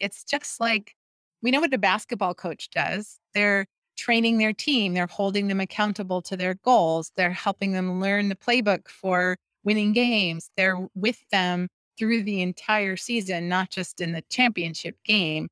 it's 0.00 0.24
just 0.24 0.60
like 0.60 0.94
we 1.42 1.50
know 1.50 1.60
what 1.60 1.72
a 1.74 1.78
basketball 1.78 2.34
coach 2.34 2.70
does. 2.70 3.18
They're 3.34 3.66
training 3.96 4.38
their 4.38 4.52
team, 4.52 4.94
they're 4.94 5.06
holding 5.06 5.48
them 5.48 5.60
accountable 5.60 6.22
to 6.22 6.36
their 6.36 6.54
goals, 6.54 7.12
they're 7.16 7.30
helping 7.30 7.72
them 7.72 8.00
learn 8.00 8.28
the 8.28 8.36
playbook 8.36 8.88
for 8.88 9.36
winning 9.64 9.92
games. 9.92 10.50
They're 10.56 10.88
with 10.94 11.20
them 11.30 11.68
through 11.98 12.22
the 12.22 12.40
entire 12.42 12.96
season, 12.96 13.48
not 13.48 13.70
just 13.70 14.00
in 14.00 14.12
the 14.12 14.22
championship 14.30 14.96
game. 15.04 15.48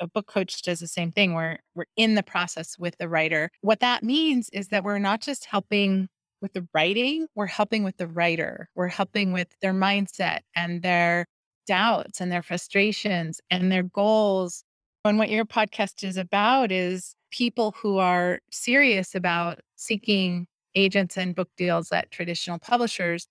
A 0.00 0.06
book 0.06 0.26
coach 0.26 0.62
does 0.62 0.80
the 0.80 0.88
same 0.88 1.12
thing. 1.12 1.34
We're 1.34 1.58
we're 1.74 1.84
in 1.96 2.14
the 2.14 2.22
process 2.22 2.78
with 2.78 2.96
the 2.98 3.08
writer. 3.08 3.50
What 3.60 3.80
that 3.80 4.02
means 4.02 4.48
is 4.50 4.68
that 4.68 4.82
we're 4.82 4.98
not 4.98 5.20
just 5.20 5.44
helping 5.44 6.08
with 6.40 6.54
the 6.54 6.66
writing, 6.74 7.26
we're 7.34 7.46
helping 7.46 7.84
with 7.84 7.98
the 7.98 8.06
writer. 8.06 8.70
We're 8.74 8.88
helping 8.88 9.32
with 9.32 9.48
their 9.60 9.74
mindset 9.74 10.40
and 10.56 10.82
their 10.82 11.26
doubts 11.66 12.20
and 12.20 12.30
their 12.30 12.42
frustrations 12.42 13.40
and 13.50 13.70
their 13.70 13.82
goals. 13.82 14.64
And 15.04 15.18
what 15.18 15.30
your 15.30 15.44
podcast 15.44 16.04
is 16.04 16.16
about 16.16 16.70
is 16.70 17.14
people 17.30 17.74
who 17.80 17.98
are 17.98 18.40
serious 18.50 19.14
about 19.14 19.60
seeking 19.76 20.46
agents 20.74 21.16
and 21.16 21.34
book 21.34 21.48
deals 21.56 21.90
at 21.92 22.10
traditional 22.10 22.58
publishers. 22.58 23.26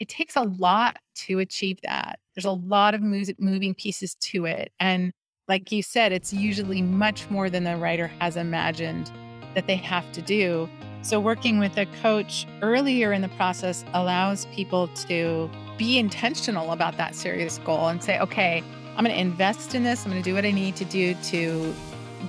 It 0.00 0.08
takes 0.08 0.36
a 0.36 0.42
lot 0.42 0.98
to 1.26 1.38
achieve 1.38 1.78
that. 1.82 2.18
There's 2.34 2.44
a 2.44 2.50
lot 2.50 2.94
of 2.94 3.02
moving 3.02 3.74
pieces 3.74 4.14
to 4.16 4.46
it. 4.46 4.72
And 4.80 5.12
like 5.48 5.70
you 5.70 5.82
said, 5.82 6.12
it's 6.12 6.32
usually 6.32 6.82
much 6.82 7.28
more 7.30 7.50
than 7.50 7.64
the 7.64 7.76
writer 7.76 8.06
has 8.20 8.36
imagined 8.36 9.10
that 9.54 9.66
they 9.66 9.76
have 9.76 10.10
to 10.12 10.22
do. 10.22 10.68
So, 11.02 11.18
working 11.18 11.58
with 11.58 11.76
a 11.76 11.86
coach 12.00 12.46
earlier 12.62 13.12
in 13.12 13.22
the 13.22 13.28
process 13.30 13.84
allows 13.92 14.46
people 14.46 14.88
to 15.08 15.50
be 15.78 15.98
intentional 15.98 16.72
about 16.72 16.96
that 16.98 17.14
serious 17.14 17.58
goal 17.58 17.88
and 17.88 18.02
say, 18.02 18.18
okay, 18.20 18.62
I'm 18.96 19.04
going 19.04 19.14
to 19.14 19.20
invest 19.20 19.74
in 19.74 19.84
this. 19.84 20.04
I'm 20.04 20.10
going 20.10 20.22
to 20.22 20.28
do 20.28 20.34
what 20.34 20.44
I 20.44 20.50
need 20.50 20.76
to 20.76 20.84
do 20.84 21.14
to 21.14 21.74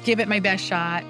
give 0.04 0.20
it 0.20 0.28
my 0.28 0.40
best 0.40 0.64
shot. 0.64 1.04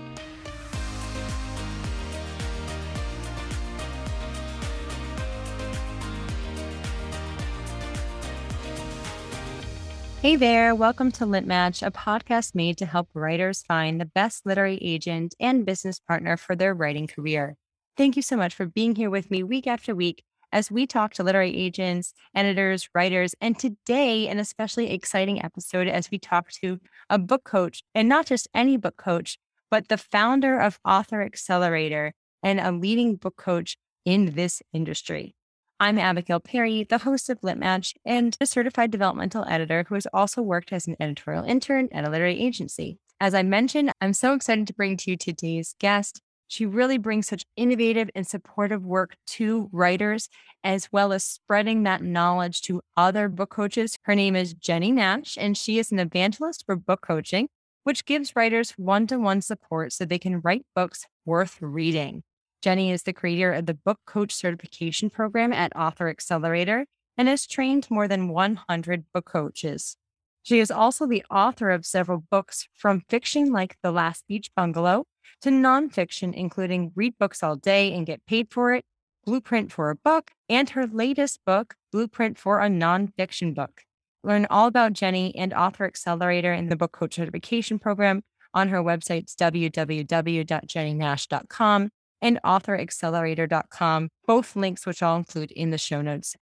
Hey 10.21 10.37
there, 10.37 10.73
welcome 10.73 11.11
to 11.11 11.25
Lit 11.25 11.45
Match, 11.45 11.83
a 11.83 11.91
podcast 11.91 12.55
made 12.55 12.77
to 12.77 12.85
help 12.85 13.09
writers 13.13 13.61
find 13.61 13.99
the 13.99 14.05
best 14.05 14.45
literary 14.45 14.79
agent 14.81 15.35
and 15.37 15.65
business 15.65 15.99
partner 15.99 16.37
for 16.37 16.55
their 16.55 16.73
writing 16.73 17.07
career. 17.07 17.57
Thank 17.97 18.15
you 18.15 18.21
so 18.21 18.37
much 18.37 18.55
for 18.55 18.65
being 18.65 18.95
here 18.95 19.09
with 19.09 19.29
me 19.29 19.43
week 19.43 19.67
after 19.67 19.93
week 19.93 20.23
as 20.53 20.71
we 20.71 20.85
talk 20.85 21.13
to 21.15 21.23
literary 21.23 21.53
agents, 21.53 22.13
editors, 22.35 22.87
writers, 22.93 23.33
and 23.41 23.57
today, 23.57 24.27
an 24.27 24.37
especially 24.37 24.91
exciting 24.91 25.43
episode 25.43 25.87
as 25.87 26.11
we 26.11 26.19
talk 26.19 26.51
to 26.51 26.79
a 27.09 27.17
book 27.17 27.43
coach, 27.43 27.83
and 27.95 28.07
not 28.07 28.27
just 28.27 28.47
any 28.53 28.77
book 28.77 28.95
coach, 28.95 29.39
but 29.71 29.89
the 29.89 29.97
founder 29.97 30.59
of 30.59 30.79
Author 30.85 31.23
Accelerator 31.23 32.13
and 32.43 32.59
a 32.59 32.71
leading 32.71 33.15
book 33.15 33.35
coach 33.35 33.77
in 34.05 34.35
this 34.35 34.61
industry. 34.71 35.35
I'm 35.79 35.97
Abigail 35.97 36.39
Perry, 36.39 36.83
the 36.83 36.99
host 36.99 37.29
of 37.29 37.39
Lit 37.41 37.57
Match 37.57 37.95
and 38.05 38.37
a 38.39 38.45
certified 38.45 38.91
developmental 38.91 39.45
editor 39.49 39.85
who 39.89 39.95
has 39.95 40.07
also 40.13 40.41
worked 40.41 40.71
as 40.71 40.87
an 40.87 40.95
editorial 40.99 41.43
intern 41.43 41.89
at 41.91 42.05
a 42.05 42.09
literary 42.09 42.39
agency. 42.39 42.99
As 43.19 43.33
I 43.33 43.41
mentioned, 43.41 43.91
I'm 43.99 44.13
so 44.13 44.33
excited 44.33 44.67
to 44.67 44.73
bring 44.73 44.97
to 44.97 45.11
you 45.11 45.17
today's 45.17 45.75
guest. 45.79 46.21
She 46.53 46.67
really 46.67 46.99
brings 46.99 47.25
such 47.25 47.47
innovative 47.55 48.11
and 48.13 48.27
supportive 48.27 48.85
work 48.85 49.15
to 49.25 49.69
writers, 49.71 50.29
as 50.63 50.87
well 50.91 51.11
as 51.11 51.23
spreading 51.23 51.81
that 51.81 52.03
knowledge 52.03 52.61
to 52.61 52.83
other 52.95 53.27
book 53.27 53.49
coaches. 53.49 53.97
Her 54.03 54.13
name 54.13 54.35
is 54.35 54.53
Jennie 54.53 54.91
Nash, 54.91 55.35
and 55.35 55.57
she 55.57 55.79
is 55.79 55.91
an 55.91 55.97
evangelist 55.97 56.63
for 56.67 56.75
book 56.75 57.01
coaching, 57.01 57.47
which 57.85 58.05
gives 58.05 58.35
writers 58.35 58.69
one 58.77 59.07
to 59.07 59.17
one 59.17 59.41
support 59.41 59.93
so 59.93 60.05
they 60.05 60.19
can 60.19 60.41
write 60.41 60.63
books 60.75 61.07
worth 61.25 61.57
reading. 61.59 62.21
Jennie 62.61 62.91
is 62.91 63.01
the 63.01 63.13
creator 63.13 63.51
of 63.51 63.65
the 63.65 63.73
Book 63.73 64.01
Coach 64.05 64.31
Certification 64.31 65.09
Program 65.09 65.51
at 65.53 65.75
Author 65.75 66.07
Accelerator 66.07 66.85
and 67.17 67.27
has 67.27 67.47
trained 67.47 67.89
more 67.89 68.07
than 68.07 68.29
100 68.29 69.05
book 69.11 69.25
coaches. 69.25 69.97
She 70.43 70.59
is 70.59 70.69
also 70.69 71.07
the 71.07 71.23
author 71.31 71.69
of 71.69 71.85
several 71.85 72.23
books 72.29 72.67
from 72.75 73.01
fiction 73.09 73.51
like 73.51 73.77
The 73.81 73.91
Last 73.91 74.25
Beach 74.27 74.51
Bungalow 74.55 75.05
to 75.41 75.49
nonfiction, 75.49 76.33
including 76.33 76.91
Read 76.95 77.17
Books 77.17 77.41
All 77.41 77.55
Day 77.55 77.93
and 77.93 78.05
Get 78.05 78.25
Paid 78.25 78.51
for 78.51 78.73
It, 78.73 78.83
Blueprint 79.25 79.71
for 79.71 79.89
a 79.89 79.95
Book, 79.95 80.31
and 80.49 80.69
her 80.71 80.85
latest 80.85 81.39
book, 81.45 81.75
Blueprint 81.93 82.37
for 82.37 82.59
a 82.59 82.67
Nonfiction 82.67 83.55
Book. 83.55 83.83
Learn 84.21 84.45
all 84.49 84.67
about 84.67 84.91
Jennie 84.93 85.33
and 85.35 85.53
Author 85.53 85.85
Accelerator 85.85 86.53
in 86.53 86.67
the 86.67 86.75
Book 86.75 86.91
Coach 86.91 87.15
Certification 87.15 87.79
Program 87.79 88.23
on 88.53 88.67
her 88.69 88.83
websites 88.83 89.35
www.jennienash.com 89.35 91.89
and 92.21 92.39
authoraccelerator.com, 92.45 94.09
both 94.25 94.55
links 94.55 94.85
which 94.85 95.03
I'll 95.03 95.17
include 95.17 95.51
in 95.51 95.71
the 95.71 95.77
show 95.77 96.01
notes. 96.01 96.37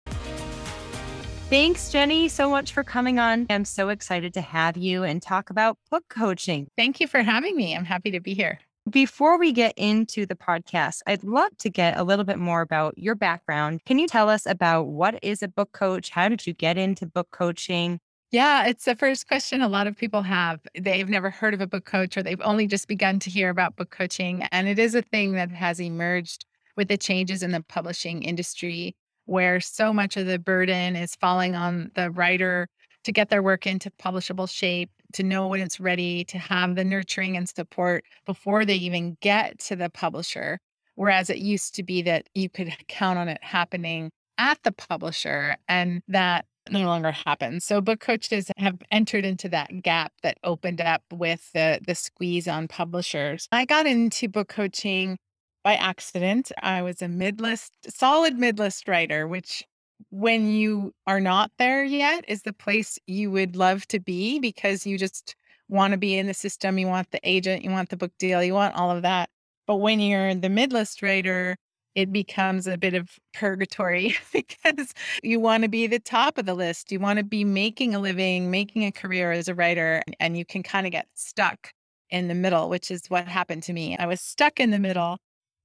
Thanks, 1.52 1.92
Jennie, 1.92 2.30
so 2.30 2.50
much 2.50 2.72
for 2.72 2.82
coming 2.82 3.20
on. 3.20 3.46
I'm 3.50 3.66
so 3.66 3.90
excited 3.90 4.34
to 4.36 4.42
have 4.42 4.78
you 4.78 5.04
and 5.04 5.22
talk 5.22 5.50
about 5.50 5.78
book 5.90 6.06
coaching. 6.10 6.70
Thank 6.78 7.02
you 7.02 7.08
for 7.08 7.24
having 7.24 7.58
me. 7.58 7.76
I'm 7.76 7.84
happy 7.84 8.10
to 8.12 8.22
be 8.22 8.34
here. 8.34 8.58
Before 8.90 9.38
we 9.38 9.52
get 9.52 9.74
into 9.76 10.26
the 10.26 10.34
podcast, 10.34 11.00
I'd 11.08 11.26
love 11.26 11.58
to 11.58 11.70
get 11.70 11.98
a 11.98 12.06
little 12.06 12.24
bit 12.24 12.40
more 12.40 12.62
about 12.62 12.98
your 12.98 13.16
background. 13.16 13.82
Can 13.86 14.00
you 14.00 14.08
tell 14.08 14.30
us 14.30 14.46
about 14.46 14.88
what 14.88 15.20
is 15.22 15.44
a 15.44 15.50
book 15.50 15.74
coach? 15.74 16.10
How 16.12 16.30
did 16.30 16.48
you 16.48 16.54
get 16.54 16.78
into 16.78 17.06
book 17.06 17.28
coaching? 17.32 18.00
Yeah, 18.32 18.68
it's 18.68 18.86
the 18.86 18.96
first 18.96 19.28
question 19.28 19.62
a 19.62 19.68
lot 19.68 19.88
of 19.88 19.98
people 19.98 20.22
have. 20.22 20.62
They've 20.80 21.10
never 21.10 21.30
heard 21.30 21.54
of 21.54 21.60
a 21.60 21.68
book 21.68 21.84
coach 21.84 22.16
or 22.16 22.24
they've 22.24 22.40
only 22.46 22.66
just 22.66 22.88
begun 22.88 23.20
to 23.20 23.30
hear 23.30 23.50
about 23.50 23.76
book 23.76 23.90
coaching. 23.90 24.44
And 24.54 24.70
it 24.70 24.80
is 24.80 24.96
a 24.96 25.02
thing 25.02 25.34
that 25.34 25.52
has 25.52 25.82
emerged 25.82 26.46
with 26.78 26.88
the 26.88 26.98
changes 26.98 27.44
in 27.44 27.52
the 27.52 27.62
publishing 27.62 28.24
industry, 28.24 28.96
where 29.32 29.62
so 29.62 29.94
much 29.94 30.18
of 30.18 30.28
the 30.28 30.38
burden 30.38 30.98
is 30.98 31.16
falling 31.16 31.56
on 31.56 31.90
the 31.96 32.12
writer 32.12 32.68
to 33.06 33.14
get 33.14 33.30
their 33.30 33.42
work 33.42 33.66
into 33.66 33.90
publishable 33.92 34.50
shape, 34.50 34.92
to 35.14 35.24
know 35.24 35.48
when 35.48 35.62
it's 35.62 35.80
ready, 35.80 36.26
to 36.26 36.38
have 36.38 36.76
the 36.76 36.84
nurturing 36.84 37.38
and 37.38 37.48
support 37.48 38.04
before 38.26 38.66
they 38.66 38.76
even 38.76 39.16
get 39.22 39.58
to 39.58 39.78
the 39.78 39.90
publisher. 39.90 40.60
Whereas 40.96 41.30
it 41.30 41.38
used 41.38 41.74
to 41.76 41.84
be 41.84 42.02
that 42.02 42.28
you 42.36 42.50
could 42.50 42.76
count 42.90 43.18
on 43.18 43.30
it 43.30 43.42
happening 43.42 44.12
at 44.38 44.62
the 44.64 44.74
publisher 44.74 45.56
and 45.70 46.02
that 46.10 46.46
no 46.70 46.82
longer 46.82 47.12
happens. 47.12 47.64
So 47.64 47.80
book 47.80 48.02
coaches 48.02 48.52
have 48.58 48.80
entered 48.92 49.24
into 49.24 49.48
that 49.50 49.82
gap 49.82 50.12
that 50.24 50.38
opened 50.44 50.82
up 50.82 51.04
with 51.12 51.50
the 51.54 51.80
the 51.88 51.96
squeeze 51.96 52.50
on 52.50 52.68
publishers. 52.68 53.48
I 53.52 53.64
got 53.64 53.88
into 53.88 54.28
book 54.28 54.50
coaching 54.50 55.18
by 55.64 55.76
accident. 55.76 56.52
I 56.62 56.82
was 56.82 57.02
a 57.02 57.08
mid-list 57.08 57.74
solid 57.88 58.38
mid-list 58.38 58.88
writer, 58.88 59.28
which 59.28 59.64
when 60.10 60.50
you 60.50 60.94
are 61.08 61.20
not 61.20 61.52
there 61.58 61.84
yet 61.84 62.26
is 62.28 62.42
the 62.42 62.54
place 62.54 62.98
you 63.08 63.32
would 63.32 63.56
love 63.56 63.88
to 63.88 64.00
be 64.00 64.40
because 64.40 64.86
you 64.86 64.98
just 64.98 65.36
want 65.70 65.92
to 65.92 65.98
be 65.98 66.18
in 66.18 66.28
the 66.28 66.34
system, 66.34 66.78
you 66.78 66.88
want 66.88 67.12
the 67.12 67.20
agent, 67.24 67.64
you 67.64 67.72
want 67.72 67.90
the 67.90 67.98
book 67.98 68.12
deal, 68.20 68.44
you 68.44 68.54
want 68.54 68.76
all 68.76 68.92
of 68.92 69.04
that. 69.04 69.30
But 69.68 69.78
when 69.78 70.00
you're 70.00 70.36
the 70.36 70.50
mid-list 70.50 71.02
writer, 71.02 71.56
it 71.96 72.12
becomes 72.12 72.68
a 72.68 72.78
bit 72.78 72.94
of 72.94 73.10
purgatory 73.34 74.16
because 74.34 74.94
you 75.24 75.40
want 75.40 75.64
to 75.64 75.70
be 75.70 75.88
the 75.88 76.00
top 76.00 76.38
of 76.38 76.46
the 76.46 76.54
list. 76.54 76.92
You 76.92 77.00
want 77.00 77.18
to 77.18 77.24
be 77.24 77.44
making 77.44 77.94
a 77.94 78.00
living, 78.00 78.50
making 78.50 78.86
a 78.86 78.92
career 78.92 79.32
as 79.32 79.48
a 79.48 79.56
writer, 79.56 80.02
and 80.20 80.38
you 80.38 80.46
can 80.46 80.64
kind 80.64 80.86
of 80.86 80.92
get 80.92 81.08
stuck 81.16 81.72
in 82.10 82.28
the 82.28 82.36
middle, 82.36 82.70
which 82.70 82.92
is 82.92 83.04
what 83.08 83.28
happened 83.28 83.64
to 83.64 83.74
me. 83.74 83.98
I 83.98 84.06
was 84.06 84.22
stuck 84.22 84.60
in 84.60 84.72
the 84.72 84.80
middle 84.80 85.18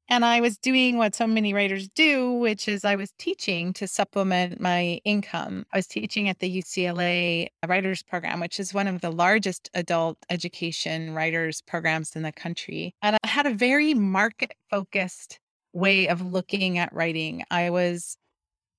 and 0.08 0.24
I 0.24 0.40
was 0.40 0.58
doing 0.58 0.96
what 0.98 1.14
so 1.14 1.26
many 1.26 1.52
writers 1.52 1.88
do, 1.88 2.32
which 2.32 2.68
is 2.68 2.84
I 2.84 2.96
was 2.96 3.12
teaching 3.18 3.72
to 3.74 3.88
supplement 3.88 4.60
my 4.60 5.00
income. 5.04 5.66
I 5.72 5.78
was 5.78 5.86
teaching 5.86 6.28
at 6.28 6.38
the 6.38 6.62
UCLA 6.62 7.48
Writers 7.66 8.02
Program, 8.02 8.40
which 8.40 8.60
is 8.60 8.72
one 8.72 8.86
of 8.86 9.00
the 9.00 9.10
largest 9.10 9.70
adult 9.74 10.18
education 10.30 11.14
writers 11.14 11.60
programs 11.60 12.14
in 12.14 12.22
the 12.22 12.32
country. 12.32 12.94
And 13.02 13.16
I 13.22 13.28
had 13.28 13.46
a 13.46 13.54
very 13.54 13.94
market 13.94 14.54
focused 14.70 15.40
way 15.72 16.08
of 16.08 16.20
looking 16.20 16.78
at 16.78 16.92
writing. 16.92 17.44
I 17.50 17.70
was 17.70 18.16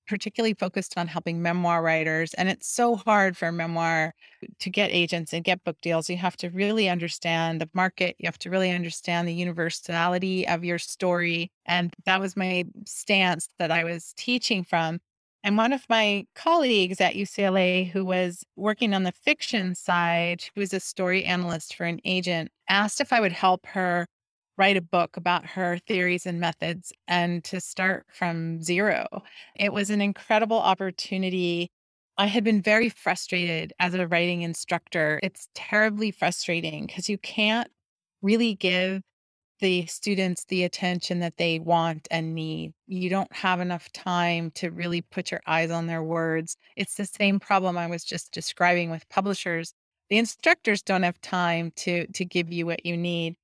particularly 0.08 0.54
focused 0.54 0.94
on 0.96 1.06
helping 1.06 1.42
memoir 1.42 1.82
writers. 1.82 2.34
And 2.34 2.48
it's 2.48 2.68
so 2.68 2.96
hard 2.96 3.36
for 3.36 3.52
memoir 3.52 4.14
to 4.58 4.70
get 4.70 4.90
agents 4.90 5.32
and 5.32 5.44
get 5.44 5.62
book 5.64 5.76
deals. 5.82 6.10
You 6.10 6.16
have 6.16 6.36
to 6.38 6.50
really 6.50 6.88
understand 6.88 7.60
the 7.60 7.70
market, 7.74 8.16
you 8.18 8.26
have 8.26 8.38
to 8.40 8.50
really 8.50 8.70
understand 8.70 9.28
the 9.28 9.34
universality 9.34 10.48
of 10.48 10.64
your 10.64 10.78
story. 10.78 11.52
And 11.66 11.94
that 12.06 12.20
was 12.20 12.36
my 12.36 12.64
stance 12.86 13.48
that 13.58 13.70
I 13.70 13.84
was 13.84 14.14
teaching 14.16 14.64
from. 14.64 15.00
And 15.44 15.56
one 15.56 15.72
of 15.72 15.84
my 15.88 16.26
colleagues 16.34 17.00
at 17.00 17.14
UCLA, 17.14 17.88
who 17.90 18.04
was 18.04 18.44
working 18.56 18.92
on 18.92 19.04
the 19.04 19.12
fiction 19.12 19.74
side, 19.74 20.42
who 20.54 20.60
was 20.60 20.74
a 20.74 20.80
story 20.80 21.24
analyst 21.24 21.76
for 21.76 21.84
an 21.84 22.00
agent, 22.04 22.50
asked 22.68 23.00
if 23.00 23.12
I 23.12 23.20
would 23.20 23.32
help 23.32 23.64
her 23.66 24.08
write 24.58 24.76
a 24.76 24.82
book 24.82 25.16
about 25.16 25.46
her 25.46 25.78
theories 25.86 26.26
and 26.26 26.40
methods 26.40 26.92
and 27.06 27.44
to 27.44 27.60
start 27.60 28.06
from 28.12 28.60
zero. 28.62 29.06
It 29.56 29.72
was 29.72 29.90
an 29.90 30.00
incredible 30.00 30.58
opportunity 30.58 31.70
I 32.20 32.26
had 32.26 32.42
been 32.42 32.60
very 32.60 32.88
frustrated 32.88 33.72
as 33.78 33.94
a 33.94 34.08
writing 34.08 34.42
instructor. 34.42 35.20
It's 35.22 35.48
terribly 35.54 36.10
frustrating 36.10 36.86
because 36.86 37.08
you 37.08 37.16
can't 37.16 37.68
really 38.22 38.56
give 38.56 39.02
the 39.60 39.86
students 39.86 40.44
the 40.44 40.64
attention 40.64 41.20
that 41.20 41.36
they 41.36 41.60
want 41.60 42.08
and 42.10 42.34
need. 42.34 42.72
You 42.88 43.08
don't 43.08 43.32
have 43.32 43.60
enough 43.60 43.90
time 43.92 44.50
to 44.52 44.70
really 44.70 45.00
put 45.02 45.30
your 45.30 45.40
eyes 45.46 45.70
on 45.70 45.86
their 45.86 46.02
words. 46.02 46.56
It's 46.76 46.96
the 46.96 47.06
same 47.06 47.38
problem 47.38 47.78
I 47.78 47.86
was 47.86 48.04
just 48.04 48.32
describing 48.32 48.90
with 48.90 49.08
publishers. 49.08 49.72
The 50.10 50.18
instructors 50.18 50.82
don't 50.82 51.02
have 51.04 51.20
time 51.20 51.72
to 51.76 52.06
to 52.08 52.24
give 52.24 52.52
you 52.52 52.66
what 52.66 52.84
you 52.84 52.96
need. 52.96 53.36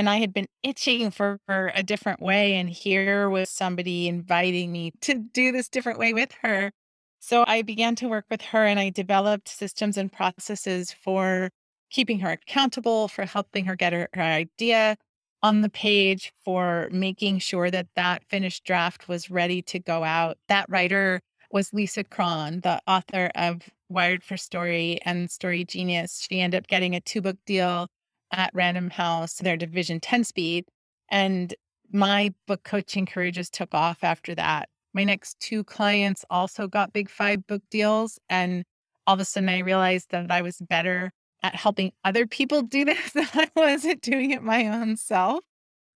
And 0.00 0.08
I 0.08 0.16
had 0.16 0.32
been 0.32 0.46
itching 0.62 1.10
for, 1.10 1.38
for 1.44 1.72
a 1.74 1.82
different 1.82 2.22
way. 2.22 2.54
And 2.54 2.70
here 2.70 3.28
was 3.28 3.50
somebody 3.50 4.08
inviting 4.08 4.72
me 4.72 4.92
to 5.02 5.12
do 5.12 5.52
this 5.52 5.68
different 5.68 5.98
way 5.98 6.14
with 6.14 6.32
her. 6.40 6.72
So 7.18 7.44
I 7.46 7.60
began 7.60 7.96
to 7.96 8.08
work 8.08 8.24
with 8.30 8.40
her 8.40 8.64
and 8.64 8.80
I 8.80 8.88
developed 8.88 9.50
systems 9.50 9.98
and 9.98 10.10
processes 10.10 10.90
for 10.90 11.50
keeping 11.90 12.18
her 12.20 12.30
accountable, 12.30 13.08
for 13.08 13.26
helping 13.26 13.66
her 13.66 13.76
get 13.76 13.92
her, 13.92 14.08
her 14.14 14.22
idea 14.22 14.96
on 15.42 15.60
the 15.60 15.68
page, 15.68 16.32
for 16.46 16.88
making 16.90 17.40
sure 17.40 17.70
that 17.70 17.88
that 17.94 18.24
finished 18.24 18.64
draft 18.64 19.06
was 19.06 19.30
ready 19.30 19.60
to 19.60 19.78
go 19.78 20.02
out. 20.02 20.38
That 20.48 20.64
writer 20.70 21.20
was 21.52 21.74
Lisa 21.74 22.04
Cron, 22.04 22.60
the 22.60 22.80
author 22.86 23.30
of 23.34 23.68
Wired 23.90 24.24
for 24.24 24.38
Story 24.38 24.98
and 25.04 25.30
Story 25.30 25.66
Genius. 25.66 26.26
She 26.26 26.40
ended 26.40 26.62
up 26.62 26.68
getting 26.68 26.94
a 26.94 27.02
two 27.02 27.20
book 27.20 27.36
deal 27.44 27.86
at 28.32 28.50
Random 28.54 28.90
House, 28.90 29.34
their 29.34 29.56
division 29.56 30.00
10 30.00 30.24
speed. 30.24 30.66
And 31.10 31.54
my 31.92 32.32
book 32.46 32.62
coaching 32.64 33.06
career 33.06 33.30
just 33.30 33.52
took 33.52 33.74
off 33.74 33.98
after 34.02 34.34
that. 34.34 34.68
My 34.92 35.04
next 35.04 35.38
two 35.40 35.64
clients 35.64 36.24
also 36.30 36.66
got 36.68 36.92
big 36.92 37.08
five 37.08 37.46
book 37.46 37.62
deals. 37.70 38.18
And 38.28 38.64
all 39.06 39.14
of 39.14 39.20
a 39.20 39.24
sudden, 39.24 39.48
I 39.48 39.60
realized 39.60 40.10
that 40.10 40.30
I 40.30 40.42
was 40.42 40.58
better 40.58 41.12
at 41.42 41.54
helping 41.54 41.92
other 42.04 42.26
people 42.26 42.62
do 42.62 42.84
this 42.86 43.12
than 43.12 43.28
I 43.34 43.48
was 43.56 43.84
at 43.84 44.00
doing 44.00 44.30
it 44.30 44.42
my 44.42 44.66
own 44.66 44.96
self. 44.96 45.40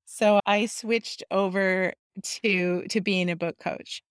So 0.05 0.39
I 0.45 0.65
switched 0.65 1.23
over 1.31 1.93
to 2.21 2.83
to 2.89 3.01
being 3.01 3.29
a 3.29 3.35
book 3.35 3.57
coach. 3.59 4.01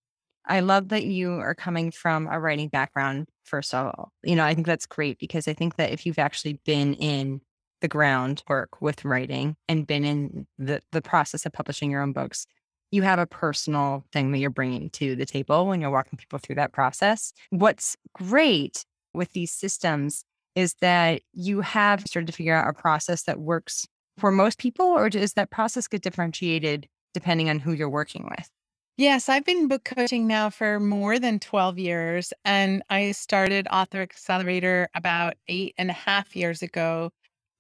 I 0.47 0.61
love 0.61 0.89
that 0.89 1.05
you 1.05 1.35
are 1.35 1.55
coming 1.55 1.93
from 1.93 2.27
a 2.27 2.41
writing 2.41 2.69
background, 2.69 3.29
first 3.45 3.73
of 3.73 3.87
all. 3.87 4.13
You 4.25 4.35
know, 4.35 4.45
I 4.45 4.55
think 4.55 4.67
that's 4.67 4.87
great 4.87 5.19
because 5.19 5.47
I 5.47 5.53
think 5.53 5.77
that 5.77 5.93
if 5.93 6.05
you've 6.05 6.19
actually 6.19 6.59
been 6.65 6.95
in 6.95 7.41
the 7.83 7.89
groundwork 7.89 8.81
with 8.81 9.05
writing 9.05 9.57
and 9.69 9.87
been 9.87 10.05
in 10.05 10.47
the, 10.59 10.81
the 10.93 11.03
process 11.03 11.45
of 11.45 11.53
publishing 11.53 11.91
your 11.91 12.01
own 12.01 12.13
books, 12.13 12.47
you 12.91 13.03
have 13.03 13.19
a 13.19 13.27
personal 13.27 14.05
thing 14.13 14.33
that 14.33 14.39
you're 14.39 14.51
bringing 14.51 14.89
to 14.91 15.15
the 15.17 15.27
table 15.27 15.67
when 15.67 15.81
you're 15.81 15.91
walking 15.91 16.17
people 16.17 16.39
through 16.39 16.55
that 16.55 16.73
process. 16.73 17.33
What's 17.51 17.97
great 18.15 18.87
with 19.13 19.33
these 19.33 19.53
systems 19.53 20.25
is 20.55 20.75
that 20.81 21.23
you 21.33 21.61
have 21.63 22.03
started 22.07 22.27
to 22.27 22.33
figure 22.33 22.55
out 22.55 22.69
a 22.69 22.73
process 22.73 23.25
that 23.25 23.41
works 23.41 23.87
for 24.19 24.31
most 24.31 24.59
people, 24.59 24.87
or 24.87 25.11
does 25.11 25.33
that 25.35 25.51
process 25.51 25.89
get 25.89 26.03
differentiated 26.03 26.89
depending 27.15 27.51
on 27.51 27.59
who 27.59 27.73
you're 27.73 27.89
working 27.89 28.29
with? 28.31 28.51
Yes, 28.99 29.31
I've 29.31 29.45
been 29.45 29.69
book 29.69 29.85
coaching 29.85 30.27
now 30.27 30.51
for 30.51 30.79
more 30.79 31.19
than 31.19 31.39
12 31.39 31.79
years. 31.79 32.33
And 32.45 32.83
I 32.91 33.13
started 33.13 33.67
Author 33.73 34.03
Accelerator 34.03 34.89
about 34.95 35.35
eight 35.49 35.75
and 35.79 35.89
a 35.89 35.95
half 35.95 36.37
years 36.37 36.63
ago 36.63 37.11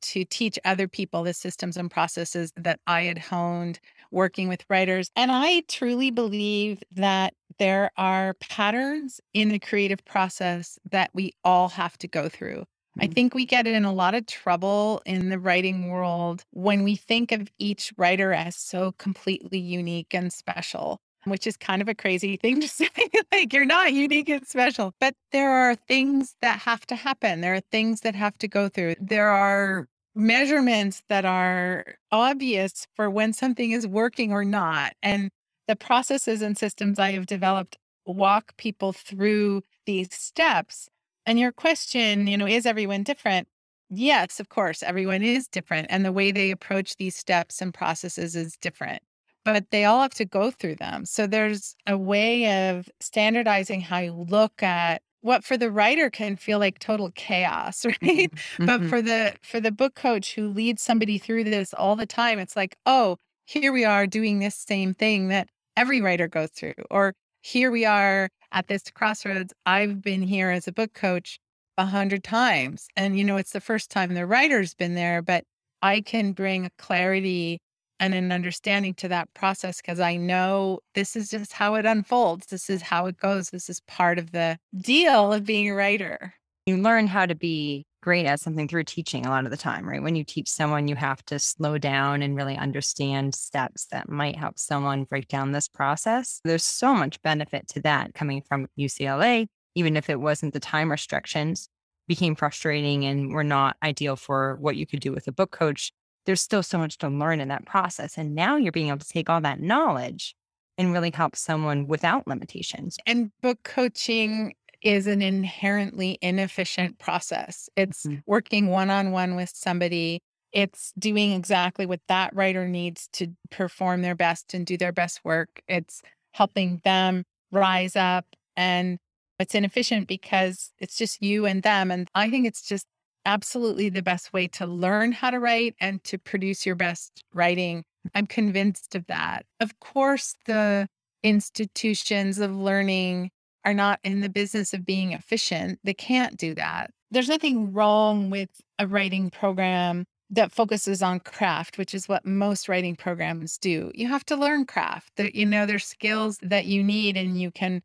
to 0.02 0.24
teach 0.24 0.58
other 0.64 0.88
people 0.88 1.22
the 1.22 1.34
systems 1.34 1.76
and 1.76 1.90
processes 1.90 2.52
that 2.56 2.80
I 2.86 3.02
had 3.02 3.18
honed 3.18 3.80
working 4.10 4.48
with 4.48 4.64
writers. 4.68 5.10
And 5.16 5.32
I 5.32 5.62
truly 5.68 6.10
believe 6.10 6.82
that 6.92 7.34
there 7.58 7.90
are 7.96 8.34
patterns 8.34 9.20
in 9.34 9.48
the 9.48 9.58
creative 9.58 10.04
process 10.04 10.78
that 10.90 11.10
we 11.14 11.32
all 11.44 11.68
have 11.70 11.98
to 11.98 12.08
go 12.08 12.28
through. 12.28 12.64
I 12.98 13.04
mm-hmm. 13.04 13.12
think 13.12 13.34
we 13.34 13.46
get 13.46 13.66
in 13.66 13.84
a 13.84 13.92
lot 13.92 14.14
of 14.14 14.26
trouble 14.26 15.00
in 15.06 15.30
the 15.30 15.38
writing 15.38 15.88
world 15.88 16.44
when 16.50 16.82
we 16.82 16.96
think 16.96 17.32
of 17.32 17.48
each 17.58 17.92
writer 17.96 18.32
as 18.32 18.56
so 18.56 18.92
completely 18.98 19.58
unique 19.58 20.12
and 20.12 20.32
special, 20.32 21.00
which 21.24 21.46
is 21.46 21.56
kind 21.56 21.80
of 21.80 21.88
a 21.88 21.94
crazy 21.94 22.36
thing 22.36 22.60
to 22.60 22.68
say. 22.68 22.88
like, 23.32 23.52
you're 23.52 23.64
not 23.64 23.92
unique 23.92 24.28
and 24.28 24.46
special, 24.46 24.94
but 25.00 25.14
there 25.30 25.50
are 25.50 25.74
things 25.74 26.36
that 26.42 26.58
have 26.60 26.86
to 26.86 26.96
happen. 26.96 27.40
There 27.40 27.54
are 27.54 27.62
things 27.70 28.02
that 28.02 28.14
have 28.14 28.36
to 28.38 28.48
go 28.48 28.68
through. 28.68 28.96
There 29.00 29.28
are 29.28 29.88
measurements 30.14 31.02
that 31.08 31.24
are 31.24 31.94
obvious 32.10 32.86
for 32.94 33.08
when 33.08 33.32
something 33.32 33.70
is 33.70 33.86
working 33.86 34.32
or 34.32 34.44
not. 34.44 34.94
And 35.02 35.30
the 35.68 35.76
processes 35.76 36.42
and 36.42 36.56
systems 36.56 36.98
I 36.98 37.12
have 37.12 37.26
developed 37.26 37.78
walk 38.04 38.56
people 38.56 38.92
through 38.92 39.62
these 39.86 40.12
steps 40.12 40.88
and 41.26 41.38
your 41.38 41.52
question, 41.52 42.26
you 42.26 42.36
know, 42.36 42.46
is 42.46 42.66
everyone 42.66 43.02
different? 43.02 43.48
Yes, 43.88 44.40
of 44.40 44.48
course, 44.48 44.82
everyone 44.82 45.22
is 45.22 45.48
different. 45.48 45.86
And 45.90 46.04
the 46.04 46.12
way 46.12 46.32
they 46.32 46.50
approach 46.50 46.96
these 46.96 47.14
steps 47.14 47.60
and 47.60 47.72
processes 47.72 48.34
is 48.34 48.56
different, 48.56 49.02
but 49.44 49.70
they 49.70 49.84
all 49.84 50.02
have 50.02 50.14
to 50.14 50.24
go 50.24 50.50
through 50.50 50.76
them. 50.76 51.04
So 51.04 51.26
there's 51.26 51.76
a 51.86 51.96
way 51.96 52.70
of 52.70 52.88
standardizing 53.00 53.82
how 53.82 53.98
you 53.98 54.12
look 54.12 54.62
at 54.62 55.02
what 55.22 55.44
for 55.44 55.56
the 55.56 55.70
writer 55.70 56.10
can 56.10 56.36
feel 56.36 56.58
like 56.58 56.78
total 56.78 57.10
chaos 57.14 57.84
right 58.02 58.02
mm-hmm. 58.02 58.66
but 58.66 58.80
mm-hmm. 58.80 58.88
for 58.88 59.00
the 59.00 59.34
for 59.42 59.60
the 59.60 59.72
book 59.72 59.94
coach 59.94 60.34
who 60.34 60.48
leads 60.48 60.82
somebody 60.82 61.18
through 61.18 61.44
this 61.44 61.72
all 61.74 61.96
the 61.96 62.06
time 62.06 62.38
it's 62.38 62.56
like 62.56 62.76
oh 62.86 63.16
here 63.46 63.72
we 63.72 63.84
are 63.84 64.06
doing 64.06 64.38
this 64.38 64.54
same 64.54 64.94
thing 64.94 65.28
that 65.28 65.48
every 65.76 66.00
writer 66.00 66.28
goes 66.28 66.50
through 66.50 66.74
or 66.90 67.14
here 67.42 67.70
we 67.70 67.84
are 67.84 68.28
at 68.52 68.68
this 68.68 68.84
crossroads. 68.94 69.52
I've 69.66 70.00
been 70.00 70.22
here 70.22 70.50
as 70.50 70.68
a 70.68 70.72
book 70.72 70.94
coach 70.94 71.38
a 71.76 71.86
hundred 71.86 72.22
times. 72.22 72.86
And, 72.96 73.18
you 73.18 73.24
know, 73.24 73.36
it's 73.36 73.52
the 73.52 73.60
first 73.60 73.90
time 73.90 74.14
the 74.14 74.26
writer's 74.26 74.74
been 74.74 74.94
there, 74.94 75.22
but 75.22 75.44
I 75.82 76.00
can 76.00 76.32
bring 76.32 76.66
a 76.66 76.70
clarity 76.78 77.60
and 78.02 78.14
an 78.14 78.32
understanding 78.32 78.94
to 78.94 79.06
that 79.06 79.32
process 79.32 79.80
because 79.80 80.00
I 80.00 80.16
know 80.16 80.80
this 80.94 81.14
is 81.14 81.30
just 81.30 81.52
how 81.52 81.76
it 81.76 81.86
unfolds. 81.86 82.46
This 82.46 82.68
is 82.68 82.82
how 82.82 83.06
it 83.06 83.16
goes. 83.16 83.50
This 83.50 83.70
is 83.70 83.80
part 83.82 84.18
of 84.18 84.32
the 84.32 84.58
deal 84.76 85.32
of 85.32 85.44
being 85.46 85.70
a 85.70 85.74
writer. 85.74 86.34
You 86.66 86.78
learn 86.78 87.06
how 87.06 87.26
to 87.26 87.36
be 87.36 87.86
great 88.02 88.26
at 88.26 88.40
something 88.40 88.66
through 88.66 88.84
teaching 88.84 89.24
a 89.24 89.30
lot 89.30 89.44
of 89.44 89.52
the 89.52 89.56
time, 89.56 89.88
right? 89.88 90.02
When 90.02 90.16
you 90.16 90.24
teach 90.24 90.48
someone, 90.48 90.88
you 90.88 90.96
have 90.96 91.24
to 91.26 91.38
slow 91.38 91.78
down 91.78 92.22
and 92.22 92.36
really 92.36 92.56
understand 92.56 93.36
steps 93.36 93.86
that 93.92 94.08
might 94.08 94.34
help 94.34 94.58
someone 94.58 95.04
break 95.04 95.28
down 95.28 95.52
this 95.52 95.68
process. 95.68 96.40
There's 96.44 96.64
so 96.64 96.94
much 96.94 97.22
benefit 97.22 97.68
to 97.68 97.80
that 97.82 98.14
coming 98.14 98.42
from 98.42 98.66
UCLA, 98.76 99.46
even 99.76 99.96
if 99.96 100.10
it 100.10 100.20
wasn't 100.20 100.54
the 100.54 100.60
time 100.60 100.90
restrictions 100.90 101.68
became 102.08 102.34
frustrating 102.34 103.04
and 103.04 103.32
were 103.32 103.44
not 103.44 103.76
ideal 103.80 104.16
for 104.16 104.56
what 104.56 104.74
you 104.74 104.86
could 104.86 104.98
do 104.98 105.12
with 105.12 105.28
a 105.28 105.32
book 105.32 105.52
coach. 105.52 105.92
There's 106.26 106.40
still 106.40 106.62
so 106.62 106.78
much 106.78 106.98
to 106.98 107.08
learn 107.08 107.40
in 107.40 107.48
that 107.48 107.66
process. 107.66 108.16
And 108.16 108.34
now 108.34 108.56
you're 108.56 108.72
being 108.72 108.88
able 108.88 108.98
to 108.98 109.08
take 109.08 109.28
all 109.28 109.40
that 109.40 109.60
knowledge 109.60 110.34
and 110.78 110.92
really 110.92 111.10
help 111.12 111.36
someone 111.36 111.86
without 111.86 112.26
limitations. 112.26 112.96
And 113.06 113.30
book 113.42 113.58
coaching 113.64 114.54
is 114.82 115.06
an 115.06 115.22
inherently 115.22 116.18
inefficient 116.20 116.98
process. 116.98 117.68
It's 117.76 118.04
mm-hmm. 118.04 118.18
working 118.26 118.68
one 118.68 118.90
on 118.90 119.12
one 119.12 119.36
with 119.36 119.50
somebody. 119.54 120.20
It's 120.52 120.92
doing 120.98 121.32
exactly 121.32 121.86
what 121.86 122.00
that 122.08 122.34
writer 122.34 122.66
needs 122.68 123.08
to 123.14 123.28
perform 123.50 124.02
their 124.02 124.14
best 124.14 124.54
and 124.54 124.66
do 124.66 124.76
their 124.76 124.92
best 124.92 125.24
work. 125.24 125.62
It's 125.68 126.02
helping 126.32 126.80
them 126.84 127.24
rise 127.50 127.96
up. 127.96 128.26
And 128.56 128.98
it's 129.38 129.54
inefficient 129.54 130.08
because 130.08 130.72
it's 130.78 130.96
just 130.96 131.22
you 131.22 131.46
and 131.46 131.62
them. 131.62 131.90
And 131.90 132.08
I 132.14 132.30
think 132.30 132.46
it's 132.46 132.62
just 132.62 132.86
absolutely 133.24 133.88
the 133.88 134.02
best 134.02 134.32
way 134.32 134.48
to 134.48 134.66
learn 134.66 135.12
how 135.12 135.30
to 135.30 135.38
write 135.38 135.74
and 135.80 136.02
to 136.04 136.18
produce 136.18 136.66
your 136.66 136.74
best 136.74 137.24
writing. 137.34 137.84
I'm 138.14 138.26
convinced 138.26 138.94
of 138.94 139.06
that. 139.06 139.46
Of 139.60 139.78
course, 139.80 140.34
the 140.46 140.88
institutions 141.22 142.38
of 142.38 142.54
learning 142.54 143.30
are 143.64 143.74
not 143.74 144.00
in 144.02 144.20
the 144.20 144.28
business 144.28 144.74
of 144.74 144.84
being 144.84 145.12
efficient. 145.12 145.78
They 145.84 145.94
can't 145.94 146.36
do 146.36 146.54
that. 146.54 146.90
There's 147.10 147.28
nothing 147.28 147.72
wrong 147.72 148.30
with 148.30 148.48
a 148.78 148.86
writing 148.86 149.30
program 149.30 150.04
that 150.30 150.50
focuses 150.50 151.02
on 151.02 151.20
craft, 151.20 151.76
which 151.76 151.94
is 151.94 152.08
what 152.08 152.24
most 152.24 152.68
writing 152.68 152.96
programs 152.96 153.58
do. 153.58 153.92
You 153.94 154.08
have 154.08 154.24
to 154.26 154.36
learn 154.36 154.64
craft. 154.64 155.12
That 155.16 155.34
you 155.34 155.44
know 155.44 155.66
there's 155.66 155.84
skills 155.84 156.38
that 156.42 156.64
you 156.64 156.82
need 156.82 157.16
and 157.16 157.40
you 157.40 157.50
can 157.50 157.82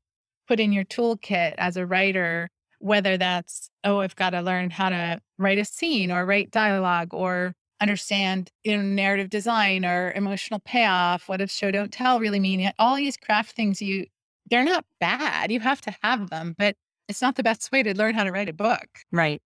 put 0.48 0.60
in 0.60 0.72
your 0.72 0.86
toolkit 0.86 1.54
as 1.58 1.76
a 1.76 1.86
writer, 1.86 2.50
whether 2.80 3.18
that's, 3.18 3.70
oh, 3.84 4.00
I've 4.00 4.16
got 4.16 4.32
to 4.32 4.42
learn 4.42 4.70
how 4.70 4.90
to 4.90 5.20
write 5.38 5.58
a 5.58 5.66
scene 5.66 6.12
or 6.12 6.26
write 6.26 6.52
dialogue 6.52 7.14
or 7.14 7.54
understand 7.80 8.50
know, 8.66 8.82
narrative 8.82 9.30
design 9.30 9.86
or 9.86 10.12
emotional 10.16 10.60
payoff. 10.66 11.30
What 11.30 11.38
does 11.38 11.52
show 11.52 11.72
don't 11.72 11.92
tell 11.92 12.20
really 12.20 12.40
mean? 12.40 12.72
All 12.80 12.96
these 12.96 13.18
craft 13.18 13.56
things 13.56 13.82
you 13.82 14.06
they're 14.50 14.64
not 14.64 14.86
bad. 15.00 15.52
You 15.52 15.60
have 15.60 15.82
to 15.82 15.96
have 16.02 16.30
them, 16.30 16.56
but 16.58 16.76
it's 17.08 17.22
not 17.22 17.36
the 17.36 17.44
best 17.44 17.72
way 17.72 17.84
to 17.84 17.96
learn 17.96 18.16
how 18.16 18.24
to 18.24 18.32
write 18.32 18.50
a 18.50 18.54
book. 18.54 18.88
Right. 19.12 19.42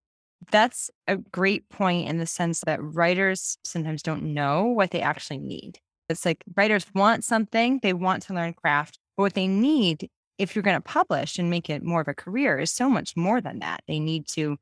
That's 0.51 0.91
a 1.07 1.17
great 1.17 1.69
point 1.69 2.09
in 2.09 2.19
the 2.19 2.27
sense 2.27 2.61
that 2.67 2.83
writers 2.83 3.59
sometimes 3.65 4.03
don't 4.03 4.35
know 4.35 4.65
what 4.65 4.91
they 4.91 5.01
actually 5.01 5.39
need. 5.39 5.79
It's 6.09 6.25
like 6.25 6.43
writers 6.57 6.87
want 6.95 7.25
something, 7.25 7.81
they 7.83 7.93
want 7.93 8.23
to 8.25 8.35
learn 8.35 8.55
craft, 8.55 8.99
but 9.17 9.23
what 9.23 9.35
they 9.35 9.47
need 9.47 10.09
if 10.41 10.57
you're 10.57 10.63
going 10.63 10.77
to 10.77 10.81
publish 10.81 11.39
and 11.39 11.51
make 11.51 11.69
it 11.69 11.85
more 11.85 12.01
of 12.01 12.09
a 12.09 12.15
career, 12.15 12.59
is 12.59 12.71
so 12.71 12.89
much 12.89 13.15
more 13.15 13.43
than 13.43 13.59
that. 13.59 13.83
They 13.87 14.01
need 14.01 14.27
to 14.29 14.57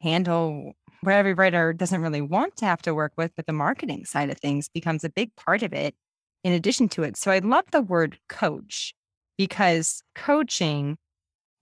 handle 0.00 0.72
where 1.02 1.16
every 1.16 1.34
writer 1.34 1.72
doesn't 1.72 2.02
really 2.02 2.20
want 2.20 2.56
to 2.56 2.64
have 2.66 2.82
to 2.82 2.94
work 2.94 3.12
with, 3.16 3.30
but 3.36 3.46
the 3.46 3.52
marketing 3.52 4.04
side 4.04 4.28
of 4.28 4.38
things 4.38 4.68
becomes 4.68 5.04
a 5.04 5.08
big 5.08 5.34
part 5.36 5.62
of 5.62 5.72
it 5.72 5.94
in 6.42 6.52
addition 6.52 6.88
to 6.88 7.04
it. 7.04 7.16
So 7.16 7.30
I 7.30 7.38
love 7.38 7.64
the 7.70 7.80
word 7.80 8.18
coach 8.28 8.92
because 9.38 10.02
coaching 10.16 10.98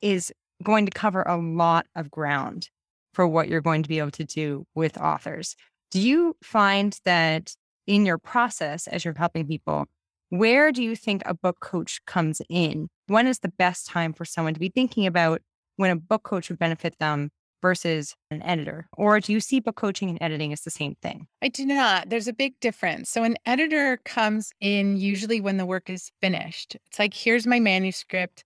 is 0.01 0.33
going 0.63 0.87
to 0.87 0.93
cover 0.93 1.23
a 1.23 1.37
lot 1.37 1.87
of 1.95 2.11
ground 2.11 2.71
for 3.13 3.29
what 3.29 3.49
you're 3.49 3.61
going 3.61 3.83
to 3.83 3.89
be 3.89 3.99
able 3.99 4.13
to 4.13 4.25
do 4.25 4.65
with 4.75 4.99
authors. 4.99 5.57
Do 5.91 6.01
you 6.01 6.37
find 6.43 6.99
that 7.05 7.55
in 7.87 8.07
your 8.07 8.19
process 8.19 8.87
as 8.87 9.05
you're 9.05 9.15
helping 9.15 9.47
people, 9.47 9.87
where 10.31 10.73
do 10.73 10.83
you 10.83 10.95
think 10.95 11.23
a 11.25 11.35
book 11.35 11.61
coach 11.61 12.01
comes 12.07 12.43
in? 12.49 12.89
When 13.07 13.27
is 13.27 13.39
the 13.39 13.53
best 13.59 13.87
time 13.87 14.13
for 14.13 14.25
someone 14.25 14.55
to 14.55 14.61
be 14.61 14.69
thinking 14.69 15.07
about 15.07 15.41
when 15.77 15.91
a 15.91 15.97
book 15.97 16.23
coach 16.23 16.49
would 16.49 16.59
benefit 16.59 16.99
them 16.99 17.31
versus 17.63 18.15
an 18.31 18.43
editor? 18.43 18.89
Or 18.97 19.21
do 19.21 19.33
you 19.33 19.41
see 19.41 19.61
book 19.61 19.77
coaching 19.77 20.11
and 20.11 20.19
editing 20.21 20.53
as 20.53 20.63
the 20.63 20.71
same 20.71 20.97
thing? 21.03 21.27
I 21.43 21.49
do 21.49 21.65
not. 21.65 22.11
There's 22.11 22.29
a 22.29 22.33
big 22.33 22.61
difference. 22.61 23.11
So, 23.11 23.25
an 23.25 23.37
editor 23.47 23.99
comes 24.05 24.53
in 24.61 24.97
usually 24.97 25.41
when 25.41 25.57
the 25.57 25.67
work 25.67 25.89
is 25.89 26.11
finished. 26.21 26.77
It's 26.87 26.99
like, 26.99 27.15
here's 27.15 27.47
my 27.47 27.59
manuscript, 27.59 28.45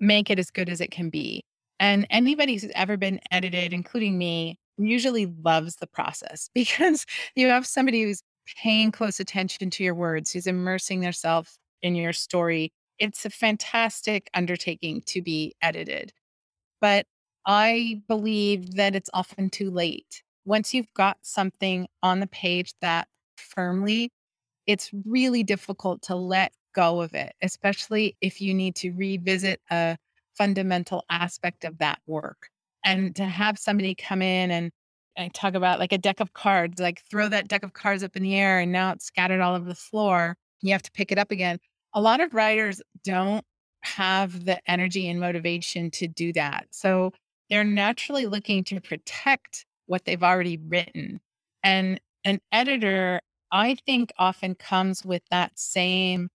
make 0.00 0.30
it 0.30 0.38
as 0.38 0.50
good 0.50 0.68
as 0.68 0.80
it 0.80 0.90
can 0.90 1.10
be. 1.10 1.42
And 1.80 2.06
anybody 2.10 2.54
who's 2.54 2.70
ever 2.74 2.96
been 2.96 3.20
edited, 3.30 3.72
including 3.72 4.16
me, 4.16 4.58
usually 4.78 5.26
loves 5.42 5.76
the 5.76 5.86
process 5.86 6.48
because 6.54 7.06
you 7.34 7.48
have 7.48 7.66
somebody 7.66 8.04
who's 8.04 8.22
paying 8.62 8.92
close 8.92 9.20
attention 9.20 9.70
to 9.70 9.84
your 9.84 9.94
words, 9.94 10.30
who's 10.30 10.46
immersing 10.46 11.00
themselves 11.00 11.58
in 11.82 11.94
your 11.94 12.12
story. 12.12 12.72
It's 12.98 13.24
a 13.24 13.30
fantastic 13.30 14.28
undertaking 14.34 15.02
to 15.06 15.22
be 15.22 15.54
edited. 15.62 16.12
But 16.80 17.06
I 17.46 18.02
believe 18.08 18.74
that 18.76 18.94
it's 18.94 19.10
often 19.12 19.50
too 19.50 19.70
late. 19.70 20.22
Once 20.44 20.74
you've 20.74 20.92
got 20.94 21.16
something 21.22 21.86
on 22.02 22.20
the 22.20 22.26
page 22.26 22.74
that 22.80 23.08
firmly, 23.36 24.10
it's 24.66 24.90
really 25.04 25.42
difficult 25.42 26.02
to 26.02 26.14
let 26.14 26.52
go 26.74 27.00
of 27.00 27.14
it, 27.14 27.32
especially 27.42 28.16
if 28.20 28.40
you 28.40 28.54
need 28.54 28.74
to 28.76 28.90
revisit 28.92 29.60
a 29.70 29.96
fundamental 30.36 31.04
aspect 31.10 31.64
of 31.64 31.78
that 31.78 32.00
work. 32.06 32.48
And 32.84 33.16
to 33.16 33.24
have 33.24 33.58
somebody 33.58 33.94
come 33.94 34.20
in 34.20 34.50
and 34.50 34.70
I 35.16 35.28
talk 35.28 35.54
about 35.54 35.78
like 35.78 35.92
a 35.92 35.98
deck 35.98 36.20
of 36.20 36.32
cards, 36.32 36.80
like 36.80 37.02
throw 37.10 37.28
that 37.28 37.48
deck 37.48 37.62
of 37.62 37.72
cards 37.72 38.02
up 38.02 38.16
in 38.16 38.22
the 38.22 38.36
air 38.36 38.58
and 38.58 38.72
now 38.72 38.92
it's 38.92 39.06
scattered 39.06 39.40
all 39.40 39.54
over 39.54 39.68
the 39.68 39.74
floor. 39.74 40.36
You 40.60 40.72
have 40.72 40.82
to 40.82 40.92
pick 40.92 41.12
it 41.12 41.18
up 41.18 41.30
again. 41.30 41.58
A 41.92 42.00
lot 42.00 42.20
of 42.20 42.34
writers 42.34 42.82
don't 43.04 43.44
have 43.82 44.44
the 44.44 44.58
energy 44.70 45.08
and 45.08 45.20
motivation 45.20 45.90
to 45.92 46.08
do 46.08 46.32
that. 46.32 46.66
So 46.70 47.12
they're 47.50 47.64
naturally 47.64 48.26
looking 48.26 48.64
to 48.64 48.80
protect 48.80 49.66
what 49.86 50.04
they've 50.04 50.22
already 50.22 50.56
written. 50.56 51.20
And 51.62 52.00
an 52.24 52.40
editor, 52.50 53.20
I 53.52 53.76
think, 53.86 54.12
often 54.18 54.54
comes 54.54 55.04
with 55.04 55.22
that 55.30 55.52
same 55.58 56.30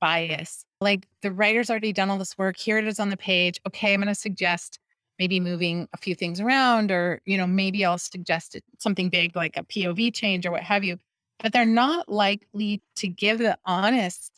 bias. 0.00 0.64
Like 0.80 1.06
the 1.22 1.32
writer's 1.32 1.70
already 1.70 1.92
done 1.92 2.10
all 2.10 2.18
this 2.18 2.36
work. 2.36 2.56
Here 2.56 2.78
it 2.78 2.86
is 2.86 3.00
on 3.00 3.08
the 3.08 3.16
page. 3.16 3.60
Okay, 3.66 3.94
I'm 3.94 4.00
going 4.00 4.08
to 4.08 4.14
suggest 4.14 4.78
maybe 5.18 5.40
moving 5.40 5.88
a 5.92 5.96
few 5.96 6.14
things 6.14 6.40
around, 6.40 6.90
or, 6.90 7.20
you 7.24 7.36
know, 7.36 7.46
maybe 7.46 7.84
I'll 7.84 7.98
suggest 7.98 8.56
something 8.78 9.08
big 9.08 9.34
like 9.36 9.56
a 9.56 9.64
POV 9.64 10.14
change 10.14 10.46
or 10.46 10.50
what 10.52 10.62
have 10.62 10.84
you. 10.84 10.98
But 11.40 11.52
they're 11.52 11.64
not 11.64 12.08
likely 12.08 12.82
to 12.96 13.08
give 13.08 13.38
the 13.38 13.58
honest 13.64 14.32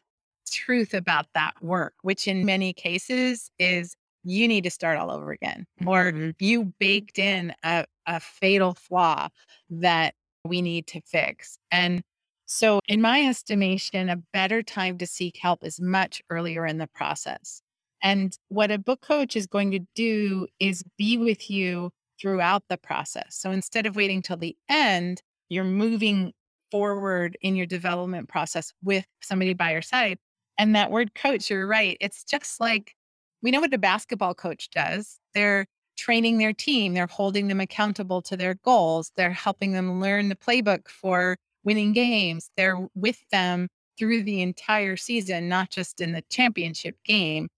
truth 0.51 0.95
about 0.95 1.27
that 1.35 1.55
work, 1.63 1.95
which 2.03 2.29
in 2.29 2.45
many 2.45 2.73
cases 2.73 3.51
is 3.59 3.97
you 4.25 4.47
need 4.49 4.65
to 4.65 4.71
start 4.71 4.99
all 4.99 5.11
over 5.11 5.33
again, 5.33 5.67
or 5.87 6.13
mm-hmm. 6.13 6.31
you 6.39 6.73
baked 6.79 7.19
in 7.19 7.55
a, 7.63 7.87
a 8.07 8.21
fatal 8.21 8.75
flaw 8.75 9.29
that 9.71 10.15
we 10.45 10.61
need 10.61 10.87
to 10.89 11.01
fix. 11.03 11.59
And 11.71 12.03
so, 12.47 12.81
in 12.89 13.01
my 13.01 13.23
estimation, 13.27 14.11
a 14.11 14.17
better 14.17 14.63
time 14.63 14.99
to 14.99 15.07
seek 15.07 15.39
help 15.39 15.65
is 15.65 15.81
much 15.81 16.21
earlier 16.31 16.67
in 16.67 16.79
the 16.79 16.89
process. 16.89 17.63
And 18.03 18.37
what 18.49 18.71
a 18.71 18.79
book 18.79 19.01
coach 19.01 19.37
is 19.37 19.47
going 19.47 19.71
to 19.73 19.81
do 19.95 20.47
is 20.59 20.85
be 20.97 21.19
with 21.19 21.51
you 21.51 21.91
throughout 22.21 22.65
the 22.69 22.77
process. 22.77 23.37
So 23.39 23.51
instead 23.51 23.87
of 23.87 23.97
waiting 23.97 24.23
till 24.23 24.37
the 24.37 24.57
end, 24.69 25.23
you're 25.49 25.65
moving 25.65 26.33
forward 26.71 27.37
in 27.41 27.57
your 27.57 27.67
development 27.67 28.29
process 28.29 28.73
with 28.83 29.07
somebody 29.21 29.55
by 29.55 29.73
your 29.73 29.83
side. 29.83 30.19
And 30.59 30.75
that 30.77 30.91
word 30.91 31.15
coach, 31.15 31.51
you're 31.51 31.67
right. 31.67 31.97
It's 32.01 32.25
just 32.25 32.61
like 32.61 32.95
we 33.43 33.51
know 33.51 33.61
what 33.61 33.75
a 33.75 33.79
basketball 33.79 34.35
coach 34.35 34.71
does. 34.71 35.19
They're 35.35 35.67
training 35.97 36.39
their 36.39 36.53
team, 36.53 36.95
they're 36.95 37.07
holding 37.07 37.49
them 37.49 37.61
accountable 37.61 38.23
to 38.23 38.37
their 38.37 38.55
goals, 38.55 39.13
they're 39.17 39.33
helping 39.33 39.73
them 39.73 40.01
learn 40.01 40.29
the 40.29 40.37
playbook 40.37 40.89
for 40.89 41.37
winning 41.63 41.93
games. 41.93 42.51
They're 42.57 42.89
with 42.95 43.19
them 43.31 43.69
through 43.99 44.23
the 44.23 44.41
entire 44.41 44.97
season, 44.97 45.49
not 45.49 45.71
just 45.71 46.01
in 46.01 46.13
the 46.13 46.23
championship 46.31 46.97
game. 47.05 47.49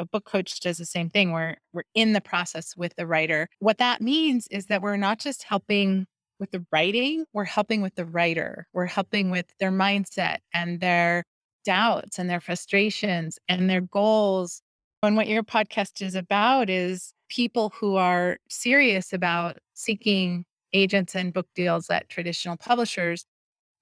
A 0.00 0.06
book 0.06 0.24
coach 0.24 0.60
does 0.60 0.78
the 0.78 0.86
same 0.86 1.10
thing 1.10 1.30
where 1.30 1.58
we're 1.74 1.82
in 1.94 2.14
the 2.14 2.22
process 2.22 2.74
with 2.74 2.96
the 2.96 3.06
writer. 3.06 3.48
What 3.58 3.76
that 3.78 4.00
means 4.00 4.48
is 4.50 4.66
that 4.66 4.80
we're 4.80 4.96
not 4.96 5.18
just 5.18 5.42
helping 5.42 6.06
with 6.38 6.52
the 6.52 6.64
writing, 6.72 7.26
we're 7.34 7.44
helping 7.44 7.82
with 7.82 7.96
the 7.96 8.06
writer. 8.06 8.66
We're 8.72 8.86
helping 8.86 9.30
with 9.30 9.44
their 9.60 9.70
mindset 9.70 10.38
and 10.54 10.80
their 10.80 11.24
doubts 11.66 12.18
and 12.18 12.30
their 12.30 12.40
frustrations 12.40 13.38
and 13.46 13.68
their 13.68 13.82
goals. 13.82 14.62
And 15.02 15.16
what 15.16 15.28
your 15.28 15.42
podcast 15.42 16.00
is 16.00 16.14
about 16.14 16.70
is 16.70 17.12
people 17.28 17.70
who 17.78 17.96
are 17.96 18.38
serious 18.48 19.12
about 19.12 19.58
seeking 19.74 20.46
agents 20.72 21.14
and 21.14 21.34
book 21.34 21.48
deals 21.54 21.90
at 21.90 22.08
traditional 22.08 22.56
publishers 22.56 23.26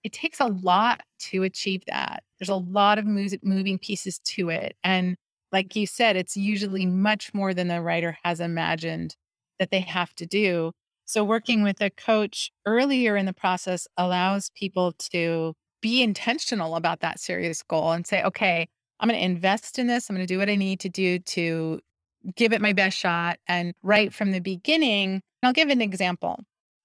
it 0.04 0.12
takes 0.12 0.40
a 0.40 0.46
lot 0.46 1.02
to 1.18 1.42
achieve 1.42 1.82
that. 1.86 2.22
There's 2.38 2.48
a 2.48 2.54
lot 2.54 2.98
of 2.98 3.04
moving 3.04 3.78
pieces 3.78 4.20
to 4.20 4.48
it. 4.48 4.76
And 4.84 5.16
like 5.52 5.74
you 5.76 5.86
said, 5.86 6.16
it's 6.16 6.36
usually 6.36 6.86
much 6.86 7.32
more 7.34 7.54
than 7.54 7.68
the 7.68 7.80
writer 7.80 8.18
has 8.22 8.40
imagined 8.40 9.16
that 9.58 9.70
they 9.70 9.80
have 9.80 10.14
to 10.16 10.26
do. 10.26 10.72
So, 11.04 11.24
working 11.24 11.62
with 11.62 11.80
a 11.80 11.90
coach 11.90 12.50
earlier 12.66 13.16
in 13.16 13.26
the 13.26 13.32
process 13.32 13.86
allows 13.96 14.50
people 14.54 14.92
to 15.12 15.54
be 15.80 16.02
intentional 16.02 16.76
about 16.76 17.00
that 17.00 17.20
serious 17.20 17.62
goal 17.62 17.92
and 17.92 18.06
say, 18.06 18.22
okay, 18.22 18.68
I'm 19.00 19.08
going 19.08 19.18
to 19.18 19.24
invest 19.24 19.78
in 19.78 19.86
this. 19.86 20.08
I'm 20.08 20.16
going 20.16 20.26
to 20.26 20.32
do 20.32 20.38
what 20.38 20.50
I 20.50 20.56
need 20.56 20.80
to 20.80 20.88
do 20.88 21.18
to 21.20 21.80
give 22.34 22.52
it 22.52 22.60
my 22.60 22.72
best 22.72 22.98
shot. 22.98 23.38
And 23.46 23.74
right 23.82 24.12
from 24.12 24.32
the 24.32 24.40
beginning, 24.40 25.22
I'll 25.42 25.52
give 25.52 25.70
an 25.70 25.80
example 25.80 26.40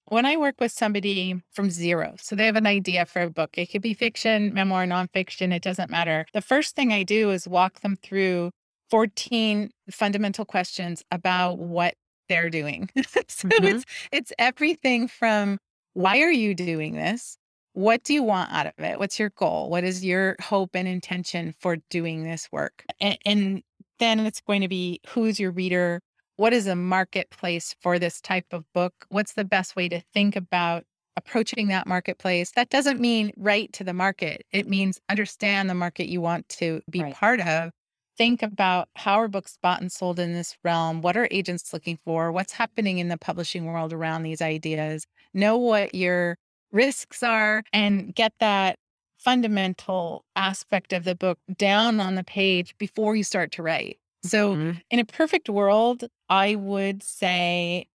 when 0.06 0.26
I 0.26 0.38
work 0.38 0.56
with 0.60 0.72
somebody 0.72 1.42
from 1.52 1.70
zero, 1.70 2.16
so 2.20 2.36
they 2.36 2.46
have 2.46 2.56
an 2.56 2.68
idea 2.68 3.06
for 3.06 3.22
a 3.22 3.30
book, 3.30 3.58
it 3.58 3.72
could 3.72 3.82
be 3.82 3.94
fiction, 3.94 4.54
memoir, 4.54 4.86
nonfiction, 4.86 5.54
it 5.54 5.64
doesn't 5.64 5.90
matter. 5.90 6.26
The 6.34 6.42
first 6.42 6.76
thing 6.76 6.92
I 6.92 7.04
do 7.04 7.32
is 7.32 7.48
walk 7.48 7.82
them 7.82 7.98
through 8.02 8.52
14 8.90 9.72
fundamental 9.90 10.46
questions 10.46 11.04
about 11.10 11.58
what 11.58 11.96
they're 12.30 12.50
doing. 12.50 12.90
so 13.28 13.48
mm-hmm. 13.48 13.66
it's 13.66 13.86
it's 14.12 14.34
everything 14.38 15.08
from 15.08 15.58
why 15.94 16.22
are 16.22 16.32
you 16.32 16.54
doing 16.54 16.96
this? 16.96 17.38
What 17.74 18.04
do 18.04 18.14
you 18.14 18.24
want 18.24 18.52
out 18.52 18.68
of 18.68 18.74
it? 18.78 19.00
What's 19.00 19.20
your 19.20 19.32
goal? 19.32 19.70
What 19.70 19.84
is 19.84 20.06
your 20.06 20.36
hope 20.42 20.72
and 20.76 20.88
intention 20.88 21.56
for 21.60 21.78
doing 21.90 22.24
this 22.24 22.48
work? 22.52 22.86
And, 23.00 23.18
and 23.26 23.64
then 24.00 24.20
it's 24.20 24.42
going 24.42 24.62
to 24.62 24.68
be 24.68 25.00
who's 25.10 25.40
your 25.40 25.52
reader? 25.52 26.02
What 26.36 26.54
is 26.54 26.68
a 26.68 26.75
marketplace 26.75 27.75
for 27.82 28.00
this 28.00 28.20
type 28.22 28.48
of 28.52 28.66
book? 28.74 28.94
What's 29.10 29.34
the 29.34 29.46
best 29.46 29.75
way 29.75 29.90
to 29.90 30.02
think 30.13 30.36
about 30.36 30.84
approaching 31.16 31.68
that 31.68 31.88
marketplace? 31.88 32.52
That 32.56 32.70
doesn't 32.70 33.00
mean 33.00 33.32
write 33.38 33.74
to 33.74 33.84
the 33.84 33.94
market. 33.94 34.46
It 34.52 34.68
means 34.68 35.00
understand 35.10 35.70
the 35.70 35.75
market 35.75 36.08
you 36.08 36.22
want 36.22 36.50
to 36.50 36.82
be 36.90 37.04
right. 37.04 37.13
part 37.13 37.40
of. 37.42 37.72
Think 38.18 38.44
about 38.44 38.90
how 38.96 39.16
are 39.16 39.28
books 39.28 39.58
bought 39.62 39.82
and 39.82 39.92
sold 39.92 40.20
in 40.20 40.34
this 40.34 40.56
realm? 40.63 41.02
What 41.02 41.18
are 41.18 41.28
agents 41.32 41.74
looking 41.74 41.98
for? 42.06 42.32
What's 42.32 42.54
happening 42.54 43.00
in 43.00 43.08
the 43.08 43.18
publishing 43.18 43.66
world 43.66 43.92
around 43.92 44.24
these 44.24 44.42
ideas? 44.42 45.06
Know 45.34 45.58
what 45.58 45.96
your 45.96 46.38
risks 46.72 47.24
are 47.24 47.63
and 47.74 48.13
get 48.13 48.34
that 48.40 48.78
fundamental 49.18 50.25
aspect 50.36 50.94
of 50.94 51.06
the 51.06 51.16
book 51.16 51.40
down 51.58 52.00
on 52.00 52.16
the 52.16 52.24
page 52.24 52.75
before 52.78 53.16
you 53.16 53.24
start 53.24 53.52
to 53.54 53.63
write. 53.63 53.98
So, 54.25 54.56
mm-hmm. 54.56 54.72
in 54.89 55.00
a 55.00 55.06
perfect 55.06 55.50
world, 55.50 56.06
I 56.30 56.56
would 56.56 57.03
say 57.03 57.88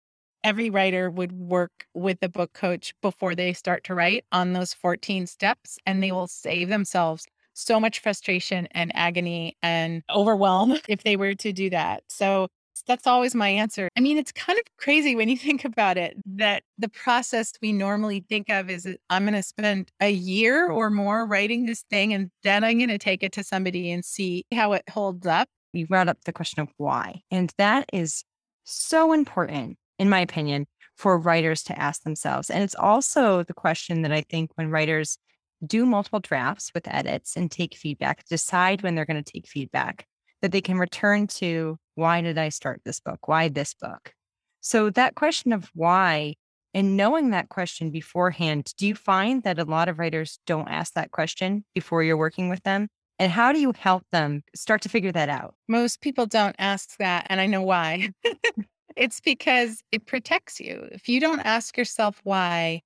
every 0.44 0.70
writer 0.70 1.10
would 1.10 1.32
work 1.32 1.88
with 1.94 2.18
a 2.22 2.30
book 2.30 2.54
coach 2.54 2.94
before 3.02 3.34
they 3.36 3.54
start 3.54 3.84
to 3.86 3.96
write 3.96 4.26
on 4.32 4.54
those 4.54 4.74
14 4.74 5.28
steps, 5.28 5.78
and 5.86 6.04
they 6.04 6.12
will 6.12 6.28
save 6.28 6.70
themselves 6.70 7.26
so 7.54 7.80
much 7.80 8.00
frustration 8.00 8.68
and 8.72 8.96
agony 8.96 9.58
and 9.64 10.04
overwhelm 10.14 10.78
if 10.90 11.04
they 11.04 11.16
were 11.16 11.34
to 11.36 11.54
do 11.54 11.70
that. 11.70 12.04
So, 12.10 12.50
that's 12.88 13.08
always 13.08 13.36
my 13.36 13.50
answer. 13.50 13.90
I 13.98 14.02
mean, 14.02 14.18
it's 14.18 14.32
kind 14.32 14.58
of 14.58 14.64
crazy 14.78 15.16
when 15.16 15.30
you 15.30 15.38
think 15.38 15.66
about 15.66 15.98
it 15.98 16.16
that 16.26 16.64
the 16.78 16.90
process 16.90 17.52
we 17.62 17.74
normally 17.74 18.24
think 18.30 18.50
of 18.50 18.70
is 18.70 18.88
I'm 19.10 19.24
going 19.24 19.34
to 19.34 19.44
spend 19.44 19.92
a 20.00 20.12
year 20.12 20.70
or 20.70 20.90
more 20.90 21.26
writing 21.26 21.66
this 21.66 21.84
thing 21.90 22.14
and 22.14 22.32
then 22.44 22.64
I'm 22.64 22.78
going 22.78 22.90
to 22.90 22.98
take 22.98 23.24
it 23.24 23.32
to 23.34 23.44
somebody 23.44 23.92
and 23.92 24.06
see 24.06 24.46
how 24.54 24.74
it 24.74 24.84
holds 24.90 25.28
up. 25.28 25.50
You 25.78 25.88
brought 25.88 26.10
up 26.10 26.18
the 26.26 26.34
question 26.34 26.62
of 26.62 26.70
why. 26.78 27.22
And 27.32 27.54
that 27.58 27.90
is 27.94 28.24
so 28.64 29.14
important, 29.14 29.78
in 30.00 30.10
my 30.10 30.20
opinion, 30.20 30.68
for 30.96 31.20
writers 31.20 31.64
to 31.64 31.80
ask 31.80 32.04
themselves. 32.04 32.50
And 32.50 32.64
it's 32.64 32.76
also 32.76 33.44
the 33.44 33.54
question 33.54 34.02
that 34.02 34.12
I 34.12 34.22
think 34.22 34.52
when 34.56 34.70
writers 34.70 35.18
do 35.66 35.86
multiple 35.86 36.20
drafts 36.20 36.72
with 36.74 36.88
edits 36.88 37.36
and 37.36 37.50
take 37.50 37.76
feedback, 37.76 38.26
decide 38.28 38.82
when 38.82 38.96
they're 38.96 39.06
going 39.06 39.24
to 39.24 39.32
take 39.32 39.48
feedback, 39.48 40.06
that 40.42 40.52
they 40.52 40.62
can 40.62 40.78
return 40.78 41.28
to 41.28 41.78
why 41.96 42.22
did 42.22 42.38
I 42.38 42.50
start 42.50 42.82
this 42.84 43.00
book? 43.00 43.28
Why 43.28 43.50
this 43.50 43.74
book? 43.74 44.14
So, 44.62 44.90
that 44.92 45.16
question 45.16 45.54
of 45.54 45.70
why 45.74 46.36
and 46.74 46.96
knowing 46.96 47.32
that 47.32 47.50
question 47.50 47.90
beforehand, 47.90 48.72
do 48.78 48.86
you 48.86 48.94
find 48.94 49.42
that 49.44 49.58
a 49.58 49.64
lot 49.64 49.90
of 49.90 49.98
writers 49.98 50.40
don't 50.46 50.68
ask 50.68 50.94
that 50.94 51.10
question 51.10 51.66
before 51.74 52.04
you're 52.04 52.18
working 52.18 52.50
with 52.50 52.62
them? 52.64 52.88
And 53.20 53.32
how 53.32 53.52
do 53.52 53.60
you 53.60 53.74
help 53.78 54.04
them 54.12 54.44
start 54.56 54.82
to 54.84 54.90
figure 54.90 55.12
that 55.12 55.30
out? 55.30 55.56
Most 55.68 56.02
people 56.02 56.26
don't 56.26 56.56
ask 56.60 56.98
that, 56.98 57.26
and 57.30 57.42
I 57.42 57.48
know 57.48 57.64
why. 57.64 58.12
it's 58.96 59.20
because 59.20 59.82
it 59.92 60.06
protects 60.06 60.60
you. 60.60 60.88
If 60.92 61.10
you 61.10 61.20
don't 61.20 61.40
ask 61.40 61.78
yourself 61.78 62.20
why, 62.24 62.82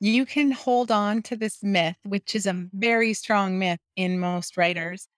you 0.00 0.26
can 0.26 0.50
hold 0.50 0.90
on 0.90 1.22
to 1.22 1.36
this 1.36 1.62
myth, 1.62 1.96
which 2.04 2.34
is 2.34 2.46
a 2.46 2.66
very 2.72 3.14
strong 3.14 3.58
myth 3.58 3.80
in 3.96 4.18
most 4.18 4.56
writers, 4.56 5.08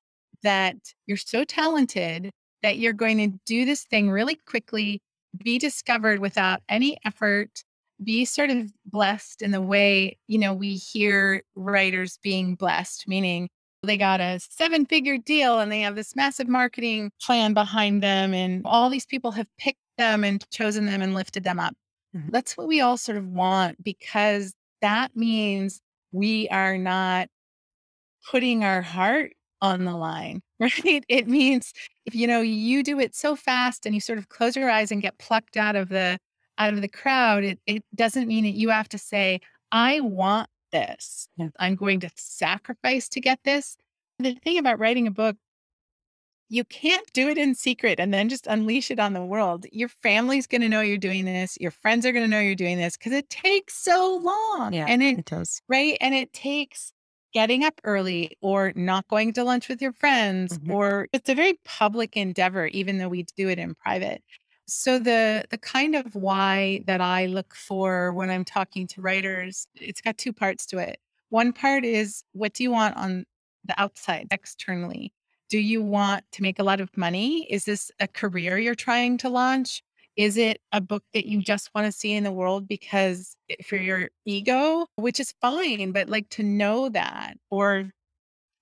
that 0.42 0.76
you're 1.06 1.16
so 1.16 1.44
talented 1.44 2.30
that 2.62 2.78
you're 2.78 2.92
going 2.92 3.18
to 3.18 3.38
do 3.46 3.64
this 3.64 3.84
thing 3.84 4.10
really 4.10 4.36
quickly, 4.46 5.00
be 5.44 5.58
discovered 5.58 6.20
without 6.20 6.60
any 6.68 6.96
effort, 7.04 7.62
be 8.02 8.24
sort 8.24 8.50
of 8.50 8.72
blessed 8.86 9.42
in 9.42 9.50
the 9.50 9.60
way, 9.60 10.16
you 10.26 10.38
know, 10.38 10.54
we 10.54 10.74
hear 10.74 11.42
writers 11.56 12.18
being 12.22 12.54
blessed, 12.54 13.06
meaning 13.08 13.48
they 13.82 13.96
got 13.96 14.20
a 14.20 14.40
seven 14.40 14.86
figure 14.86 15.18
deal 15.18 15.60
and 15.60 15.70
they 15.70 15.80
have 15.80 15.94
this 15.94 16.16
massive 16.16 16.48
marketing 16.48 17.10
plan 17.20 17.54
behind 17.54 18.02
them. 18.02 18.34
And 18.34 18.62
all 18.64 18.90
these 18.90 19.06
people 19.06 19.32
have 19.32 19.46
picked 19.58 19.78
them 19.96 20.24
and 20.24 20.44
chosen 20.50 20.86
them 20.86 21.02
and 21.02 21.14
lifted 21.14 21.44
them 21.44 21.60
up. 21.60 21.74
Mm-hmm. 22.16 22.30
That's 22.30 22.56
what 22.56 22.68
we 22.68 22.80
all 22.80 22.96
sort 22.96 23.18
of 23.18 23.26
want 23.26 23.82
because 23.82 24.54
that 24.80 25.14
means 25.14 25.80
we 26.12 26.48
are 26.48 26.78
not 26.78 27.28
putting 28.30 28.64
our 28.64 28.82
heart 28.82 29.32
on 29.60 29.84
the 29.84 29.96
line, 29.96 30.42
right? 30.60 31.04
It 31.08 31.28
means 31.28 31.72
if 32.06 32.14
you 32.14 32.26
know 32.26 32.40
you 32.40 32.82
do 32.82 32.98
it 32.98 33.14
so 33.14 33.36
fast 33.36 33.86
and 33.86 33.94
you 33.94 34.00
sort 34.00 34.18
of 34.18 34.28
close 34.28 34.56
your 34.56 34.70
eyes 34.70 34.90
and 34.90 35.02
get 35.02 35.18
plucked 35.18 35.56
out 35.56 35.76
of 35.76 35.88
the 35.88 36.18
out 36.58 36.74
of 36.74 36.80
the 36.80 36.88
crowd, 36.88 37.44
it, 37.44 37.60
it 37.66 37.84
doesn't 37.94 38.26
mean 38.26 38.42
that 38.42 38.50
you 38.50 38.70
have 38.70 38.88
to 38.88 38.98
say, 38.98 39.40
I 39.70 40.00
want 40.00 40.48
this. 40.72 41.28
Yeah. 41.36 41.48
I'm 41.58 41.74
going 41.74 42.00
to 42.00 42.10
sacrifice 42.16 43.08
to 43.10 43.20
get 43.20 43.40
this. 43.44 43.76
The 44.18 44.34
thing 44.34 44.58
about 44.58 44.78
writing 44.78 45.06
a 45.06 45.10
book, 45.10 45.36
you 46.48 46.64
can't 46.64 47.06
do 47.12 47.28
it 47.28 47.38
in 47.38 47.54
secret 47.54 48.00
and 48.00 48.12
then 48.12 48.28
just 48.28 48.46
unleash 48.46 48.90
it 48.90 48.98
on 48.98 49.12
the 49.12 49.24
world. 49.24 49.66
Your 49.70 49.88
family's 49.88 50.46
going 50.46 50.62
to 50.62 50.68
know 50.68 50.80
you're 50.80 50.96
doing 50.96 51.24
this. 51.24 51.58
Your 51.60 51.70
friends 51.70 52.06
are 52.06 52.12
going 52.12 52.24
to 52.24 52.30
know 52.30 52.40
you're 52.40 52.54
doing 52.54 52.78
this 52.78 52.96
because 52.96 53.12
it 53.12 53.28
takes 53.28 53.76
so 53.76 54.20
long. 54.22 54.72
Yeah, 54.72 54.86
and 54.88 55.02
it, 55.02 55.18
it 55.18 55.24
does. 55.26 55.60
Right. 55.68 55.98
And 56.00 56.14
it 56.14 56.32
takes 56.32 56.92
getting 57.34 57.64
up 57.64 57.80
early 57.84 58.36
or 58.40 58.72
not 58.74 59.06
going 59.08 59.32
to 59.34 59.44
lunch 59.44 59.68
with 59.68 59.82
your 59.82 59.92
friends, 59.92 60.58
mm-hmm. 60.58 60.72
or 60.72 61.08
it's 61.12 61.28
a 61.28 61.34
very 61.34 61.58
public 61.64 62.16
endeavor, 62.16 62.66
even 62.68 62.98
though 62.98 63.08
we 63.08 63.24
do 63.36 63.48
it 63.48 63.58
in 63.58 63.74
private. 63.74 64.22
So 64.68 64.98
the 64.98 65.44
the 65.50 65.58
kind 65.58 65.94
of 65.96 66.14
why 66.14 66.82
that 66.86 67.00
I 67.00 67.26
look 67.26 67.54
for 67.54 68.12
when 68.12 68.28
I'm 68.30 68.44
talking 68.44 68.86
to 68.88 69.00
writers, 69.00 69.66
it's 69.74 70.02
got 70.02 70.18
two 70.18 70.32
parts 70.32 70.66
to 70.66 70.78
it. 70.78 70.98
One 71.30 71.52
part 71.52 71.84
is 71.84 72.22
what 72.32 72.52
do 72.52 72.62
you 72.62 72.70
want 72.70 72.96
on 72.96 73.24
the 73.64 73.80
outside 73.80 74.28
externally? 74.30 75.12
Do 75.48 75.58
you 75.58 75.82
want 75.82 76.24
to 76.32 76.42
make 76.42 76.58
a 76.58 76.62
lot 76.62 76.80
of 76.80 76.94
money? 76.96 77.46
Is 77.50 77.64
this 77.64 77.90
a 77.98 78.06
career 78.06 78.58
you're 78.58 78.74
trying 78.74 79.16
to 79.18 79.30
launch? 79.30 79.82
Is 80.16 80.36
it 80.36 80.60
a 80.72 80.80
book 80.82 81.04
that 81.14 81.26
you 81.26 81.40
just 81.40 81.70
want 81.74 81.86
to 81.86 81.92
see 81.92 82.12
in 82.12 82.24
the 82.24 82.32
world 82.32 82.68
because 82.68 83.36
for 83.64 83.76
your 83.76 84.10
ego, 84.26 84.86
which 84.96 85.20
is 85.20 85.32
fine, 85.40 85.92
but 85.92 86.08
like 86.10 86.28
to 86.30 86.42
know 86.42 86.90
that? 86.90 87.38
Or 87.50 87.90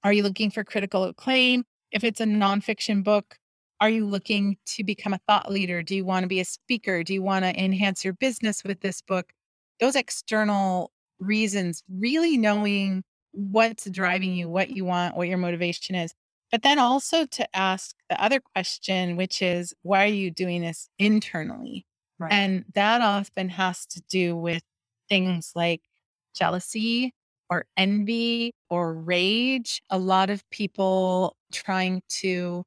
are 0.05 0.13
you 0.13 0.23
looking 0.23 0.51
for 0.51 0.63
critical 0.63 1.05
acclaim? 1.05 1.65
If 1.91 2.05
it's 2.05 2.21
a 2.21 2.27
nonfiction 2.27 3.03
book, 3.03 3.39
are 3.81 3.91
you 3.91 4.07
looking 4.07 4.57
to 4.67 4.85
become 4.85 5.13
a 5.13 5.21
thought 5.27 5.51
leader? 5.51 5.83
Do 5.83 5.95
you 5.95 6.05
want 6.05 6.25
to 6.25 6.29
be 6.29 6.41
a 6.41 6.45
speaker? 6.45 7.03
Do 7.03 7.13
you 7.13 7.23
want 7.23 7.45
to 7.45 7.63
enhance 7.63 8.05
your 8.05 8.15
business 8.15 8.65
with 8.65 8.81
this 8.81 9.03
book? 9.03 9.33
Those 9.81 9.97
external 9.97 10.93
reasons, 11.19 11.83
really 11.89 12.37
knowing 12.37 13.05
what's 13.33 13.85
driving 13.91 14.35
you, 14.35 14.49
what 14.49 14.71
you 14.71 14.85
want, 14.85 15.17
what 15.17 15.29
your 15.29 15.39
motivation 15.39 15.95
is. 15.95 16.15
But 16.51 16.63
then 16.63 16.79
also 16.79 17.27
to 17.27 17.57
ask 17.57 17.95
the 18.09 18.23
other 18.23 18.41
question, 18.41 19.17
which 19.17 19.43
is, 19.43 19.75
why 19.83 20.05
are 20.05 20.07
you 20.07 20.31
doing 20.31 20.63
this 20.63 20.89
internally? 20.99 21.85
Right. 22.19 22.33
And 22.33 22.65
that 22.75 23.03
often 23.03 23.51
has 23.51 23.85
to 23.87 24.01
do 24.09 24.37
with 24.37 24.63
things 25.09 25.53
like 25.55 25.83
jealousy 26.35 27.13
or 27.51 27.67
envy 27.77 28.55
or 28.71 28.95
rage. 28.95 29.83
A 29.91 29.99
lot 29.99 30.31
of 30.31 30.49
people 30.51 31.37
trying 31.53 32.03
to 32.21 32.65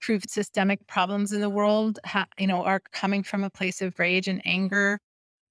prove 0.00 0.24
systemic 0.28 0.86
problems 0.86 1.32
in 1.32 1.40
the 1.40 1.50
world, 1.50 1.98
ha- 2.04 2.26
you 2.38 2.46
know, 2.46 2.64
are 2.64 2.80
coming 2.92 3.22
from 3.22 3.44
a 3.44 3.50
place 3.50 3.82
of 3.82 3.98
rage 3.98 4.28
and 4.28 4.42
anger 4.44 4.98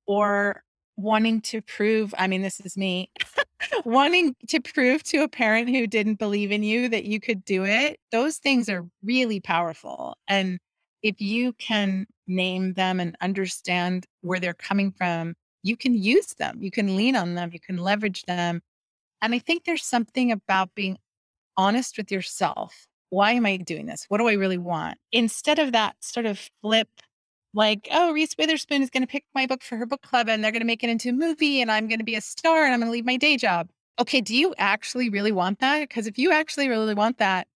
or 0.08 0.64
wanting 0.98 1.42
to 1.42 1.62
prove, 1.62 2.14
I 2.18 2.28
mean, 2.28 2.42
this 2.42 2.60
is 2.60 2.76
me, 2.76 3.10
wanting 3.86 4.36
to 4.50 4.60
prove 4.60 5.04
to 5.04 5.20
a 5.20 5.30
parent 5.30 5.70
who 5.70 5.88
didn't 5.88 6.20
believe 6.20 6.52
in 6.52 6.64
you 6.64 6.90
that 6.90 7.06
you 7.06 7.20
could 7.20 7.46
do 7.46 7.64
it. 7.64 8.00
Those 8.12 8.38
things 8.38 8.70
are 8.70 8.86
really 9.04 9.40
powerful. 9.40 10.18
And 10.28 10.60
if 11.02 11.22
you 11.22 11.54
can 11.54 12.06
name 12.28 12.74
them 12.74 13.00
and 13.00 13.16
understand 13.22 14.06
where 14.22 14.40
they're 14.40 14.54
coming 14.54 14.92
from, 14.92 15.36
you 15.64 15.78
can 15.78 15.94
use 15.94 16.34
them, 16.36 16.62
you 16.62 16.72
can 16.72 16.96
lean 16.96 17.16
on 17.16 17.36
them, 17.36 17.52
you 17.54 17.60
can 17.60 17.78
leverage 17.78 18.24
them. 18.24 18.62
And 19.22 19.34
I 19.34 19.40
think 19.40 19.64
there's 19.64 19.86
something 19.86 20.32
about 20.32 20.76
being 20.76 20.98
honest 21.58 21.98
with 21.98 22.12
yourself 22.12 22.89
why 23.10 23.32
am 23.32 23.46
I 23.46 23.58
doing 23.58 23.86
this? 23.86 24.06
What 24.10 24.20
do 24.20 24.28
I 24.28 24.34
really 24.34 24.58
want? 24.58 24.98
Instead 25.12 25.60
of 25.60 25.72
that 25.72 25.96
sort 26.00 26.26
of 26.26 26.50
flip, 26.62 26.90
like, 27.54 27.88
oh, 27.92 28.14
Reese 28.14 28.36
Witherspoon 28.38 28.82
is 28.82 28.90
going 28.90 29.02
to 29.02 29.08
pick 29.08 29.26
my 29.34 29.48
book 29.48 29.64
for 29.64 29.76
her 29.78 29.86
book 29.86 30.02
club 30.02 30.30
and 30.30 30.44
they're 30.44 30.52
going 30.52 30.62
to 30.62 30.68
make 30.68 30.84
it 30.84 30.90
into 30.90 31.10
a 31.10 31.14
movie 31.14 31.62
and 31.62 31.72
I'm 31.72 31.88
going 31.88 32.00
to 32.00 32.06
be 32.06 32.16
a 32.16 32.22
star 32.22 32.64
and 32.64 32.74
I'm 32.74 32.80
going 32.80 32.90
to 32.90 32.94
leave 32.94 33.06
my 33.06 33.18
day 33.18 33.38
job. 33.38 33.70
Okay, 34.00 34.22
do 34.22 34.36
you 34.36 34.54
actually 34.58 35.10
really 35.10 35.32
want 35.32 35.60
that? 35.60 35.80
Because 35.80 36.08
if 36.08 36.18
you 36.18 36.32
actually 36.32 36.70
really 36.70 36.94
want 36.94 37.18
that, 37.18 37.48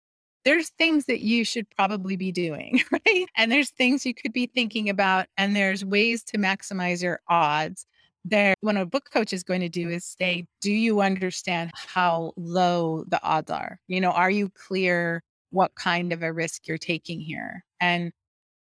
there's 0.45 0.71
things 0.71 1.05
that 1.05 1.21
you 1.21 1.45
should 1.45 1.69
probably 1.77 2.17
be 2.17 2.33
doing, 2.33 2.83
right? 2.91 3.27
And 3.37 3.53
there's 3.53 3.71
things 3.71 4.07
you 4.07 4.15
could 4.15 4.33
be 4.33 4.47
thinking 4.47 4.89
about, 4.89 5.27
and 5.37 5.55
there's 5.55 5.85
ways 5.85 6.25
to 6.25 6.39
maximize 6.39 7.03
your 7.03 7.21
odds 7.29 7.87
there 8.25 8.55
what 8.61 8.77
a 8.77 8.87
book 8.87 9.11
coach 9.13 9.33
is 9.33 9.43
going 9.43 9.61
to 9.61 9.69
do 9.69 9.89
is 9.89 10.05
say 10.05 10.47
do 10.61 10.71
you 10.71 11.01
understand 11.01 11.71
how 11.75 12.33
low 12.37 13.05
the 13.09 13.21
odds 13.23 13.51
are 13.51 13.81
you 13.89 14.01
know 14.01 14.11
are 14.11 14.31
you 14.31 14.49
clear 14.51 15.23
what 15.53 15.75
kind 15.75 16.13
of 16.13 16.23
a 16.23 16.33
risk 16.33 16.67
you're 16.67 16.79
taking 16.79 17.21
here. 17.21 17.65
And 17.81 18.13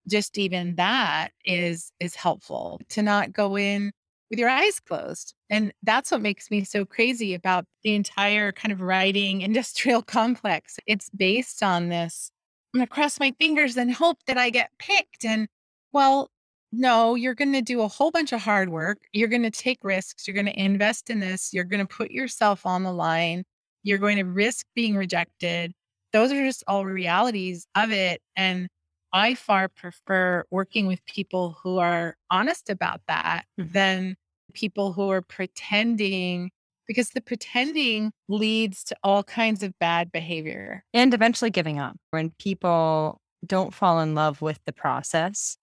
just 0.08 0.38
even 0.38 0.76
that 0.76 1.30
is 1.44 1.92
is 2.00 2.14
helpful 2.14 2.80
to 2.90 3.02
not 3.02 3.32
go 3.32 3.56
in 3.56 3.92
with 4.30 4.38
your 4.38 4.48
eyes 4.48 4.80
closed. 4.80 5.34
And 5.50 5.72
that's 5.82 6.10
what 6.10 6.22
makes 6.22 6.50
me 6.50 6.64
so 6.64 6.84
crazy 6.84 7.34
about 7.34 7.66
the 7.82 7.94
entire 7.94 8.52
kind 8.52 8.72
of 8.72 8.80
writing 8.80 9.40
industrial 9.42 10.02
complex. 10.02 10.78
It's 10.86 11.10
based 11.10 11.62
on 11.62 11.88
this 11.88 12.30
i'm 12.74 12.78
going 12.78 12.86
to 12.86 12.94
cross 12.94 13.20
my 13.20 13.34
fingers 13.38 13.76
and 13.76 13.92
hope 13.92 14.18
that 14.26 14.38
i 14.38 14.50
get 14.50 14.70
picked. 14.78 15.24
And 15.24 15.48
well 15.92 16.30
no 16.72 17.14
you're 17.14 17.34
going 17.34 17.52
to 17.52 17.62
do 17.62 17.82
a 17.82 17.88
whole 17.88 18.10
bunch 18.10 18.32
of 18.32 18.40
hard 18.40 18.68
work. 18.70 18.98
You're 19.12 19.28
going 19.28 19.42
to 19.42 19.50
take 19.50 19.78
risks. 19.82 20.26
You're 20.26 20.34
going 20.34 20.46
to 20.46 20.60
invest 20.60 21.10
in 21.10 21.20
this. 21.20 21.52
You're 21.52 21.64
going 21.64 21.86
to 21.86 21.96
put 21.96 22.10
yourself 22.10 22.66
on 22.66 22.82
the 22.82 22.92
line. 22.92 23.44
You're 23.82 23.98
going 23.98 24.16
to 24.18 24.24
risk 24.24 24.66
being 24.74 24.96
rejected 24.96 25.72
those 26.12 26.32
are 26.32 26.44
just 26.44 26.64
all 26.66 26.84
realities 26.84 27.66
of 27.74 27.90
it. 27.90 28.20
And 28.36 28.68
I 29.12 29.34
far 29.34 29.68
prefer 29.68 30.44
working 30.50 30.86
with 30.86 31.04
people 31.06 31.56
who 31.62 31.78
are 31.78 32.16
honest 32.30 32.70
about 32.70 33.00
that 33.08 33.44
mm-hmm. 33.60 33.72
than 33.72 34.16
people 34.54 34.92
who 34.92 35.10
are 35.10 35.22
pretending 35.22 36.50
because 36.86 37.10
the 37.10 37.20
pretending 37.20 38.12
leads 38.28 38.84
to 38.84 38.96
all 39.02 39.22
kinds 39.22 39.62
of 39.62 39.78
bad 39.78 40.12
behavior 40.12 40.84
and 40.92 41.14
eventually 41.14 41.50
giving 41.50 41.78
up 41.78 41.96
when 42.10 42.32
people 42.38 43.18
don't 43.46 43.72
fall 43.72 44.00
in 44.00 44.14
love 44.14 44.42
with 44.42 44.58
the 44.66 44.72
process 44.72 45.56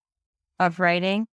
of 0.59 0.79
writing 0.79 1.27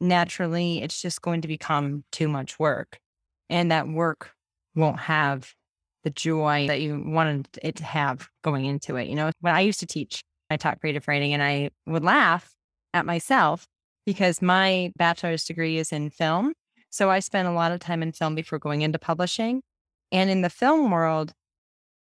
naturally 0.00 0.82
it's 0.82 1.02
just 1.02 1.20
going 1.20 1.40
to 1.40 1.48
become 1.48 2.04
too 2.12 2.28
much 2.28 2.58
work 2.58 3.00
and 3.50 3.72
that 3.72 3.88
work 3.88 4.32
won't 4.76 5.00
have 5.00 5.54
the 6.04 6.10
joy 6.10 6.66
that 6.68 6.80
you 6.80 7.02
wanted 7.04 7.48
it 7.62 7.76
to 7.76 7.84
have 7.84 8.28
going 8.42 8.64
into 8.64 8.96
it. 8.96 9.08
You 9.08 9.16
know, 9.16 9.30
when 9.40 9.54
I 9.54 9.60
used 9.60 9.80
to 9.80 9.86
teach, 9.86 10.22
I 10.50 10.56
taught 10.56 10.80
creative 10.80 11.06
writing 11.08 11.32
and 11.34 11.42
I 11.42 11.70
would 11.86 12.04
laugh 12.04 12.54
at 12.94 13.06
myself 13.06 13.66
because 14.06 14.40
my 14.40 14.92
bachelor's 14.96 15.44
degree 15.44 15.76
is 15.76 15.92
in 15.92 16.10
film. 16.10 16.52
So 16.90 17.10
I 17.10 17.20
spent 17.20 17.48
a 17.48 17.52
lot 17.52 17.72
of 17.72 17.80
time 17.80 18.02
in 18.02 18.12
film 18.12 18.34
before 18.34 18.58
going 18.58 18.82
into 18.82 18.98
publishing. 18.98 19.60
And 20.10 20.30
in 20.30 20.40
the 20.40 20.50
film 20.50 20.90
world, 20.90 21.32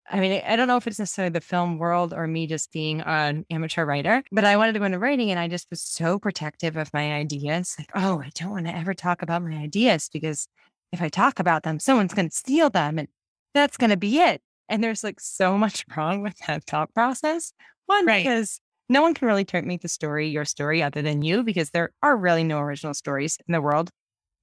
I 0.07 0.19
mean, 0.19 0.39
I 0.45 0.55
don't 0.55 0.67
know 0.67 0.77
if 0.77 0.85
it's 0.85 0.99
necessarily 0.99 1.31
the 1.31 1.41
film 1.41 1.79
world 1.79 2.13
or 2.13 2.27
me 2.27 2.45
just 2.45 2.71
being 2.71 3.01
an 3.01 3.43
amateur 3.49 3.85
writer, 3.85 4.23
but 4.31 4.45
I 4.45 4.55
wanted 4.57 4.73
to 4.73 4.79
go 4.79 4.85
into 4.85 4.99
writing 4.99 5.31
and 5.31 5.39
I 5.39 5.47
just 5.47 5.67
was 5.71 5.81
so 5.81 6.19
protective 6.19 6.77
of 6.77 6.93
my 6.93 7.13
ideas. 7.13 7.75
Like, 7.79 7.89
oh, 7.95 8.21
I 8.21 8.29
don't 8.35 8.51
want 8.51 8.67
to 8.67 8.75
ever 8.75 8.93
talk 8.93 9.23
about 9.23 9.41
my 9.41 9.55
ideas 9.55 10.09
because 10.13 10.47
if 10.91 11.01
I 11.01 11.09
talk 11.09 11.39
about 11.39 11.63
them, 11.63 11.79
someone's 11.79 12.13
going 12.13 12.29
to 12.29 12.35
steal 12.35 12.69
them 12.69 12.99
and 12.99 13.07
that's 13.55 13.77
going 13.77 13.89
to 13.89 13.97
be 13.97 14.19
it. 14.19 14.41
And 14.69 14.83
there's 14.83 15.03
like 15.03 15.19
so 15.19 15.57
much 15.57 15.83
wrong 15.97 16.21
with 16.21 16.37
that 16.45 16.65
thought 16.65 16.93
process. 16.93 17.53
One, 17.87 18.05
right. 18.05 18.23
because 18.23 18.59
no 18.89 19.01
one 19.01 19.15
can 19.15 19.27
really 19.27 19.45
make 19.63 19.81
the 19.81 19.87
story 19.87 20.27
your 20.27 20.45
story 20.45 20.83
other 20.83 21.01
than 21.01 21.23
you 21.23 21.43
because 21.43 21.71
there 21.71 21.91
are 22.03 22.15
really 22.15 22.43
no 22.43 22.59
original 22.59 22.93
stories 22.93 23.37
in 23.47 23.53
the 23.53 23.61
world. 23.61 23.89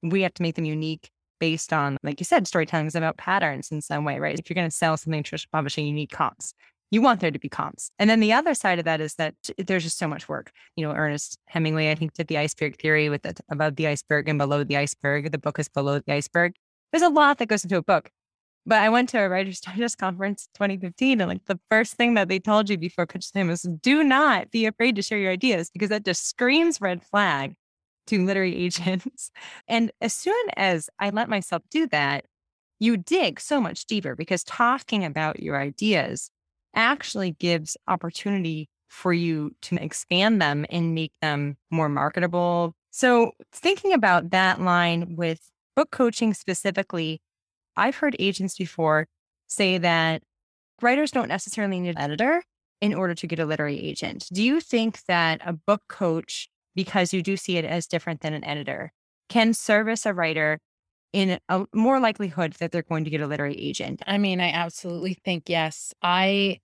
We 0.03 0.23
have 0.23 0.35
to 0.35 0.43
make 0.43 0.57
them 0.57 0.65
unique 0.65 1.11
based 1.39 1.73
on, 1.73 1.97
like 2.03 2.21
you 2.21 2.25
said, 2.25 2.47
storytelling 2.47 2.87
is 2.87 2.95
about 2.95 3.17
patterns 3.17 3.71
in 3.71 3.81
some 3.83 4.05
way, 4.05 4.19
right? 4.19 4.39
If 4.39 4.49
you're 4.49 4.55
going 4.55 4.69
to 4.69 4.77
sell 4.77 4.97
something 4.97 5.23
traditional 5.23 5.51
publishing, 5.53 5.87
you 5.87 5.93
need 5.93 6.11
comps. 6.11 6.55
You 6.91 7.03
want 7.03 7.21
there 7.21 7.31
to 7.31 7.39
be 7.39 7.49
comps. 7.49 7.91
And 7.99 8.11
then 8.11 8.21
the 8.21 8.33
other 8.33 8.55
side 8.55 8.79
of 8.79 8.85
that 8.85 9.01
is 9.01 9.15
that 9.15 9.35
there's 9.59 9.83
just 9.83 9.99
so 9.99 10.07
much 10.07 10.29
work. 10.29 10.53
You 10.77 10.87
know, 10.87 10.93
Ernest 10.93 11.39
Hemingway, 11.47 11.91
I 11.91 11.95
think, 11.95 12.13
did 12.13 12.29
the 12.29 12.39
iceberg 12.39 12.79
theory 12.79 13.09
with 13.09 13.23
the, 13.23 13.35
above 13.51 13.77
the 13.77 13.87
iceberg 13.87 14.29
and 14.29 14.39
below 14.39 14.63
the 14.63 14.77
iceberg. 14.77 15.33
The 15.33 15.39
book 15.39 15.59
is 15.59 15.69
below 15.69 16.01
the 16.01 16.13
iceberg. 16.13 16.55
There's 16.93 17.03
a 17.03 17.09
lot 17.09 17.39
that 17.39 17.47
goes 17.47 17.65
into 17.65 17.77
a 17.77 17.83
book. 17.83 18.11
But 18.65 18.79
I 18.79 18.89
went 18.89 19.09
to 19.11 19.19
a 19.19 19.29
Writers 19.29 19.61
Digest 19.63 19.99
conference 19.99 20.49
2015, 20.55 21.21
and 21.21 21.29
like 21.29 21.45
the 21.47 21.61
first 21.71 21.95
thing 21.95 22.15
that 22.15 22.29
they 22.29 22.39
told 22.39 22.71
you 22.71 22.79
before 22.79 23.07
Coach 23.07 23.25
Slam 23.25 23.49
was 23.49 23.63
do 23.63 24.05
not 24.05 24.51
be 24.51 24.67
afraid 24.67 24.97
to 24.97 25.03
share 25.03 25.19
your 25.19 25.33
ideas 25.33 25.71
because 25.71 25.89
that 25.89 26.05
just 26.05 26.29
screams 26.29 26.81
red 26.81 27.03
flag 27.03 27.55
to 28.07 28.25
literary 28.25 28.57
agents. 28.65 29.31
And 29.69 29.91
as 30.01 30.15
soon 30.15 30.45
as 30.57 30.89
I 30.99 31.11
let 31.11 31.29
myself 31.29 31.63
do 31.71 31.87
that, 31.89 32.25
you 32.79 32.97
dig 32.97 33.39
so 33.39 33.61
much 33.61 33.87
deeper 33.87 34.17
because 34.17 34.43
talking 34.43 35.05
about 35.05 35.41
your 35.41 35.57
ideas 35.57 36.31
actually 36.75 37.33
gives 37.33 37.77
opportunity 37.87 38.69
for 38.89 39.13
you 39.13 39.55
to 39.63 39.77
expand 39.77 40.43
them 40.43 40.67
and 40.69 40.95
make 40.95 41.13
them 41.23 41.57
more 41.71 41.89
marketable. 41.89 42.75
So, 42.91 43.33
thinking 43.53 43.93
about 43.93 44.31
that 44.31 44.61
line 44.61 45.17
with 45.17 45.41
book 45.77 45.91
coaching 45.91 46.35
specifically, 46.35 47.23
I've 47.77 47.97
heard 47.97 48.17
agents 48.19 48.57
before 48.57 49.07
say 49.47 49.79
that 49.79 50.23
writers 50.81 51.11
don't 51.11 51.29
necessarily 51.29 51.81
need 51.81 51.91
an 51.91 51.99
editor 51.99 52.43
in 52.81 52.95
order 52.95 53.15
to 53.15 53.27
get 53.27 53.39
a 53.39 53.47
literary 53.47 53.79
agent. 53.81 54.27
Do 54.33 54.43
you 54.43 54.61
think 54.61 55.05
that 55.05 55.41
a 55.45 55.53
book 55.53 55.83
coach 55.89 56.49
because 56.75 57.13
you 57.13 57.23
do 57.23 57.37
see 57.37 57.57
it 57.57 57.65
as 57.65 57.87
different 57.87 58.21
than 58.21 58.33
an 58.33 58.45
editor, 58.45 58.93
can 59.29 59.55
service 59.55 60.07
a 60.07 60.15
writer 60.15 60.59
in 61.13 61.39
a 61.49 61.65
more 61.75 62.01
likelihood 62.01 62.55
that 62.55 62.73
they're 62.73 62.83
going 62.83 63.05
to 63.05 63.11
get 63.11 63.21
a 63.21 63.27
literary 63.27 63.57
agent. 63.57 64.03
I 64.07 64.17
mean, 64.17 64.41
I 64.41 64.51
absolutely 64.51 65.19
think 65.25 65.45
yes. 65.47 65.93
I 66.03 66.61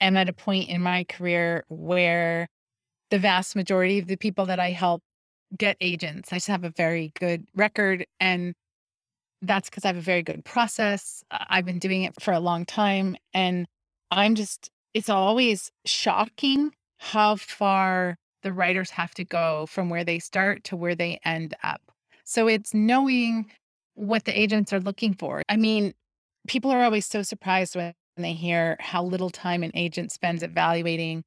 am 0.00 0.16
at 0.16 0.28
a 0.28 0.32
point 0.32 0.68
in 0.68 0.82
my 0.82 1.04
career 1.04 1.64
where 1.68 2.48
the 3.10 3.18
vast 3.20 3.54
majority 3.54 4.00
of 4.00 4.08
the 4.08 4.16
people 4.16 4.46
that 4.46 4.58
I 4.58 4.70
help 4.70 5.02
get 5.56 5.76
agents. 5.80 6.32
I 6.32 6.36
just 6.36 6.48
have 6.48 6.64
a 6.64 6.70
very 6.70 7.12
good 7.20 7.46
record 7.54 8.04
and 8.18 8.54
that's 9.46 9.68
because 9.70 9.84
I 9.84 9.88
have 9.88 9.96
a 9.96 10.02
very 10.02 10.22
good 10.22 10.44
process. 10.44 11.22
I've 11.30 11.64
been 11.64 11.78
doing 11.78 12.02
it 12.02 12.20
for 12.20 12.32
a 12.32 12.40
long 12.40 12.64
time 12.64 13.16
and 13.32 13.66
I'm 14.10 14.34
just 14.34 14.70
it's 14.92 15.08
always 15.08 15.72
shocking 15.84 16.72
how 16.98 17.36
far 17.36 18.16
the 18.42 18.52
writers 18.52 18.90
have 18.90 19.12
to 19.14 19.24
go 19.24 19.66
from 19.66 19.90
where 19.90 20.04
they 20.04 20.18
start 20.18 20.64
to 20.64 20.76
where 20.76 20.94
they 20.94 21.18
end 21.24 21.54
up. 21.64 21.80
So 22.24 22.46
it's 22.46 22.72
knowing 22.72 23.50
what 23.94 24.24
the 24.24 24.38
agents 24.38 24.72
are 24.72 24.80
looking 24.80 25.14
for. 25.14 25.42
I 25.48 25.56
mean, 25.56 25.94
people 26.46 26.70
are 26.70 26.84
always 26.84 27.06
so 27.06 27.22
surprised 27.22 27.74
when 27.74 27.94
they 28.16 28.32
hear 28.32 28.76
how 28.80 29.02
little 29.02 29.30
time 29.30 29.62
an 29.62 29.72
agent 29.74 30.12
spends 30.12 30.42
evaluating 30.42 31.24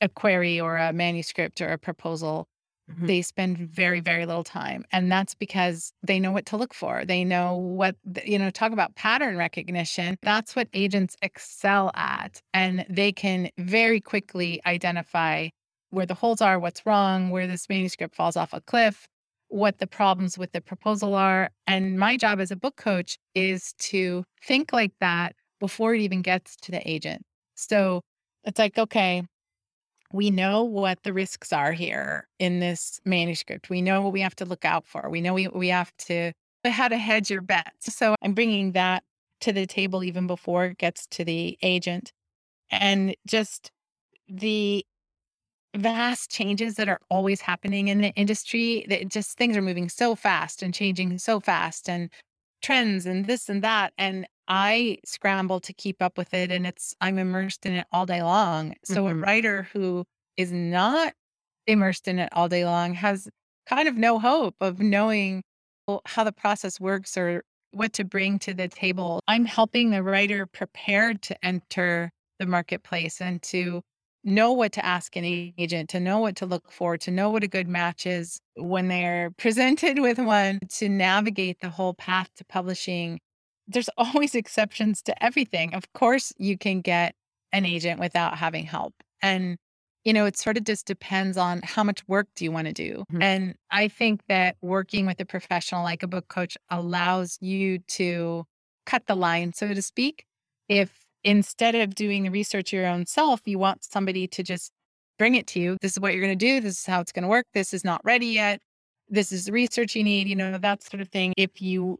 a 0.00 0.08
query 0.08 0.60
or 0.60 0.76
a 0.76 0.92
manuscript 0.92 1.60
or 1.60 1.68
a 1.68 1.78
proposal. 1.78 2.46
Mm-hmm. 2.90 3.06
They 3.06 3.22
spend 3.22 3.58
very, 3.58 4.00
very 4.00 4.26
little 4.26 4.44
time. 4.44 4.84
And 4.92 5.10
that's 5.10 5.34
because 5.34 5.92
they 6.02 6.20
know 6.20 6.32
what 6.32 6.46
to 6.46 6.56
look 6.56 6.74
for. 6.74 7.04
They 7.04 7.24
know 7.24 7.56
what, 7.56 7.96
you 8.24 8.38
know, 8.38 8.50
talk 8.50 8.72
about 8.72 8.94
pattern 8.94 9.36
recognition. 9.36 10.16
That's 10.22 10.54
what 10.54 10.68
agents 10.74 11.16
excel 11.22 11.90
at. 11.94 12.42
And 12.52 12.84
they 12.88 13.12
can 13.12 13.48
very 13.58 14.00
quickly 14.00 14.60
identify 14.66 15.48
where 15.90 16.06
the 16.06 16.14
holes 16.14 16.40
are, 16.40 16.58
what's 16.58 16.84
wrong, 16.84 17.30
where 17.30 17.46
this 17.46 17.68
manuscript 17.68 18.14
falls 18.14 18.36
off 18.36 18.52
a 18.52 18.60
cliff, 18.60 19.06
what 19.48 19.78
the 19.78 19.86
problems 19.86 20.36
with 20.36 20.52
the 20.52 20.60
proposal 20.60 21.14
are. 21.14 21.50
And 21.66 21.98
my 21.98 22.16
job 22.16 22.40
as 22.40 22.50
a 22.50 22.56
book 22.56 22.76
coach 22.76 23.16
is 23.34 23.72
to 23.78 24.24
think 24.42 24.72
like 24.72 24.92
that 25.00 25.34
before 25.60 25.94
it 25.94 26.00
even 26.00 26.20
gets 26.20 26.56
to 26.56 26.70
the 26.70 26.86
agent. 26.90 27.22
So 27.54 28.02
it's 28.42 28.58
like, 28.58 28.76
okay, 28.76 29.22
we 30.12 30.30
know 30.30 30.64
what 30.64 31.02
the 31.02 31.12
risks 31.12 31.52
are 31.52 31.72
here 31.72 32.28
in 32.38 32.60
this 32.60 33.00
manuscript. 33.04 33.70
We 33.70 33.82
know 33.82 34.02
what 34.02 34.12
we 34.12 34.20
have 34.20 34.36
to 34.36 34.44
look 34.44 34.64
out 34.64 34.86
for. 34.86 35.08
We 35.10 35.20
know 35.20 35.34
we, 35.34 35.48
we 35.48 35.68
have 35.68 35.92
to 35.98 36.32
how 36.64 36.88
to 36.88 36.96
hedge 36.96 37.30
your 37.30 37.42
bets. 37.42 37.94
So 37.94 38.14
I'm 38.22 38.32
bringing 38.32 38.72
that 38.72 39.02
to 39.40 39.52
the 39.52 39.66
table 39.66 40.02
even 40.02 40.26
before 40.26 40.66
it 40.66 40.78
gets 40.78 41.06
to 41.08 41.24
the 41.24 41.58
agent. 41.62 42.12
And 42.70 43.14
just 43.26 43.70
the 44.28 44.86
vast 45.76 46.30
changes 46.30 46.76
that 46.76 46.88
are 46.88 47.00
always 47.10 47.40
happening 47.40 47.88
in 47.88 48.00
the 48.00 48.12
industry 48.14 48.86
that 48.88 49.08
just 49.08 49.36
things 49.36 49.56
are 49.56 49.62
moving 49.62 49.88
so 49.88 50.14
fast 50.14 50.62
and 50.62 50.72
changing 50.72 51.18
so 51.18 51.40
fast 51.40 51.88
and 51.88 52.10
trends 52.62 53.04
and 53.04 53.26
this 53.26 53.48
and 53.48 53.62
that 53.62 53.92
and 53.98 54.26
i 54.48 54.98
scramble 55.04 55.60
to 55.60 55.72
keep 55.72 56.02
up 56.02 56.18
with 56.18 56.32
it 56.34 56.50
and 56.50 56.66
it's 56.66 56.94
i'm 57.00 57.18
immersed 57.18 57.66
in 57.66 57.74
it 57.74 57.86
all 57.92 58.06
day 58.06 58.22
long 58.22 58.74
so 58.84 59.04
mm-hmm. 59.04 59.18
a 59.18 59.22
writer 59.22 59.68
who 59.72 60.04
is 60.36 60.52
not 60.52 61.12
immersed 61.66 62.08
in 62.08 62.18
it 62.18 62.28
all 62.32 62.48
day 62.48 62.64
long 62.64 62.94
has 62.94 63.28
kind 63.66 63.88
of 63.88 63.96
no 63.96 64.18
hope 64.18 64.54
of 64.60 64.80
knowing 64.80 65.42
how 66.06 66.24
the 66.24 66.32
process 66.32 66.80
works 66.80 67.16
or 67.16 67.42
what 67.72 67.92
to 67.92 68.04
bring 68.04 68.38
to 68.38 68.54
the 68.54 68.68
table 68.68 69.20
i'm 69.28 69.44
helping 69.44 69.90
the 69.90 70.02
writer 70.02 70.46
prepared 70.46 71.22
to 71.22 71.44
enter 71.44 72.10
the 72.38 72.46
marketplace 72.46 73.20
and 73.20 73.42
to 73.42 73.80
know 74.24 74.52
what 74.52 74.72
to 74.72 74.84
ask 74.84 75.16
an 75.16 75.24
agent, 75.24 75.90
to 75.90 76.00
know 76.00 76.18
what 76.18 76.36
to 76.36 76.46
look 76.46 76.72
for, 76.72 76.96
to 76.96 77.10
know 77.10 77.30
what 77.30 77.44
a 77.44 77.48
good 77.48 77.68
match 77.68 78.06
is 78.06 78.40
when 78.56 78.88
they're 78.88 79.30
presented 79.36 79.98
with 79.98 80.18
one, 80.18 80.58
to 80.70 80.88
navigate 80.88 81.60
the 81.60 81.68
whole 81.68 81.94
path 81.94 82.30
to 82.36 82.44
publishing. 82.46 83.20
There's 83.66 83.88
always 83.96 84.34
exceptions 84.34 85.02
to 85.02 85.24
everything. 85.24 85.74
Of 85.74 85.92
course, 85.92 86.32
you 86.38 86.58
can 86.58 86.80
get 86.80 87.14
an 87.52 87.64
agent 87.64 88.00
without 88.00 88.36
having 88.36 88.64
help. 88.64 88.94
And, 89.22 89.56
you 90.04 90.12
know, 90.12 90.26
it 90.26 90.36
sort 90.36 90.56
of 90.56 90.64
just 90.64 90.86
depends 90.86 91.36
on 91.36 91.60
how 91.62 91.84
much 91.84 92.06
work 92.08 92.26
do 92.34 92.44
you 92.44 92.52
want 92.52 92.66
to 92.66 92.72
do. 92.72 93.04
Mm-hmm. 93.12 93.22
And 93.22 93.54
I 93.70 93.88
think 93.88 94.22
that 94.28 94.56
working 94.60 95.06
with 95.06 95.20
a 95.20 95.24
professional 95.24 95.84
like 95.84 96.02
a 96.02 96.08
book 96.08 96.28
coach 96.28 96.56
allows 96.70 97.38
you 97.40 97.78
to 97.78 98.44
cut 98.86 99.06
the 99.06 99.14
line, 99.14 99.52
so 99.54 99.72
to 99.72 99.82
speak. 99.82 100.24
If 100.68 101.04
instead 101.22 101.74
of 101.74 101.94
doing 101.94 102.24
the 102.24 102.30
research 102.30 102.72
your 102.72 102.86
own 102.86 103.06
self, 103.06 103.40
you 103.46 103.58
want 103.58 103.84
somebody 103.84 104.26
to 104.28 104.42
just 104.42 104.72
bring 105.18 105.34
it 105.34 105.46
to 105.48 105.60
you. 105.60 105.76
This 105.80 105.92
is 105.92 106.00
what 106.00 106.12
you're 106.12 106.22
going 106.22 106.38
to 106.38 106.46
do. 106.46 106.60
This 106.60 106.80
is 106.80 106.86
how 106.86 107.00
it's 107.00 107.12
going 107.12 107.22
to 107.22 107.28
work. 107.28 107.46
This 107.54 107.72
is 107.72 107.84
not 107.84 108.00
ready 108.04 108.26
yet. 108.26 108.60
This 109.08 109.32
is 109.32 109.46
the 109.46 109.52
research 109.52 109.94
you 109.94 110.04
need, 110.04 110.28
you 110.28 110.36
know, 110.36 110.56
that 110.58 110.82
sort 110.82 111.00
of 111.00 111.08
thing. 111.08 111.32
If 111.36 111.60
you 111.62 111.98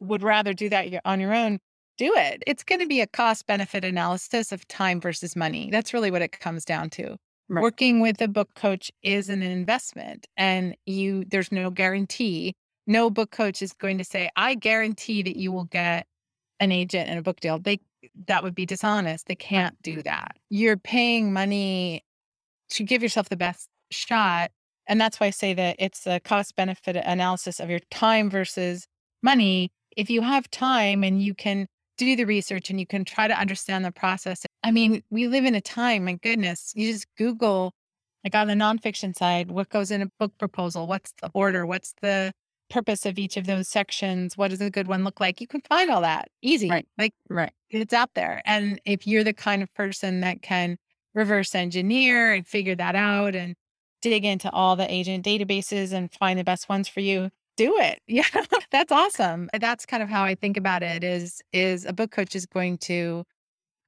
would 0.00 0.22
rather 0.22 0.52
do 0.52 0.68
that 0.68 0.88
on 1.04 1.20
your 1.20 1.34
own, 1.34 1.58
do 1.98 2.12
it. 2.14 2.42
It's 2.46 2.62
going 2.62 2.80
to 2.80 2.86
be 2.86 3.00
a 3.00 3.06
cost 3.06 3.46
benefit 3.46 3.84
analysis 3.84 4.52
of 4.52 4.66
time 4.68 5.00
versus 5.00 5.34
money. 5.34 5.70
That's 5.70 5.94
really 5.94 6.10
what 6.10 6.22
it 6.22 6.38
comes 6.38 6.64
down 6.64 6.90
to. 6.90 7.16
Right. 7.48 7.62
Working 7.62 8.00
with 8.00 8.20
a 8.20 8.28
book 8.28 8.54
coach 8.54 8.90
is 9.02 9.28
an 9.28 9.42
investment 9.42 10.26
and 10.36 10.76
you 10.84 11.24
there's 11.28 11.52
no 11.52 11.70
guarantee. 11.70 12.54
No 12.88 13.08
book 13.08 13.30
coach 13.30 13.62
is 13.62 13.72
going 13.72 13.98
to 13.98 14.04
say, 14.04 14.30
"I 14.36 14.54
guarantee 14.54 15.22
that 15.22 15.36
you 15.36 15.52
will 15.52 15.64
get 15.64 16.06
an 16.58 16.72
agent 16.72 17.08
and 17.08 17.18
a 17.18 17.22
book 17.22 17.38
deal." 17.40 17.58
They 17.58 17.80
that 18.26 18.42
would 18.42 18.54
be 18.54 18.66
dishonest. 18.66 19.26
They 19.26 19.36
can't 19.36 19.80
do 19.82 20.02
that. 20.02 20.36
You're 20.50 20.76
paying 20.76 21.32
money 21.32 22.04
to 22.70 22.84
give 22.84 23.02
yourself 23.02 23.28
the 23.28 23.36
best 23.36 23.68
shot. 23.90 24.50
And 24.88 25.00
that's 25.00 25.20
why 25.20 25.28
I 25.28 25.30
say 25.30 25.54
that 25.54 25.76
it's 25.78 26.06
a 26.06 26.20
cost 26.20 26.56
benefit 26.56 26.96
analysis 26.96 27.60
of 27.60 27.70
your 27.70 27.80
time 27.90 28.30
versus 28.30 28.86
money. 29.22 29.70
If 29.96 30.10
you 30.10 30.20
have 30.22 30.50
time 30.50 31.02
and 31.02 31.22
you 31.22 31.34
can 31.34 31.66
do 31.96 32.16
the 32.16 32.24
research 32.24 32.70
and 32.70 32.78
you 32.78 32.86
can 32.86 33.04
try 33.04 33.28
to 33.28 33.38
understand 33.38 33.84
the 33.84 33.92
process. 33.92 34.44
I 34.62 34.70
mean, 34.70 35.02
we 35.10 35.28
live 35.28 35.44
in 35.44 35.54
a 35.54 35.60
time, 35.60 36.04
my 36.04 36.14
goodness, 36.14 36.72
you 36.74 36.92
just 36.92 37.06
Google, 37.16 37.72
like 38.24 38.34
on 38.34 38.48
the 38.48 38.54
nonfiction 38.54 39.16
side, 39.16 39.50
what 39.50 39.68
goes 39.70 39.90
in 39.90 40.02
a 40.02 40.10
book 40.18 40.36
proposal? 40.38 40.86
What's 40.86 41.12
the 41.22 41.30
order? 41.34 41.64
What's 41.64 41.94
the 42.02 42.32
purpose 42.68 43.06
of 43.06 43.18
each 43.18 43.36
of 43.36 43.46
those 43.46 43.68
sections? 43.68 44.36
What 44.36 44.50
does 44.50 44.60
a 44.60 44.70
good 44.70 44.88
one 44.88 45.04
look 45.04 45.20
like? 45.20 45.40
You 45.40 45.46
can 45.46 45.62
find 45.68 45.90
all 45.90 46.02
that 46.02 46.28
easy. 46.42 46.68
Right. 46.68 46.86
Like, 46.98 47.14
right. 47.28 47.52
It's 47.70 47.94
out 47.94 48.14
there. 48.14 48.42
And 48.44 48.80
if 48.84 49.06
you're 49.06 49.24
the 49.24 49.32
kind 49.32 49.62
of 49.62 49.72
person 49.74 50.20
that 50.20 50.42
can 50.42 50.76
reverse 51.14 51.54
engineer 51.54 52.32
and 52.32 52.46
figure 52.46 52.74
that 52.74 52.94
out 52.94 53.34
and 53.34 53.54
dig 54.02 54.24
into 54.24 54.50
all 54.50 54.76
the 54.76 54.92
agent 54.92 55.24
databases 55.24 55.92
and 55.92 56.12
find 56.12 56.38
the 56.38 56.44
best 56.44 56.68
ones 56.68 56.88
for 56.88 57.00
you, 57.00 57.30
do 57.56 57.76
it. 57.78 58.00
Yeah. 58.08 58.24
That's 58.70 58.92
awesome. 58.92 59.48
That's 59.58 59.86
kind 59.86 60.02
of 60.02 60.08
how 60.08 60.24
I 60.24 60.34
think 60.34 60.56
about 60.56 60.82
it 60.82 61.04
is 61.04 61.42
is 61.52 61.84
a 61.84 61.92
book 61.92 62.10
coach 62.10 62.34
is 62.34 62.46
going 62.46 62.78
to 62.78 63.24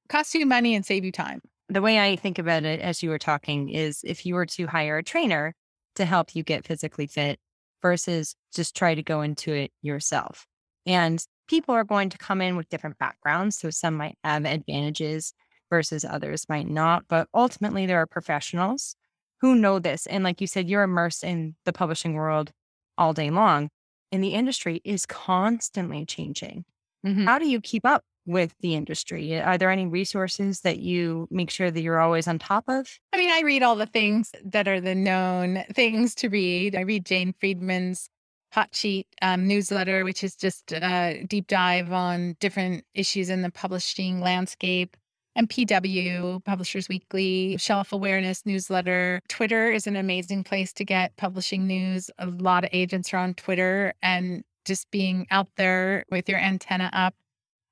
cost 0.07 0.33
you 0.35 0.45
money 0.45 0.75
and 0.75 0.85
save 0.85 1.05
you 1.05 1.11
time. 1.11 1.41
The 1.67 1.81
way 1.81 1.99
I 1.99 2.15
think 2.15 2.39
about 2.39 2.63
it 2.63 2.79
as 2.79 3.03
you 3.03 3.09
were 3.09 3.19
talking 3.19 3.69
is 3.69 4.01
if 4.03 4.25
you 4.25 4.35
were 4.35 4.47
to 4.47 4.67
hire 4.67 4.97
a 4.97 5.03
trainer 5.03 5.53
to 5.95 6.05
help 6.05 6.35
you 6.35 6.43
get 6.43 6.65
physically 6.65 7.07
fit 7.07 7.39
versus 7.81 8.35
just 8.53 8.75
try 8.75 8.95
to 8.95 9.03
go 9.03 9.21
into 9.21 9.53
it 9.53 9.71
yourself. 9.81 10.45
And 10.85 11.23
people 11.47 11.75
are 11.75 11.83
going 11.83 12.09
to 12.09 12.17
come 12.17 12.41
in 12.41 12.55
with 12.55 12.69
different 12.69 12.97
backgrounds. 12.97 13.57
So 13.57 13.69
some 13.69 13.95
might 13.95 14.17
have 14.23 14.45
advantages 14.45 15.33
versus 15.69 16.03
others 16.03 16.45
might 16.49 16.67
not. 16.67 17.03
But 17.07 17.27
ultimately, 17.33 17.85
there 17.85 18.01
are 18.01 18.07
professionals 18.07 18.95
who 19.41 19.55
know 19.55 19.79
this. 19.79 20.05
And 20.05 20.23
like 20.23 20.41
you 20.41 20.47
said, 20.47 20.69
you're 20.69 20.83
immersed 20.83 21.23
in 21.23 21.55
the 21.65 21.73
publishing 21.73 22.13
world 22.13 22.51
all 22.99 23.13
day 23.13 23.31
long, 23.31 23.69
and 24.11 24.23
the 24.23 24.33
industry 24.35 24.81
is 24.83 25.05
constantly 25.07 26.05
changing. 26.05 26.65
Mm-hmm. 27.05 27.25
How 27.25 27.39
do 27.39 27.47
you 27.47 27.61
keep 27.61 27.85
up 27.85 28.03
with 28.25 28.53
the 28.59 28.75
industry? 28.75 29.39
Are 29.41 29.57
there 29.57 29.71
any 29.71 29.87
resources 29.87 30.61
that 30.61 30.79
you 30.79 31.27
make 31.31 31.49
sure 31.49 31.71
that 31.71 31.81
you're 31.81 31.99
always 31.99 32.27
on 32.27 32.37
top 32.37 32.65
of? 32.67 32.99
I 33.13 33.17
mean, 33.17 33.31
I 33.31 33.41
read 33.41 33.63
all 33.63 33.75
the 33.75 33.85
things 33.85 34.31
that 34.43 34.67
are 34.67 34.81
the 34.81 34.95
known 34.95 35.63
things 35.73 36.13
to 36.15 36.29
read. 36.29 36.75
I 36.75 36.81
read 36.81 37.05
Jane 37.05 37.33
Friedman's 37.39 38.09
Hot 38.51 38.75
Sheet 38.75 39.07
um, 39.21 39.47
newsletter, 39.47 40.03
which 40.03 40.23
is 40.23 40.35
just 40.35 40.71
a 40.73 41.23
deep 41.27 41.47
dive 41.47 41.91
on 41.91 42.35
different 42.39 42.83
issues 42.93 43.29
in 43.29 43.41
the 43.41 43.51
publishing 43.51 44.21
landscape. 44.21 44.97
And 45.39 45.49
PW, 45.49 46.43
Publishers 46.43 46.89
Weekly, 46.89 47.55
Shelf 47.55 47.93
Awareness 47.93 48.45
newsletter. 48.45 49.21
Twitter 49.29 49.71
is 49.71 49.87
an 49.87 49.95
amazing 49.95 50.43
place 50.43 50.73
to 50.73 50.83
get 50.83 51.15
publishing 51.15 51.65
news. 51.65 52.11
A 52.17 52.25
lot 52.25 52.65
of 52.65 52.69
agents 52.73 53.13
are 53.13 53.19
on 53.19 53.35
Twitter 53.35 53.93
and 54.01 54.43
just 54.65 54.91
being 54.91 55.27
out 55.31 55.47
there 55.55 56.03
with 56.11 56.27
your 56.27 56.39
antenna 56.39 56.89
up. 56.91 57.15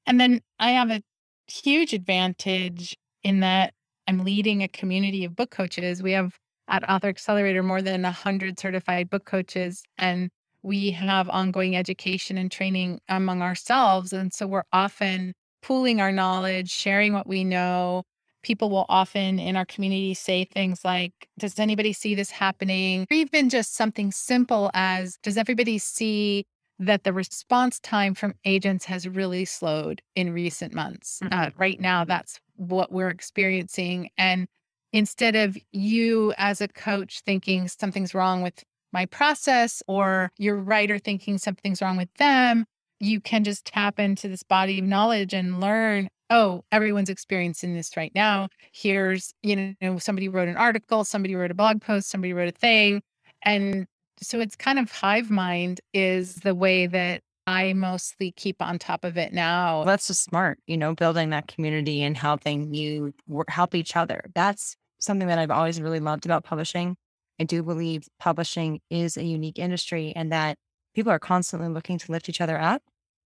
And 0.06 0.18
then 0.18 0.40
I 0.62 0.70
have 0.70 0.90
a 0.90 1.04
huge 1.48 1.92
advantage 1.92 2.96
in 3.22 3.42
that 3.42 3.74
I'm 4.08 4.24
leading 4.24 4.64
a 4.64 4.70
community 4.70 5.26
of 5.26 5.36
book 5.36 5.52
coaches. 5.52 6.02
We 6.02 6.14
have 6.14 6.38
at 6.70 6.90
Author 6.90 7.10
Accelerator 7.10 7.64
more 7.64 7.82
than 7.82 8.04
100 8.04 8.58
certified 8.58 9.10
book 9.10 9.26
coaches. 9.26 9.84
And 9.98 10.30
we 10.64 10.92
have 10.92 11.28
ongoing 11.28 11.76
education 11.76 12.38
and 12.38 12.50
training 12.50 13.02
among 13.10 13.42
ourselves. 13.42 14.14
And 14.14 14.34
so 14.34 14.48
we're 14.48 14.64
often 14.72 15.34
pooling 15.68 16.00
our 16.00 16.14
knowledge, 16.14 16.72
sharing 16.72 17.14
what 17.14 17.28
we 17.28 17.44
know. 17.44 18.04
People 18.42 18.70
will 18.70 18.86
often 18.88 19.38
in 19.38 19.58
our 19.58 19.66
community 19.66 20.14
say 20.14 20.46
things 20.46 20.86
like, 20.86 21.12
Does 21.38 21.60
anybody 21.60 21.92
see 21.92 22.16
this 22.16 22.32
happening? 22.32 23.06
Or 23.12 23.16
even 23.16 23.50
just 23.50 23.76
something 23.76 24.12
simple 24.14 24.72
as, 24.74 25.18
Does 25.22 25.38
everybody 25.38 25.78
see 25.78 26.46
that 26.80 27.04
the 27.04 27.12
response 27.12 27.80
time 27.82 28.14
from 28.14 28.36
agents 28.46 28.86
has 28.86 29.10
really 29.10 29.44
slowed 29.44 30.02
in 30.16 30.32
recent 30.32 30.74
months? 30.74 31.20
Mm-hmm. 31.22 31.34
Uh, 31.38 31.50
right 31.58 31.82
now, 31.82 32.06
that's 32.06 32.40
what 32.56 32.90
we're 32.90 33.10
experiencing. 33.10 34.10
And 34.18 34.48
instead 34.94 35.36
of 35.36 35.58
you 35.74 36.34
as 36.38 36.62
a 36.62 36.70
coach 36.70 37.22
thinking 37.26 37.68
something's 37.68 38.14
wrong 38.14 38.42
with 38.42 38.64
my 38.94 39.06
process 39.06 39.84
or 39.88 40.32
your 40.38 40.56
writer 40.56 40.98
thinking 40.98 41.38
something's 41.38 41.82
wrong 41.82 41.98
with 41.98 42.14
them, 42.14 42.66
you 43.00 43.20
can 43.20 43.44
just 43.44 43.66
tap 43.66 44.00
into 44.00 44.28
this 44.28 44.44
body 44.44 44.80
of 44.80 44.86
knowledge 44.86 45.34
and 45.34 45.60
learn 45.60 46.10
oh 46.30 46.64
everyone's 46.72 47.10
experiencing 47.10 47.74
this 47.74 47.96
right 47.96 48.12
now 48.14 48.48
here's 48.74 49.34
you 49.44 49.76
know 49.82 49.98
somebody 49.98 50.28
wrote 50.28 50.48
an 50.48 50.58
article 50.58 51.04
somebody 51.04 51.36
wrote 51.36 51.52
a 51.52 51.56
blog 51.56 51.82
post 51.82 52.10
somebody 52.10 52.34
wrote 52.34 52.50
a 52.50 52.52
thing 52.52 53.02
and 53.44 53.86
so 54.22 54.40
it's 54.40 54.56
kind 54.56 54.80
of 54.80 54.92
hive 54.92 55.30
mind 55.30 55.80
is 55.94 56.36
the 56.36 56.56
way 56.56 56.88
that 56.88 57.22
I 57.46 57.72
mostly 57.72 58.34
keep 58.34 58.62
on 58.62 58.78
top 58.78 59.06
of 59.06 59.18
it 59.18 59.32
now. 59.32 59.86
That's 59.86 60.08
just 60.08 60.24
smart, 60.24 60.60
you 60.68 60.76
know, 60.76 60.94
building 60.94 61.30
that 61.30 61.48
community 61.48 62.04
and 62.04 62.18
helping 62.18 62.74
you 62.74 63.14
help 63.48 63.74
each 63.74 63.96
other. 63.96 64.26
That's 64.36 64.76
something 65.00 65.30
that 65.30 65.40
I've 65.40 65.52
always 65.52 65.82
really 65.82 66.02
loved 66.02 66.26
about 66.26 66.44
publishing. 66.44 66.98
I 67.40 67.46
do 67.46 67.64
believe 67.64 68.08
publishing 68.20 68.82
is 68.90 69.16
a 69.16 69.24
unique 69.24 69.60
industry 69.60 70.12
and 70.14 70.32
that 70.34 70.58
people 70.98 71.12
are 71.12 71.20
constantly 71.20 71.70
looking 71.70 72.00
to 72.00 72.12
lift 72.12 72.28
each 72.28 72.42
other 72.42 72.60
up. 72.60 72.82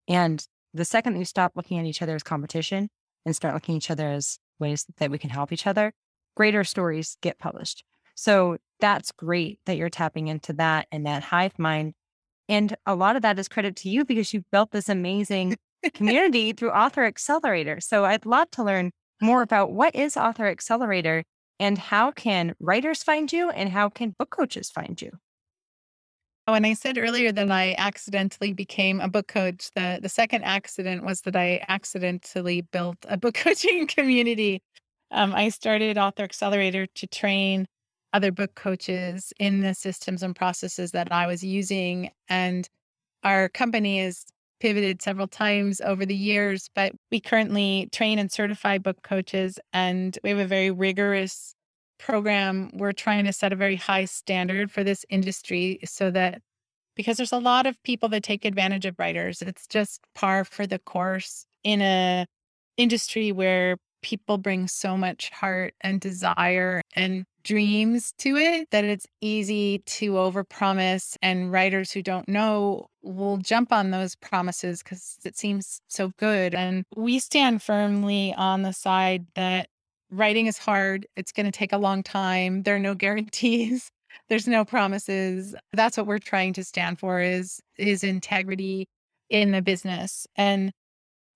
And 0.06 0.46
the 0.74 0.84
second 0.84 1.16
you 1.16 1.24
stop 1.24 1.52
looking 1.56 1.78
at 1.78 1.86
each 1.86 2.02
other 2.02 2.14
as 2.14 2.22
competition 2.22 2.90
and 3.24 3.34
start 3.34 3.54
looking 3.54 3.76
at 3.76 3.78
each 3.78 3.90
other 3.90 4.06
as 4.06 4.38
ways 4.58 4.84
that 4.98 5.10
we 5.10 5.16
can 5.16 5.30
help 5.30 5.50
each 5.50 5.66
other, 5.66 5.94
greater 6.36 6.62
stories 6.62 7.16
get 7.22 7.38
published. 7.38 7.82
So 8.14 8.58
that's 8.80 9.12
great 9.12 9.60
that 9.64 9.78
you're 9.78 9.88
tapping 9.88 10.28
into 10.28 10.52
that 10.52 10.88
and 10.92 11.06
that 11.06 11.22
hive 11.22 11.58
mind. 11.58 11.94
And 12.50 12.76
a 12.84 12.94
lot 12.94 13.16
of 13.16 13.22
that 13.22 13.38
is 13.38 13.48
credit 13.48 13.76
to 13.76 13.88
you 13.88 14.04
because 14.04 14.34
you've 14.34 14.50
built 14.52 14.70
this 14.70 14.90
amazing 14.90 15.56
community 15.94 16.52
through 16.52 16.70
Author 16.70 17.06
Accelerator. 17.06 17.80
So 17.80 18.04
I'd 18.04 18.26
love 18.26 18.50
to 18.50 18.62
learn 18.62 18.90
more 19.22 19.40
about 19.40 19.72
what 19.72 19.94
is 19.94 20.18
Author 20.18 20.48
Accelerator 20.48 21.24
and 21.58 21.78
how 21.78 22.10
can 22.10 22.54
writers 22.60 23.02
find 23.02 23.32
you 23.32 23.48
and 23.48 23.70
how 23.70 23.88
can 23.88 24.14
book 24.18 24.28
coaches 24.28 24.70
find 24.70 25.00
you? 25.00 25.12
When 26.46 26.66
I 26.66 26.74
said 26.74 26.98
earlier 26.98 27.32
that 27.32 27.50
I 27.50 27.74
accidentally 27.78 28.52
became 28.52 29.00
a 29.00 29.08
book 29.08 29.28
coach, 29.28 29.70
the, 29.74 29.98
the 30.02 30.10
second 30.10 30.44
accident 30.44 31.02
was 31.02 31.22
that 31.22 31.34
I 31.36 31.64
accidentally 31.68 32.60
built 32.60 32.98
a 33.08 33.16
book 33.16 33.34
coaching 33.44 33.86
community. 33.86 34.60
Um, 35.10 35.34
I 35.34 35.48
started 35.48 35.96
Author 35.96 36.24
Accelerator 36.24 36.86
to 36.86 37.06
train 37.06 37.66
other 38.12 38.30
book 38.30 38.54
coaches 38.54 39.32
in 39.38 39.62
the 39.62 39.74
systems 39.74 40.22
and 40.22 40.36
processes 40.36 40.90
that 40.92 41.10
I 41.10 41.26
was 41.26 41.42
using. 41.42 42.10
And 42.28 42.68
our 43.22 43.48
company 43.48 44.00
has 44.00 44.26
pivoted 44.60 45.00
several 45.00 45.28
times 45.28 45.80
over 45.80 46.04
the 46.04 46.14
years, 46.14 46.68
but 46.74 46.92
we 47.10 47.20
currently 47.20 47.88
train 47.90 48.18
and 48.18 48.30
certify 48.30 48.78
book 48.78 49.02
coaches, 49.02 49.58
and 49.72 50.18
we 50.22 50.30
have 50.30 50.38
a 50.38 50.46
very 50.46 50.70
rigorous 50.70 51.53
program. 52.04 52.70
We're 52.74 52.92
trying 52.92 53.24
to 53.24 53.32
set 53.32 53.52
a 53.52 53.56
very 53.56 53.76
high 53.76 54.04
standard 54.04 54.70
for 54.70 54.84
this 54.84 55.06
industry 55.08 55.80
so 55.84 56.10
that 56.10 56.42
because 56.96 57.16
there's 57.16 57.32
a 57.32 57.38
lot 57.38 57.66
of 57.66 57.82
people 57.82 58.08
that 58.10 58.22
take 58.22 58.44
advantage 58.44 58.84
of 58.84 58.98
writers, 58.98 59.42
it's 59.42 59.66
just 59.66 60.00
par 60.14 60.44
for 60.44 60.66
the 60.66 60.78
course 60.78 61.46
in 61.64 61.80
a 61.80 62.26
industry 62.76 63.32
where 63.32 63.78
people 64.02 64.36
bring 64.36 64.68
so 64.68 64.98
much 64.98 65.30
heart 65.30 65.72
and 65.80 65.98
desire 65.98 66.82
and 66.94 67.24
dreams 67.42 68.12
to 68.18 68.36
it 68.36 68.68
that 68.70 68.84
it's 68.84 69.06
easy 69.22 69.78
to 69.86 70.12
overpromise 70.12 71.16
and 71.22 71.50
writers 71.50 71.90
who 71.90 72.02
don't 72.02 72.28
know 72.28 72.86
will 73.02 73.38
jump 73.38 73.72
on 73.72 73.90
those 73.90 74.14
promises 74.16 74.82
because 74.82 75.16
it 75.24 75.36
seems 75.36 75.80
so 75.88 76.10
good 76.18 76.54
and 76.54 76.84
we 76.96 77.18
stand 77.18 77.62
firmly 77.62 78.34
on 78.36 78.62
the 78.62 78.72
side 78.72 79.26
that 79.34 79.68
writing 80.16 80.46
is 80.46 80.58
hard 80.58 81.06
it's 81.16 81.32
going 81.32 81.46
to 81.46 81.52
take 81.52 81.72
a 81.72 81.78
long 81.78 82.02
time 82.02 82.62
there 82.62 82.76
are 82.76 82.80
no 82.80 82.94
guarantees 83.04 83.90
there's 84.28 84.46
no 84.46 84.64
promises 84.64 85.54
that's 85.72 85.96
what 85.96 86.06
we're 86.06 86.18
trying 86.18 86.52
to 86.52 86.64
stand 86.64 86.98
for 86.98 87.20
is 87.20 87.60
is 87.78 88.04
integrity 88.04 88.86
in 89.30 89.52
the 89.52 89.62
business 89.62 90.26
and 90.36 90.72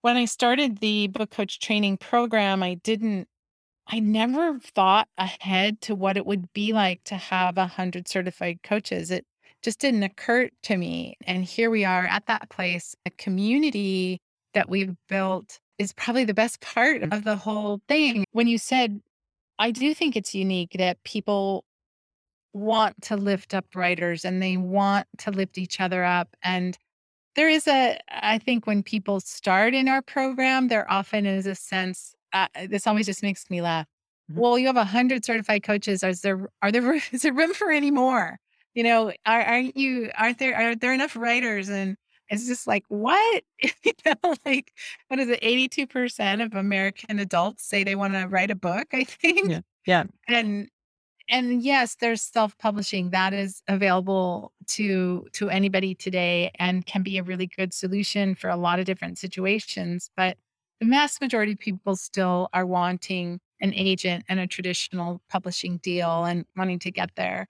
when 0.03 0.17
I 0.17 0.27
started 0.27 0.79
the 0.79 1.09
book 1.09 1.31
coach 1.31 1.59
training 1.59 1.99
program, 1.99 2.63
I 2.63 2.75
didn't, 2.75 3.29
I 3.89 4.01
never 4.01 4.59
thought 4.61 5.09
ahead 5.19 5.81
to 5.83 5.95
what 5.95 6.17
it 6.17 6.27
would 6.27 6.53
be 6.53 6.73
like 6.73 7.03
to 7.05 7.17
have 7.17 7.59
a 7.59 7.67
hundred 7.67 8.07
certified 8.09 8.61
coaches. 8.63 9.11
It 9.11 9.27
just 9.63 9.81
didn't 9.81 10.05
occur 10.05 10.51
to 10.65 10.77
me. 10.77 11.17
And 11.27 11.45
here 11.45 11.71
we 11.71 11.85
are 11.85 12.05
at 12.05 12.27
that 12.27 12.49
place. 12.51 12.95
A 13.07 13.11
community 13.11 14.21
that 14.55 14.69
we've 14.69 14.95
built 15.09 15.59
is 15.79 15.93
probably 15.93 16.25
the 16.25 16.35
best 16.35 16.61
part 16.61 17.03
of 17.03 17.25
the 17.25 17.37
whole 17.37 17.81
thing. 17.89 18.25
When 18.33 18.49
you 18.49 18.59
said, 18.59 19.01
I 19.59 19.71
do 19.71 19.95
think 19.95 20.17
it's 20.17 20.35
unique 20.35 20.77
that 20.79 21.03
people 21.05 21.65
want 22.53 23.01
to 23.03 23.17
lift 23.17 23.55
up 23.55 23.67
writers 23.75 24.25
and 24.25 24.43
they 24.43 24.57
want 24.57 25.07
to 25.19 25.31
lift 25.31 25.59
each 25.59 25.81
other 25.81 26.05
up. 26.05 26.37
And 26.43 26.77
there 27.37 27.49
is 27.49 27.69
a, 27.69 27.99
I 28.11 28.39
think 28.39 28.67
when 28.67 28.83
people 28.83 29.21
start 29.21 29.75
in 29.75 29.89
our 29.89 30.03
program, 30.03 30.69
there 30.69 30.91
often 30.91 31.27
is 31.27 31.47
a 31.47 31.55
sense, 31.55 32.15
uh, 32.33 32.49
this 32.69 32.87
always 32.87 33.07
just 33.07 33.23
makes 33.23 33.49
me 33.51 33.63
laugh. 33.63 33.87
Mm-hmm. 34.31 34.41
Well, 34.41 34.59
you 34.59 34.67
have 34.67 34.77
a 34.77 34.85
hundred 34.85 35.25
certified 35.25 35.63
coaches. 35.63 36.03
Is 36.03 36.23
there, 36.23 36.49
are 36.63 36.73
there, 36.73 36.95
is 37.13 37.23
there 37.23 37.33
room 37.33 37.55
for 37.55 37.71
any 37.71 37.91
more? 37.91 38.39
You 38.75 38.83
know, 38.83 39.13
are, 39.27 39.43
aren't 39.43 39.77
you, 39.77 40.11
aren't 40.17 40.39
there, 40.39 40.57
are 40.57 40.75
there 40.75 40.93
enough 40.93 41.17
writers? 41.17 41.69
And 41.69 41.97
it's 42.29 42.47
just 42.47 42.67
like, 42.67 42.85
what? 42.89 43.43
you 43.83 43.93
know, 44.05 44.35
like, 44.45 44.73
what 45.09 45.19
is 45.19 45.29
it? 45.29 45.41
82% 45.41 46.45
of 46.45 46.55
American 46.55 47.19
adults 47.19 47.65
say 47.65 47.85
they 47.85 47.95
want 47.95 48.15
to 48.15 48.27
write 48.27 48.51
a 48.51 48.55
book, 48.55 48.89
I 48.93 49.05
think. 49.05 49.51
Yeah. 49.51 49.61
Yeah. 49.87 50.05
And 50.29 50.69
and 51.31 51.63
yes, 51.63 51.97
there's 52.01 52.23
self-publishing 52.23 53.11
that 53.11 53.35
is 53.35 53.63
available 53.69 54.53
to 54.69 55.27
to 55.33 55.51
anybody 55.51 55.95
today 55.95 56.51
and 56.59 56.87
can 56.87 57.03
be 57.03 57.19
a 57.19 57.23
really 57.23 57.47
good 57.47 57.73
solution 57.75 58.35
for 58.35 58.49
a 58.49 58.57
lot 58.57 58.79
of 58.79 58.87
different 58.87 59.19
situations. 59.19 60.11
But 60.17 60.37
the 60.81 60.87
vast 60.87 61.21
majority 61.21 61.53
of 61.53 61.59
people 61.59 61.97
still 61.97 62.49
are 62.53 62.67
wanting 62.67 63.41
an 63.61 63.75
agent 63.75 64.25
and 64.29 64.39
a 64.41 64.47
traditional 64.47 65.21
publishing 65.29 65.79
deal 65.79 66.25
and 66.25 66.45
wanting 66.57 66.79
to 66.81 66.91
get 66.91 67.11
there. 67.17 67.47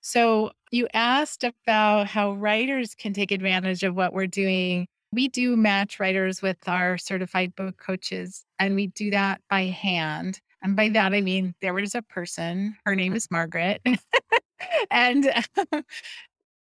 So 0.00 0.52
you 0.72 0.88
asked 0.94 1.44
about 1.44 2.06
how 2.08 2.32
writers 2.32 2.94
can 2.94 3.12
take 3.12 3.30
advantage 3.30 3.82
of 3.82 3.94
what 3.94 4.12
we're 4.12 4.26
doing. 4.26 4.86
We 5.12 5.28
do 5.28 5.56
match 5.56 6.00
writers 6.00 6.40
with 6.40 6.56
our 6.66 6.96
certified 6.96 7.54
book 7.54 7.76
coaches, 7.76 8.44
and 8.58 8.74
we 8.74 8.86
do 8.88 9.10
that 9.10 9.42
by 9.50 9.64
hand. 9.64 10.40
And 10.62 10.74
by 10.74 10.88
that, 10.90 11.12
I 11.12 11.20
mean 11.20 11.54
there 11.60 11.74
was 11.74 11.94
a 11.94 12.02
person, 12.02 12.76
her 12.86 12.96
name 12.96 13.14
is 13.14 13.30
Margaret. 13.30 13.82
and 14.90 15.30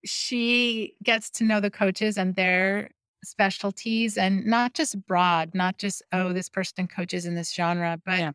she 0.04 0.94
gets 1.02 1.30
to 1.30 1.44
know 1.44 1.60
the 1.60 1.70
coaches 1.70 2.18
and 2.18 2.34
their 2.34 2.90
specialties 3.22 4.16
and 4.16 4.44
not 4.46 4.74
just 4.74 5.06
broad, 5.06 5.54
not 5.54 5.78
just, 5.78 6.02
oh, 6.12 6.32
this 6.32 6.48
person 6.48 6.88
coaches 6.88 7.26
in 7.26 7.34
this 7.34 7.52
genre, 7.52 8.00
but 8.04 8.18
Yeah. 8.18 8.32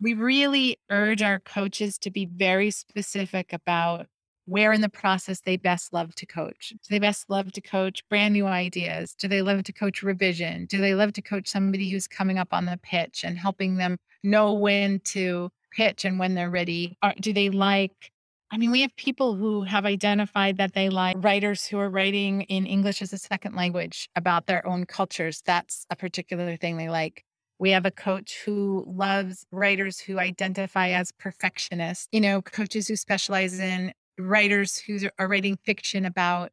we 0.00 0.14
really 0.14 0.78
urge 0.90 1.22
our 1.22 1.38
coaches 1.38 1.98
to 1.98 2.10
be 2.10 2.24
very 2.24 2.70
specific 2.70 3.52
about 3.52 4.06
where 4.46 4.72
in 4.72 4.80
the 4.80 4.88
process 4.88 5.40
they 5.40 5.56
best 5.56 5.92
love 5.92 6.14
to 6.14 6.26
coach. 6.26 6.70
Do 6.70 6.88
they 6.88 6.98
best 6.98 7.28
love 7.28 7.52
to 7.52 7.60
coach 7.60 8.02
brand 8.08 8.32
new 8.32 8.46
ideas? 8.46 9.14
Do 9.14 9.28
they 9.28 9.42
love 9.42 9.64
to 9.64 9.72
coach 9.72 10.02
revision? 10.02 10.66
Do 10.66 10.78
they 10.78 10.94
love 10.94 11.12
to 11.14 11.22
coach 11.22 11.48
somebody 11.48 11.90
who's 11.90 12.06
coming 12.06 12.38
up 12.38 12.48
on 12.52 12.64
the 12.64 12.78
pitch 12.82 13.24
and 13.24 13.38
helping 13.38 13.76
them 13.76 13.98
know 14.22 14.52
when 14.54 15.00
to 15.00 15.50
pitch 15.72 16.04
and 16.04 16.18
when 16.18 16.34
they're 16.34 16.50
ready? 16.50 16.96
Do 17.20 17.32
they 17.32 17.50
like 17.50 18.12
I 18.50 18.58
mean, 18.58 18.70
we 18.70 18.82
have 18.82 18.94
people 18.94 19.34
who 19.34 19.62
have 19.62 19.84
identified 19.84 20.58
that 20.58 20.72
they 20.72 20.88
like 20.88 21.16
writers 21.18 21.66
who 21.66 21.78
are 21.78 21.90
writing 21.90 22.42
in 22.42 22.64
English 22.64 23.02
as 23.02 23.12
a 23.12 23.18
second 23.18 23.56
language 23.56 24.08
about 24.14 24.46
their 24.46 24.64
own 24.66 24.86
cultures. 24.86 25.42
That's 25.44 25.84
a 25.90 25.96
particular 25.96 26.56
thing 26.56 26.76
they 26.76 26.88
like. 26.88 27.24
We 27.58 27.70
have 27.70 27.86
a 27.86 27.90
coach 27.90 28.42
who 28.44 28.84
loves 28.86 29.46
writers 29.50 29.98
who 29.98 30.20
identify 30.20 30.90
as 30.90 31.10
perfectionists, 31.10 32.06
you 32.12 32.20
know, 32.20 32.40
coaches 32.40 32.86
who 32.86 32.94
specialize 32.94 33.58
in 33.58 33.92
writers 34.18 34.78
who 34.78 34.98
are 35.18 35.28
writing 35.28 35.58
fiction 35.64 36.04
about 36.04 36.52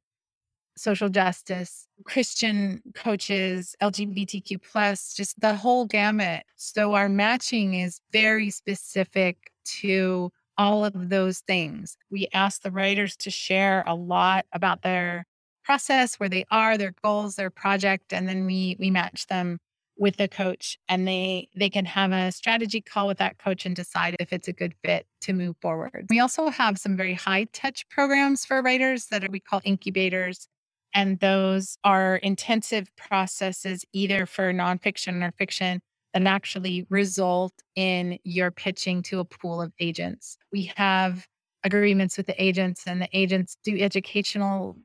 social 0.76 1.10
justice, 1.10 1.88
Christian 2.04 2.82
coaches, 2.95 3.76
LGBTQ 3.82 4.62
plus, 4.62 5.13
just 5.13 5.39
the 5.39 5.56
whole 5.56 5.86
gamut. 5.86 6.43
So 6.56 6.93
our 6.93 7.10
matching 7.10 7.76
is 7.76 7.99
very 8.12 8.49
specific 8.49 9.52
to 9.82 10.32
all 10.58 10.86
of 10.86 11.10
those 11.10 11.39
things. 11.39 11.97
We 12.10 12.28
ask 12.34 12.62
the 12.62 12.71
writers 12.71 13.15
to 13.17 13.32
share 13.32 13.84
a 13.88 13.95
lot 13.95 14.45
about 14.52 14.82
their 14.82 15.26
process, 15.63 16.15
where 16.15 16.30
they 16.30 16.45
are, 16.52 16.78
their 16.78 16.93
goals, 17.04 17.36
their 17.36 17.49
project, 17.49 18.13
and 18.13 18.28
then 18.28 18.45
we 18.45 18.76
we 18.80 18.91
match 18.91 19.28
them 19.28 19.60
with 19.98 20.20
a 20.20 20.28
coach 20.28 20.78
and 20.90 21.08
they 21.08 21.48
they 21.56 21.70
can 21.70 21.86
have 21.86 22.12
a 22.12 22.32
strategy 22.32 22.82
call 22.82 23.08
with 23.08 23.18
that 23.20 23.38
coach 23.38 23.66
and 23.66 23.76
decide 23.76 24.16
if 24.20 24.34
it's 24.34 24.48
a 24.48 24.54
good 24.54 24.74
fit 24.84 25.06
to 25.22 25.34
move 25.34 25.56
forward. 25.62 26.08
We 26.10 26.20
also 26.20 26.50
have 26.50 26.78
some 26.78 26.98
very 26.98 27.14
high 27.14 27.46
touch 27.54 27.88
programs 27.90 28.46
for 28.46 28.62
writers 28.62 29.08
that 29.08 29.30
we 29.30 29.40
call 29.40 29.62
incubators 29.64 30.48
and 30.94 31.20
those 31.20 31.78
are 31.84 32.18
intensive 32.18 32.88
processes 32.96 33.86
either 33.94 34.26
for 34.26 34.54
nonfiction 34.54 35.28
or 35.28 35.32
fiction 35.32 35.82
that 36.14 36.24
actually 36.24 36.86
result 36.90 37.54
in 37.76 38.20
your 38.24 38.52
pitching 38.52 39.02
to 39.02 39.20
a 39.20 39.26
pool 39.26 39.62
of 39.62 39.74
agents. 39.80 40.38
We 40.52 40.72
have 40.76 41.28
agreements 41.64 42.18
with 42.18 42.28
the 42.28 42.44
agents 42.44 42.84
and 42.86 43.02
the 43.02 43.10
agents 43.14 43.58
do 43.64 43.78
educational 43.80 44.78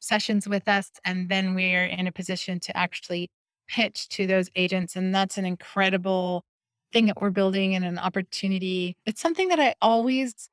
sessions 0.00 0.48
with 0.48 0.66
us 0.68 0.90
and 1.04 1.28
then 1.28 1.54
we're 1.54 1.84
in 1.84 2.06
a 2.06 2.12
position 2.12 2.58
to 2.60 2.76
actually 2.76 3.30
pitch 3.68 4.08
to 4.10 4.26
those 4.26 4.48
agents. 4.56 4.96
And 4.96 5.14
that's 5.14 5.38
an 5.38 5.44
incredible 5.44 6.44
thing 6.92 7.06
that 7.06 7.20
we're 7.20 7.30
building 7.30 7.74
and 7.74 7.84
an 7.84 7.98
opportunity. 7.98 8.96
It's 9.06 9.20
something 9.20 9.48
that 9.48 9.60
I 9.60 9.74
always 9.80 10.48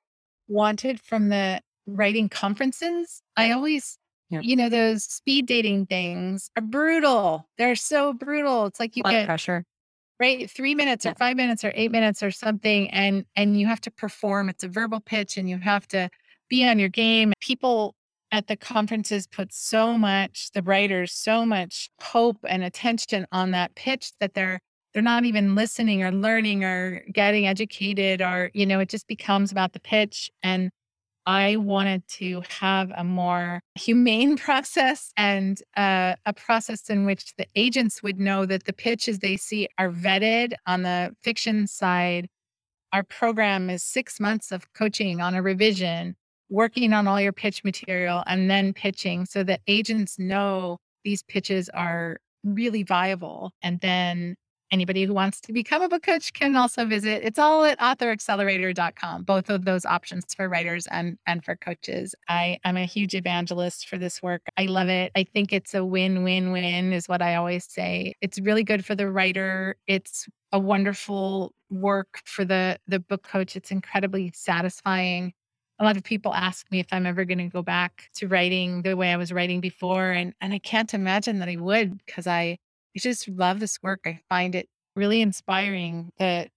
wanted 0.47 0.99
from 1.01 1.29
the 1.29 1.61
writing 1.85 2.29
conferences. 2.29 3.21
I 3.35 3.51
always, 3.51 3.97
Yeah. 4.29 4.41
you 4.41 4.55
know, 4.55 4.69
those 4.69 5.03
speed 5.03 5.47
dating 5.47 5.87
things 5.87 6.49
are 6.55 6.61
brutal. 6.61 7.47
They're 7.57 7.75
so 7.75 8.13
brutal. 8.13 8.65
It's 8.67 8.79
like 8.79 8.95
you 8.95 9.03
Blood 9.03 9.11
get 9.13 9.25
pressure. 9.25 9.65
right 10.19 10.49
3 10.49 10.75
minutes 10.75 11.05
or 11.05 11.13
5 11.15 11.35
minutes 11.37 11.63
or 11.63 11.71
8 11.75 11.91
minutes 11.91 12.21
or 12.23 12.31
something 12.31 12.89
and 12.91 13.25
and 13.35 13.59
you 13.59 13.67
have 13.67 13.81
to 13.81 13.91
perform. 13.91 14.49
It's 14.49 14.63
a 14.63 14.67
verbal 14.67 14.99
pitch 15.01 15.37
and 15.37 15.49
you 15.49 15.57
have 15.59 15.87
to 15.89 16.09
be 16.49 16.67
on 16.67 16.79
your 16.79 16.89
game. 16.89 17.33
People 17.41 17.95
at 18.31 18.47
the 18.47 18.55
conferences 18.55 19.27
put 19.27 19.53
so 19.53 19.97
much 19.97 20.49
the 20.53 20.61
writers 20.61 21.11
so 21.11 21.45
much 21.45 21.89
hope 22.01 22.37
and 22.47 22.63
attention 22.63 23.25
on 23.31 23.51
that 23.51 23.75
pitch 23.75 24.11
that 24.19 24.33
they're 24.33 24.59
they're 24.93 25.03
not 25.03 25.25
even 25.25 25.55
listening 25.55 26.03
or 26.03 26.11
learning 26.11 26.63
or 26.63 27.03
getting 27.13 27.47
educated 27.47 28.21
or 28.21 28.49
you 28.53 28.65
know 28.65 28.79
it 28.79 28.89
just 28.89 29.07
becomes 29.07 29.51
about 29.51 29.73
the 29.73 29.79
pitch. 29.79 30.29
And 30.43 30.71
i 31.25 31.57
wanted 31.57 32.07
to 32.07 32.41
have 32.47 32.91
a 32.95 33.03
more 33.03 33.61
humane 33.75 34.37
process 34.45 35.11
and 35.17 35.61
uh, 35.77 36.15
a 36.25 36.33
process 36.33 36.89
in 36.89 37.05
which 37.05 37.35
the 37.37 37.45
agents 37.55 38.01
would 38.01 38.19
know 38.19 38.45
that 38.45 38.63
the 38.63 38.73
pitches 38.73 39.19
they 39.19 39.37
see 39.37 39.67
are 39.77 39.91
vetted 39.91 40.53
on 40.65 40.83
the 40.83 41.11
fiction 41.23 41.67
side. 41.67 42.27
Our 42.93 43.03
program 43.03 43.69
is 43.69 43.83
six 43.83 44.19
months 44.19 44.51
of 44.51 44.73
coaching 44.73 45.21
on 45.21 45.35
a 45.35 45.41
revision, 45.43 46.15
working 46.49 46.93
on 46.93 47.07
all 47.07 47.21
your 47.21 47.33
pitch 47.33 47.63
material, 47.63 48.23
and 48.27 48.49
then 48.49 48.73
pitching 48.73 49.25
so 49.25 49.43
that 49.43 49.61
agents 49.67 50.17
know 50.19 50.77
these 51.03 51.23
pitches 51.23 51.69
are 51.69 52.17
really 52.43 52.83
viable. 52.83 53.51
And 53.61 53.79
then 53.81 54.35
anybody 54.71 55.03
who 55.03 55.13
wants 55.13 55.41
to 55.41 55.53
become 55.53 55.81
a 55.81 55.89
book 55.89 56.03
coach 56.03 56.33
can 56.33 56.55
also 56.55 56.85
visit. 56.85 57.21
It's 57.23 57.39
all 57.39 57.63
at 57.65 57.79
authoraccelerator.com, 57.79 59.23
both 59.23 59.49
of 59.49 59.65
those 59.65 59.85
options 59.85 60.33
for 60.33 60.47
writers 60.47 60.87
and, 60.87 61.17
and 61.25 61.43
for 61.43 61.55
coaches. 61.55 62.13
I, 62.27 62.59
I'm 62.63 62.77
a 62.77 62.85
huge 62.85 63.15
evangelist 63.15 63.87
for 63.87 63.97
this 63.97 64.21
work. 64.21 64.41
I 64.57 64.65
love 64.65 64.89
it. 64.89 65.11
I 65.15 65.23
think 65.23 65.53
it's 65.53 65.73
a 65.73 65.83
win 65.83 66.23
win 66.23 66.51
win, 66.51 66.93
is 66.93 67.09
what 67.09 67.21
I 67.21 67.35
always 67.35 67.65
say. 67.65 68.13
It's 68.21 68.39
really 68.39 68.63
good 68.63 68.85
for 68.85 68.95
the 68.95 69.09
writer. 69.09 69.75
It's 69.87 70.27
a 70.51 70.59
wonderful 70.59 71.53
work 71.69 72.21
for 72.25 72.43
the 72.43 72.77
the 72.87 72.99
book 72.99 73.23
coach. 73.23 73.55
It's 73.55 73.71
incredibly 73.71 74.31
satisfying. 74.33 75.33
A 75.79 75.85
lot 75.85 75.97
of 75.97 76.03
people 76.03 76.33
ask 76.33 76.69
me 76.71 76.79
if 76.79 76.87
I'm 76.91 77.05
ever 77.05 77.23
going 77.23 77.37
to 77.37 77.47
go 77.47 77.61
back 77.61 78.09
to 78.15 78.27
writing 78.27 78.81
the 78.81 78.97
way 78.97 79.13
I 79.13 79.17
was 79.17 79.31
writing 79.31 79.61
before, 79.61 80.11
and 80.11 80.33
and 80.41 80.53
I 80.53 80.59
can't 80.59 80.93
imagine 80.93 81.39
that 81.39 81.49
I 81.49 81.55
would 81.55 81.97
because 82.05 82.27
I 82.27 82.57
I 82.95 82.99
just 82.99 83.27
love 83.29 83.59
this 83.59 83.79
work. 83.81 84.01
I 84.05 84.19
find 84.29 84.55
it 84.55 84.67
really 84.95 85.21
inspiring 85.21 86.11
that 86.19 86.49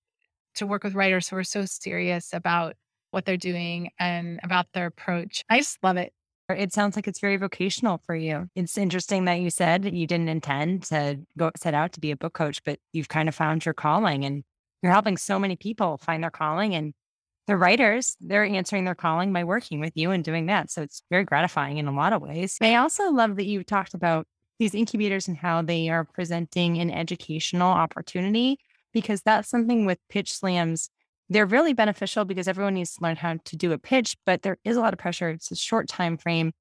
to 0.56 0.66
work 0.66 0.84
with 0.84 0.94
writers 0.94 1.28
who 1.28 1.36
are 1.36 1.44
so 1.44 1.64
serious 1.64 2.32
about 2.32 2.74
what 3.10 3.24
they're 3.24 3.36
doing 3.36 3.90
and 3.98 4.40
about 4.42 4.66
their 4.72 4.86
approach. 4.86 5.44
I 5.48 5.58
just 5.58 5.78
love 5.82 5.96
it. 5.96 6.12
It 6.48 6.72
sounds 6.72 6.96
like 6.96 7.08
it's 7.08 7.20
very 7.20 7.36
vocational 7.36 7.98
for 8.04 8.14
you. 8.14 8.48
It's 8.54 8.76
interesting 8.76 9.24
that 9.26 9.40
you 9.40 9.48
said 9.48 9.84
you 9.94 10.06
didn't 10.06 10.28
intend 10.28 10.82
to 10.84 11.20
go 11.38 11.50
set 11.56 11.72
out 11.72 11.92
to 11.92 12.00
be 12.00 12.10
a 12.10 12.16
book 12.16 12.34
coach, 12.34 12.62
but 12.64 12.78
you've 12.92 13.08
kind 13.08 13.28
of 13.28 13.34
found 13.34 13.64
your 13.64 13.74
calling 13.74 14.24
and 14.24 14.42
you're 14.82 14.92
helping 14.92 15.16
so 15.16 15.38
many 15.38 15.56
people 15.56 15.96
find 15.98 16.22
their 16.22 16.30
calling 16.30 16.74
and 16.74 16.92
the 17.46 17.56
writers, 17.56 18.16
they're 18.20 18.44
answering 18.44 18.84
their 18.84 18.94
calling 18.94 19.32
by 19.32 19.44
working 19.44 19.80
with 19.80 19.92
you 19.96 20.10
and 20.10 20.22
doing 20.22 20.46
that. 20.46 20.70
So 20.70 20.82
it's 20.82 21.02
very 21.10 21.24
gratifying 21.24 21.78
in 21.78 21.88
a 21.88 21.94
lot 21.94 22.12
of 22.12 22.22
ways. 22.22 22.56
I 22.60 22.76
also 22.76 23.10
love 23.10 23.36
that 23.36 23.46
you 23.46 23.64
talked 23.64 23.94
about 23.94 24.26
these 24.58 24.74
incubators 24.74 25.26
and 25.26 25.36
how 25.36 25.62
they 25.62 25.88
are 25.88 26.04
presenting 26.04 26.78
an 26.78 26.90
educational 26.90 27.70
opportunity 27.70 28.58
because 28.92 29.22
that's 29.22 29.48
something 29.48 29.86
with 29.86 29.98
pitch 30.08 30.32
slams. 30.32 30.88
They're 31.28 31.46
really 31.46 31.72
beneficial 31.72 32.24
because 32.24 32.46
everyone 32.46 32.74
needs 32.74 32.94
to 32.94 33.02
learn 33.02 33.16
how 33.16 33.38
to 33.44 33.56
do 33.56 33.72
a 33.72 33.78
pitch, 33.78 34.16
but 34.24 34.42
there 34.42 34.58
is 34.64 34.76
a 34.76 34.80
lot 34.80 34.92
of 34.92 34.98
pressure. 34.98 35.30
It's 35.30 35.50
a 35.50 35.56
short 35.56 35.88
time 35.88 36.16
frame. 36.16 36.52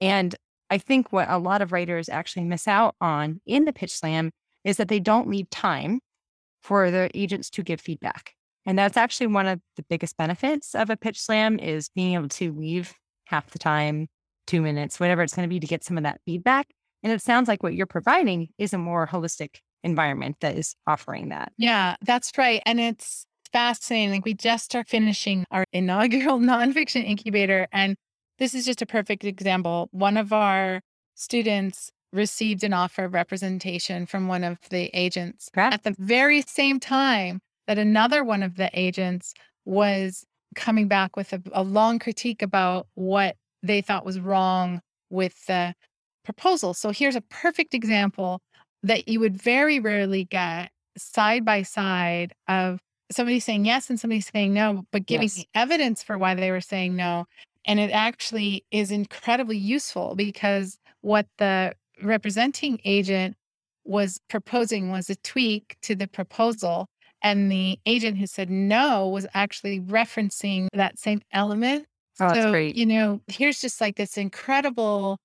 And 0.00 0.34
I 0.68 0.78
think 0.78 1.12
what 1.12 1.30
a 1.30 1.38
lot 1.38 1.62
of 1.62 1.72
writers 1.72 2.08
actually 2.08 2.44
miss 2.44 2.68
out 2.68 2.94
on 3.00 3.40
in 3.46 3.64
the 3.64 3.72
pitch 3.72 3.92
slam 3.92 4.32
is 4.64 4.76
that 4.76 4.88
they 4.88 5.00
don't 5.00 5.28
leave 5.28 5.48
time 5.48 6.00
for 6.62 6.90
the 6.90 7.08
agents 7.14 7.48
to 7.50 7.62
give 7.62 7.80
feedback. 7.80 8.35
And 8.66 8.78
that's 8.78 8.96
actually 8.96 9.28
one 9.28 9.46
of 9.46 9.60
the 9.76 9.84
biggest 9.88 10.16
benefits 10.16 10.74
of 10.74 10.90
a 10.90 10.96
pitch 10.96 11.20
slam 11.20 11.58
is 11.58 11.88
being 11.88 12.14
able 12.14 12.28
to 12.28 12.52
leave 12.52 12.92
half 13.26 13.50
the 13.50 13.58
time, 13.58 14.08
two 14.46 14.60
minutes, 14.60 14.98
whatever 14.98 15.22
it's 15.22 15.34
going 15.34 15.48
to 15.48 15.52
be 15.52 15.60
to 15.60 15.66
get 15.66 15.84
some 15.84 15.96
of 15.96 16.02
that 16.02 16.20
feedback. 16.26 16.68
And 17.02 17.12
it 17.12 17.22
sounds 17.22 17.46
like 17.46 17.62
what 17.62 17.74
you're 17.74 17.86
providing 17.86 18.48
is 18.58 18.72
a 18.72 18.78
more 18.78 19.06
holistic 19.06 19.60
environment 19.84 20.36
that 20.40 20.56
is 20.56 20.74
offering 20.86 21.28
that. 21.28 21.52
Yeah, 21.56 21.96
that's 22.02 22.36
right. 22.36 22.60
And 22.66 22.80
it's 22.80 23.24
fascinating. 23.52 24.10
Like 24.10 24.24
we 24.24 24.34
just 24.34 24.74
are 24.74 24.84
finishing 24.84 25.44
our 25.50 25.64
inaugural 25.72 26.38
nonfiction 26.40 27.04
incubator. 27.04 27.68
And 27.72 27.96
this 28.38 28.54
is 28.54 28.66
just 28.66 28.82
a 28.82 28.86
perfect 28.86 29.24
example. 29.24 29.88
One 29.92 30.16
of 30.16 30.32
our 30.32 30.80
students 31.14 31.90
received 32.12 32.64
an 32.64 32.72
offer 32.72 33.04
of 33.04 33.14
representation 33.14 34.06
from 34.06 34.26
one 34.26 34.44
of 34.44 34.58
the 34.70 34.90
agents 34.92 35.48
Correct. 35.52 35.74
at 35.74 35.84
the 35.84 35.94
very 35.98 36.42
same 36.42 36.80
time 36.80 37.40
that 37.66 37.78
another 37.78 38.24
one 38.24 38.42
of 38.42 38.56
the 38.56 38.70
agents 38.72 39.34
was 39.64 40.24
coming 40.54 40.88
back 40.88 41.16
with 41.16 41.32
a, 41.32 41.42
a 41.52 41.62
long 41.62 41.98
critique 41.98 42.42
about 42.42 42.86
what 42.94 43.36
they 43.62 43.80
thought 43.80 44.04
was 44.06 44.20
wrong 44.20 44.80
with 45.10 45.46
the 45.46 45.74
proposal. 46.24 46.74
So 46.74 46.90
here's 46.90 47.16
a 47.16 47.20
perfect 47.20 47.74
example 47.74 48.40
that 48.82 49.08
you 49.08 49.20
would 49.20 49.40
very 49.40 49.80
rarely 49.80 50.24
get 50.24 50.70
side 50.96 51.44
by 51.44 51.62
side 51.62 52.32
of 52.48 52.78
somebody 53.10 53.40
saying 53.40 53.64
yes 53.64 53.90
and 53.90 53.98
somebody 54.00 54.20
saying 54.20 54.52
no, 54.52 54.84
but 54.92 55.06
giving 55.06 55.30
Yes. 55.34 55.44
evidence 55.54 56.02
for 56.02 56.18
why 56.18 56.34
they 56.34 56.50
were 56.50 56.60
saying 56.60 56.96
no. 56.96 57.26
And 57.64 57.78
it 57.80 57.90
actually 57.90 58.64
is 58.70 58.90
incredibly 58.90 59.58
useful 59.58 60.14
because 60.16 60.78
what 61.00 61.26
the 61.38 61.74
representing 62.02 62.80
agent 62.84 63.36
was 63.84 64.18
proposing 64.28 64.90
was 64.90 65.08
a 65.10 65.16
tweak 65.16 65.76
to 65.82 65.94
the 65.94 66.08
proposal. 66.08 66.88
And 67.22 67.50
the 67.50 67.78
agent 67.86 68.18
who 68.18 68.26
said 68.26 68.50
no 68.50 69.08
was 69.08 69.26
actually 69.34 69.80
referencing 69.80 70.68
that 70.72 70.98
same 70.98 71.22
element. 71.32 71.86
Oh, 72.20 72.32
so, 72.32 72.50
great. 72.50 72.76
you 72.76 72.86
know, 72.86 73.20
here's 73.26 73.60
just 73.60 73.80
like 73.80 73.96
this 73.96 74.16
incredible 74.16 75.18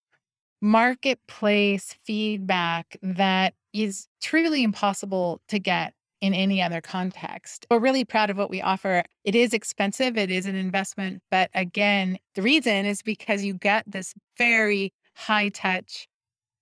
marketplace 0.62 1.96
feedback 2.06 2.98
that 3.02 3.54
is 3.74 4.08
truly 4.22 4.64
impossible 4.64 5.42
to 5.48 5.60
get 5.60 5.94
in 6.22 6.34
any 6.34 6.62
other 6.62 6.82
context. 6.82 7.66
We're 7.72 7.80
really 7.80 8.06
proud 8.06 8.30
of 8.30 8.38
what 8.38 8.50
we 8.50 8.62
offer. 8.62 9.04
It 9.24 9.36
is 9.36 9.54
expensive, 9.54 10.18
it 10.18 10.30
is 10.30 10.46
an 10.46 10.56
investment. 10.56 11.22
But 11.32 11.50
again, 11.56 12.18
the 12.36 12.44
reason 12.44 12.86
is 12.86 13.02
because 13.02 13.44
you 13.44 13.56
get 13.56 13.84
this 13.88 14.14
very 14.38 14.94
high 15.16 15.50
touch 15.50 16.08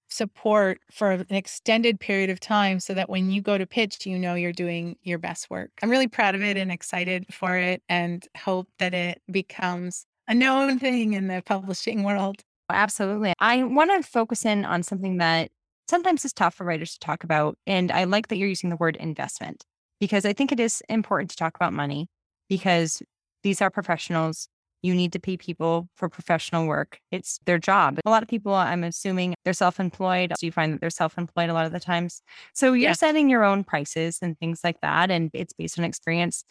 support 0.09 0.79
for 0.91 1.11
an 1.11 1.25
extended 1.29 1.99
period 1.99 2.29
of 2.29 2.39
time 2.39 2.79
so 2.79 2.93
that 2.93 3.09
when 3.09 3.29
you 3.29 3.41
go 3.41 3.57
to 3.57 3.65
pitch, 3.65 4.05
you 4.05 4.17
know 4.17 4.35
you're 4.35 4.51
doing 4.51 4.97
your 5.03 5.17
best 5.17 5.49
work. 5.49 5.71
I'm 5.81 5.89
really 5.89 6.07
proud 6.07 6.35
of 6.35 6.41
it 6.41 6.57
and 6.57 6.71
excited 6.71 7.25
for 7.31 7.55
it 7.55 7.81
and 7.87 8.27
hope 8.37 8.67
that 8.79 8.93
it 8.93 9.21
becomes 9.31 10.05
a 10.27 10.33
known 10.33 10.79
thing 10.79 11.13
in 11.13 11.27
the 11.27 11.41
publishing 11.45 12.03
world. 12.03 12.41
Oh, 12.69 12.75
absolutely. 12.75 13.33
I 13.39 13.63
want 13.63 13.91
to 13.91 14.07
focus 14.07 14.45
in 14.45 14.65
on 14.65 14.83
something 14.83 15.17
that 15.17 15.49
sometimes 15.89 16.23
is 16.23 16.33
tough 16.33 16.53
for 16.53 16.65
writers 16.65 16.93
to 16.93 16.99
talk 16.99 17.23
about. 17.23 17.57
And 17.65 17.91
I 17.91 18.03
like 18.03 18.27
that 18.27 18.37
you're 18.37 18.47
using 18.47 18.69
the 18.69 18.75
word 18.75 18.95
investment 18.97 19.65
because 19.99 20.25
I 20.25 20.33
think 20.33 20.51
it 20.51 20.59
is 20.59 20.83
important 20.87 21.31
to 21.31 21.35
talk 21.35 21.55
about 21.55 21.73
money 21.73 22.07
because 22.47 23.01
these 23.43 23.61
are 23.61 23.71
professionals. 23.71 24.47
You 24.81 24.95
need 24.95 25.13
to 25.13 25.19
pay 25.19 25.37
people 25.37 25.89
for 25.95 26.09
professional 26.09 26.65
work. 26.65 26.99
It's 27.11 27.39
their 27.45 27.57
job. 27.57 27.99
A 28.05 28.09
lot 28.09 28.23
of 28.23 28.29
people, 28.29 28.53
I'm 28.53 28.83
assuming, 28.83 29.35
they're 29.43 29.53
self 29.53 29.79
employed. 29.79 30.33
So 30.37 30.45
you 30.45 30.51
find 30.51 30.73
that 30.73 30.81
they're 30.81 30.89
self 30.89 31.17
employed 31.17 31.49
a 31.49 31.53
lot 31.53 31.65
of 31.65 31.71
the 31.71 31.79
times. 31.79 32.21
So 32.53 32.73
you're 32.73 32.89
yeah. 32.89 32.93
setting 32.93 33.29
your 33.29 33.43
own 33.43 33.63
prices 33.63 34.19
and 34.21 34.37
things 34.39 34.61
like 34.63 34.81
that. 34.81 35.11
And 35.11 35.29
it's 35.33 35.53
based 35.53 35.77
on 35.77 35.85
experience. 35.85 36.43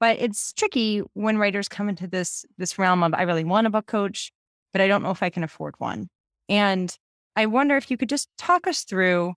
But 0.00 0.18
it's 0.18 0.52
tricky 0.52 1.02
when 1.14 1.38
writers 1.38 1.68
come 1.68 1.88
into 1.88 2.06
this 2.06 2.44
this 2.58 2.78
realm 2.78 3.02
of 3.02 3.14
I 3.14 3.22
really 3.22 3.44
want 3.44 3.66
a 3.66 3.70
book 3.70 3.86
coach, 3.86 4.32
but 4.72 4.80
I 4.80 4.88
don't 4.88 5.02
know 5.02 5.10
if 5.10 5.22
I 5.22 5.30
can 5.30 5.44
afford 5.44 5.74
one. 5.78 6.08
And 6.48 6.96
I 7.36 7.46
wonder 7.46 7.76
if 7.76 7.90
you 7.90 7.96
could 7.96 8.08
just 8.08 8.28
talk 8.38 8.66
us 8.66 8.82
through 8.82 9.34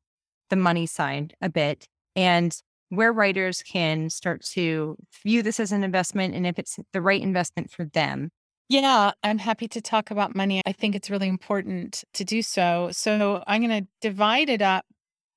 the 0.50 0.56
money 0.56 0.86
side 0.86 1.34
a 1.42 1.50
bit 1.50 1.88
and 2.16 2.56
where 2.90 3.12
writers 3.12 3.64
can 3.64 4.10
start 4.10 4.42
to 4.42 4.96
view 5.24 5.42
this 5.44 5.60
as 5.60 5.72
an 5.72 5.84
investment 5.84 6.34
and 6.34 6.48
if 6.48 6.58
it's 6.58 6.80
the 6.94 7.02
right 7.02 7.22
investment 7.22 7.70
for 7.72 7.86
them. 7.86 8.30
Yeah, 8.70 9.12
I'm 9.24 9.38
happy 9.38 9.68
to 9.70 9.82
talk 9.82 10.12
about 10.12 10.36
money. 10.36 10.62
I 10.66 10.74
think 10.74 10.94
it's 10.94 11.10
really 11.10 11.30
important 11.30 12.04
to 12.14 12.26
do 12.26 12.42
so. 12.42 12.90
So 12.92 13.44
I'm 13.48 13.66
going 13.66 13.84
to 13.84 13.88
divide 14.02 14.50
it 14.50 14.62
up 14.62 14.86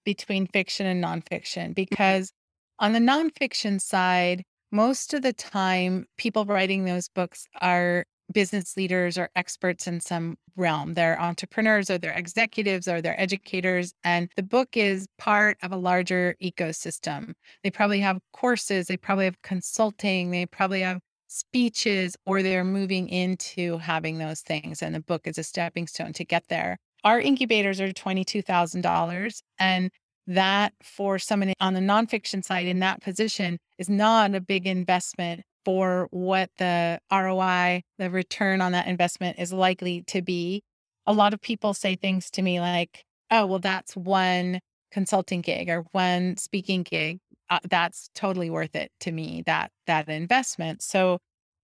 between 0.05 0.49
fiction 0.49 0.87
and 0.87 1.03
nonfiction 1.03 1.69
mm-hmm. 1.69 1.73
because 1.75 2.33
on 2.81 2.93
the 2.93 2.99
nonfiction 2.99 3.81
side, 3.81 4.43
most 4.73 5.15
of 5.15 5.23
the 5.23 5.33
time, 5.33 6.07
people 6.17 6.45
writing 6.45 6.85
those 6.85 7.09
books 7.09 7.47
are 7.61 8.05
business 8.33 8.77
leaders 8.77 9.19
or 9.19 9.29
experts 9.35 9.87
in 9.87 10.01
some 10.01 10.37
realm. 10.57 10.95
They're 10.95 11.21
entrepreneurs 11.21 11.91
or 11.91 11.99
they're 11.99 12.13
executives 12.13 12.87
or 12.87 13.01
they're 13.01 13.21
educators. 13.21 13.93
And 14.05 14.31
the 14.37 14.43
book 14.43 14.77
is 14.77 15.07
part 15.19 15.59
of 15.63 15.73
a 15.73 15.77
larger 15.77 16.37
ecosystem. 16.43 17.33
They 17.65 17.71
probably 17.71 18.01
have 18.01 18.21
courses, 18.33 18.87
they 18.87 18.97
probably 18.97 19.25
have 19.25 19.41
consulting, 19.43 20.31
they 20.31 20.47
probably 20.47 20.83
have 20.83 21.01
speeches, 21.31 22.17
or 22.27 22.43
they're 22.43 22.65
moving 22.65 23.09
into 23.09 23.79
having 23.79 24.19
those 24.19 24.41
things. 24.41 24.83
And 24.83 24.95
the 24.95 25.01
book 25.01 25.27
is 25.27 25.39
a 25.39 25.43
stepping 25.43 25.87
stone 25.87 26.13
to 26.15 26.25
get 26.25 26.49
there. 26.49 26.77
Our 27.05 27.21
incubators 27.21 27.81
are 27.81 27.93
$22,000. 27.93 29.43
And 29.59 29.91
that 30.27 30.75
for 30.83 31.19
someone 31.19 31.55
on 31.61 31.75
the 31.75 31.81
nonfiction 31.81 32.45
side 32.45 32.67
in 32.67 32.81
that 32.81 33.01
position 33.01 33.59
is 33.79 33.89
not 33.89 34.35
a 34.35 34.41
big 34.41 34.67
investment 34.67 35.43
for 35.65 36.09
what 36.11 36.51
the 36.59 37.01
ROI, 37.13 37.83
the 37.99 38.11
return 38.11 38.61
on 38.61 38.73
that 38.73 38.87
investment 38.87 39.39
is 39.39 39.53
likely 39.53 40.03
to 40.09 40.23
be. 40.23 40.63
A 41.07 41.13
lot 41.13 41.35
of 41.35 41.41
people 41.41 41.75
say 41.75 41.97
things 41.97 42.31
to 42.33 42.43
me 42.43 42.61
like, 42.61 43.05
oh, 43.31 43.47
well, 43.47 43.59
that's 43.59 43.97
one 43.97 44.61
consulting 44.91 45.41
gig 45.41 45.69
or 45.69 45.85
one 45.93 46.37
speaking 46.37 46.83
gig. 46.83 47.19
Uh, 47.51 47.59
that's 47.69 48.11
totally 48.15 48.49
worth 48.49 48.77
it 48.77 48.93
to 49.01 49.13
me, 49.13 49.43
that 49.47 49.73
that 49.87 50.09
investment. 50.09 50.83
So 50.83 51.19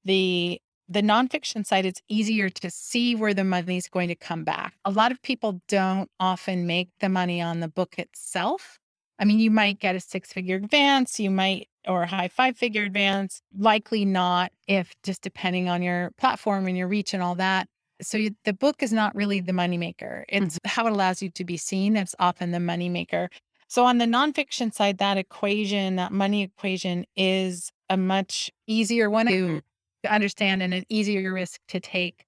the 0.04 0.60
the 0.88 1.02
nonfiction 1.02 1.66
side, 1.66 1.84
it's 1.84 2.00
easier 2.08 2.48
to 2.48 2.70
see 2.70 3.14
where 3.14 3.34
the 3.34 3.44
money 3.44 3.76
is 3.76 3.88
going 3.88 4.08
to 4.08 4.14
come 4.14 4.44
back. 4.44 4.74
A 4.84 4.90
lot 4.90 5.10
of 5.10 5.20
people 5.22 5.60
don't 5.68 6.08
often 6.20 6.66
make 6.66 6.90
the 7.00 7.08
money 7.08 7.40
on 7.40 7.60
the 7.60 7.68
book 7.68 7.98
itself. 7.98 8.78
I 9.18 9.24
mean, 9.24 9.38
you 9.38 9.50
might 9.50 9.80
get 9.80 9.96
a 9.96 10.00
six 10.00 10.32
figure 10.32 10.56
advance, 10.56 11.18
you 11.18 11.30
might, 11.30 11.68
or 11.88 12.02
a 12.02 12.06
high 12.06 12.28
five 12.28 12.56
figure 12.56 12.82
advance, 12.82 13.40
likely 13.56 14.04
not, 14.04 14.52
if 14.68 14.94
just 15.02 15.22
depending 15.22 15.68
on 15.68 15.82
your 15.82 16.10
platform 16.18 16.66
and 16.66 16.76
your 16.76 16.88
reach 16.88 17.14
and 17.14 17.22
all 17.22 17.34
that. 17.36 17.68
So 18.02 18.18
you, 18.18 18.36
the 18.44 18.52
book 18.52 18.82
is 18.82 18.92
not 18.92 19.14
really 19.14 19.40
the 19.40 19.52
moneymaker. 19.52 20.24
It's 20.28 20.56
mm-hmm. 20.56 20.68
how 20.68 20.86
it 20.86 20.92
allows 20.92 21.22
you 21.22 21.30
to 21.30 21.44
be 21.44 21.56
seen. 21.56 21.96
it's 21.96 22.14
often 22.18 22.50
the 22.50 22.58
moneymaker. 22.58 23.28
So 23.68 23.84
on 23.84 23.98
the 23.98 24.04
nonfiction 24.04 24.72
side, 24.72 24.98
that 24.98 25.18
equation, 25.18 25.96
that 25.96 26.12
money 26.12 26.42
equation 26.42 27.04
is 27.16 27.72
a 27.90 27.96
much 27.96 28.50
easier 28.66 29.10
one 29.10 29.26
to, 29.26 29.62
to 30.04 30.12
understand 30.12 30.62
and 30.62 30.72
an 30.72 30.84
easier 30.88 31.32
risk 31.32 31.60
to 31.68 31.80
take. 31.80 32.26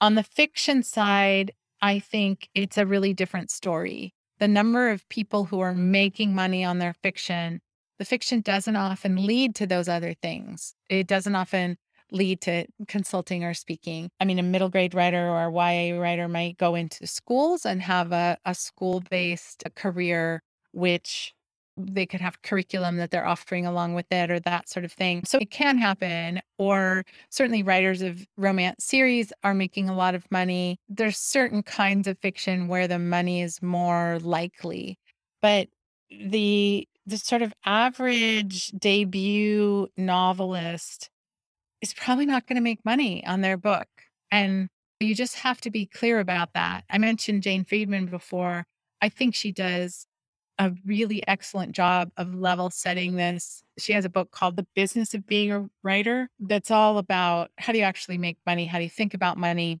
On 0.00 0.14
the 0.14 0.22
fiction 0.22 0.82
side, 0.82 1.52
I 1.82 1.98
think 1.98 2.48
it's 2.54 2.78
a 2.78 2.86
really 2.86 3.14
different 3.14 3.50
story 3.50 4.14
the 4.38 4.48
number 4.48 4.90
of 4.90 5.08
people 5.08 5.44
who 5.44 5.60
are 5.60 5.74
making 5.74 6.34
money 6.34 6.64
on 6.64 6.78
their 6.78 6.94
fiction, 7.02 7.60
the 7.98 8.04
fiction 8.04 8.40
doesn't 8.40 8.76
often 8.76 9.26
lead 9.26 9.54
to 9.56 9.66
those 9.66 9.88
other 9.88 10.14
things. 10.14 10.74
It 10.90 11.06
doesn't 11.06 11.34
often 11.34 11.78
lead 12.12 12.40
to 12.42 12.66
consulting 12.86 13.42
or 13.44 13.54
speaking. 13.54 14.10
I 14.20 14.24
mean, 14.24 14.38
a 14.38 14.42
middle 14.42 14.68
grade 14.68 14.94
writer 14.94 15.28
or 15.28 15.46
a 15.46 15.52
YA 15.52 15.98
writer 15.98 16.28
might 16.28 16.58
go 16.58 16.74
into 16.74 17.06
schools 17.06 17.64
and 17.64 17.82
have 17.82 18.12
a, 18.12 18.36
a 18.44 18.54
school 18.54 19.02
based 19.10 19.64
career, 19.74 20.42
which 20.76 21.34
they 21.76 22.06
could 22.06 22.20
have 22.20 22.40
curriculum 22.42 22.96
that 22.96 23.10
they're 23.10 23.26
offering 23.26 23.66
along 23.66 23.94
with 23.94 24.06
it 24.10 24.30
or 24.30 24.40
that 24.40 24.68
sort 24.68 24.84
of 24.84 24.92
thing. 24.92 25.22
So 25.24 25.38
it 25.38 25.50
can 25.50 25.76
happen. 25.76 26.40
Or 26.58 27.04
certainly 27.30 27.62
writers 27.62 28.00
of 28.00 28.26
romance 28.38 28.84
series 28.84 29.32
are 29.44 29.52
making 29.52 29.88
a 29.88 29.94
lot 29.94 30.14
of 30.14 30.30
money. 30.30 30.78
There's 30.88 31.18
certain 31.18 31.62
kinds 31.62 32.08
of 32.08 32.18
fiction 32.18 32.68
where 32.68 32.88
the 32.88 32.98
money 32.98 33.42
is 33.42 33.60
more 33.60 34.18
likely. 34.22 34.98
But 35.42 35.68
the 36.10 36.88
the 37.08 37.18
sort 37.18 37.42
of 37.42 37.52
average 37.64 38.72
debut 38.72 39.86
novelist 39.96 41.08
is 41.80 41.94
probably 41.94 42.26
not 42.26 42.46
going 42.46 42.56
to 42.56 42.62
make 42.62 42.84
money 42.84 43.24
on 43.26 43.42
their 43.42 43.56
book. 43.56 43.86
And 44.32 44.68
you 44.98 45.14
just 45.14 45.36
have 45.36 45.60
to 45.60 45.70
be 45.70 45.86
clear 45.86 46.18
about 46.18 46.54
that. 46.54 46.84
I 46.90 46.98
mentioned 46.98 47.42
Jane 47.42 47.64
Friedman 47.64 48.06
before. 48.06 48.64
I 49.00 49.08
think 49.08 49.34
she 49.34 49.52
does 49.52 50.06
a 50.58 50.72
really 50.84 51.22
excellent 51.28 51.72
job 51.72 52.10
of 52.16 52.34
level 52.34 52.70
setting 52.70 53.16
this. 53.16 53.62
She 53.78 53.92
has 53.92 54.04
a 54.04 54.10
book 54.10 54.30
called 54.30 54.56
The 54.56 54.66
Business 54.74 55.12
of 55.12 55.26
Being 55.26 55.52
a 55.52 55.68
Writer 55.82 56.30
that's 56.40 56.70
all 56.70 56.98
about 56.98 57.50
how 57.58 57.72
do 57.72 57.78
you 57.78 57.84
actually 57.84 58.18
make 58.18 58.38
money? 58.46 58.64
How 58.64 58.78
do 58.78 58.84
you 58.84 58.90
think 58.90 59.12
about 59.12 59.36
money? 59.36 59.80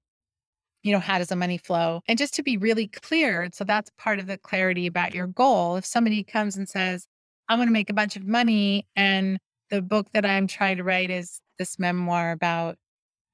You 0.82 0.92
know, 0.92 1.00
how 1.00 1.18
does 1.18 1.28
the 1.28 1.36
money 1.36 1.58
flow? 1.58 2.02
And 2.06 2.18
just 2.18 2.34
to 2.34 2.42
be 2.42 2.56
really 2.58 2.88
clear, 2.88 3.48
so 3.52 3.64
that's 3.64 3.90
part 3.98 4.18
of 4.18 4.26
the 4.26 4.38
clarity 4.38 4.86
about 4.86 5.14
your 5.14 5.26
goal. 5.26 5.76
If 5.76 5.86
somebody 5.86 6.22
comes 6.22 6.56
and 6.56 6.68
says, 6.68 7.06
I 7.48 7.56
want 7.56 7.68
to 7.68 7.72
make 7.72 7.90
a 7.90 7.94
bunch 7.94 8.16
of 8.16 8.26
money 8.26 8.86
and 8.94 9.38
the 9.70 9.82
book 9.82 10.08
that 10.12 10.26
I'm 10.26 10.46
trying 10.46 10.76
to 10.76 10.84
write 10.84 11.10
is 11.10 11.40
this 11.58 11.78
memoir 11.78 12.32
about, 12.32 12.76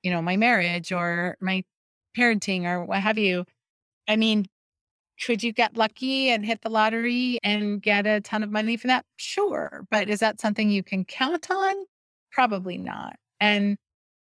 you 0.02 0.10
know, 0.10 0.22
my 0.22 0.36
marriage 0.36 0.92
or 0.92 1.36
my 1.40 1.64
parenting 2.16 2.64
or 2.64 2.84
what 2.84 3.00
have 3.00 3.18
you. 3.18 3.44
I 4.08 4.16
mean, 4.16 4.46
could 5.24 5.42
you 5.42 5.52
get 5.52 5.76
lucky 5.76 6.30
and 6.30 6.44
hit 6.44 6.62
the 6.62 6.70
lottery 6.70 7.38
and 7.42 7.80
get 7.80 8.06
a 8.06 8.20
ton 8.20 8.42
of 8.42 8.50
money 8.50 8.76
for 8.76 8.88
that? 8.88 9.04
Sure. 9.16 9.84
But 9.90 10.08
is 10.08 10.20
that 10.20 10.40
something 10.40 10.70
you 10.70 10.82
can 10.82 11.04
count 11.04 11.50
on? 11.50 11.74
Probably 12.32 12.78
not. 12.78 13.16
And 13.40 13.76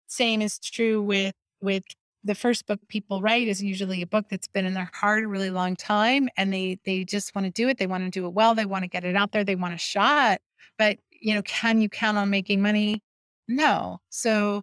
same 0.07 0.43
is 0.43 0.59
true 0.59 1.03
with 1.03 1.35
with 1.61 1.85
the 2.25 2.35
first 2.35 2.67
book 2.67 2.81
people 2.89 3.23
write 3.23 3.49
is 3.49 3.63
usually 3.63 4.03
a 4.03 4.07
book 4.07 4.27
that's 4.29 4.49
been 4.49 4.67
in 4.67 4.75
their 4.75 4.91
heart 4.93 5.25
a 5.25 5.29
really 5.29 5.51
long 5.51 5.77
time 5.77 6.29
and 6.37 6.53
they 6.53 6.79
they 6.85 7.05
just 7.05 7.35
want 7.35 7.47
to 7.47 7.51
do 7.51 7.69
it 7.69 7.79
they 7.79 7.87
want 7.87 8.05
to 8.05 8.11
do 8.11 8.27
it 8.27 8.33
well 8.33 8.55
they 8.55 8.67
want 8.67 8.83
to 8.83 8.89
get 8.89 9.05
it 9.05 9.17
out 9.17 9.33
there 9.33 9.45
they 9.45 9.55
want 9.55 9.73
a 9.75 9.79
shot 9.79 10.41
but 10.79 10.99
you 11.11 11.35
know 11.35 11.43
can 11.43 11.81
you 11.81 11.89
count 11.89 12.19
on 12.19 12.29
making 12.29 12.61
money 12.61 13.03
no 13.49 13.99
so 14.11 14.63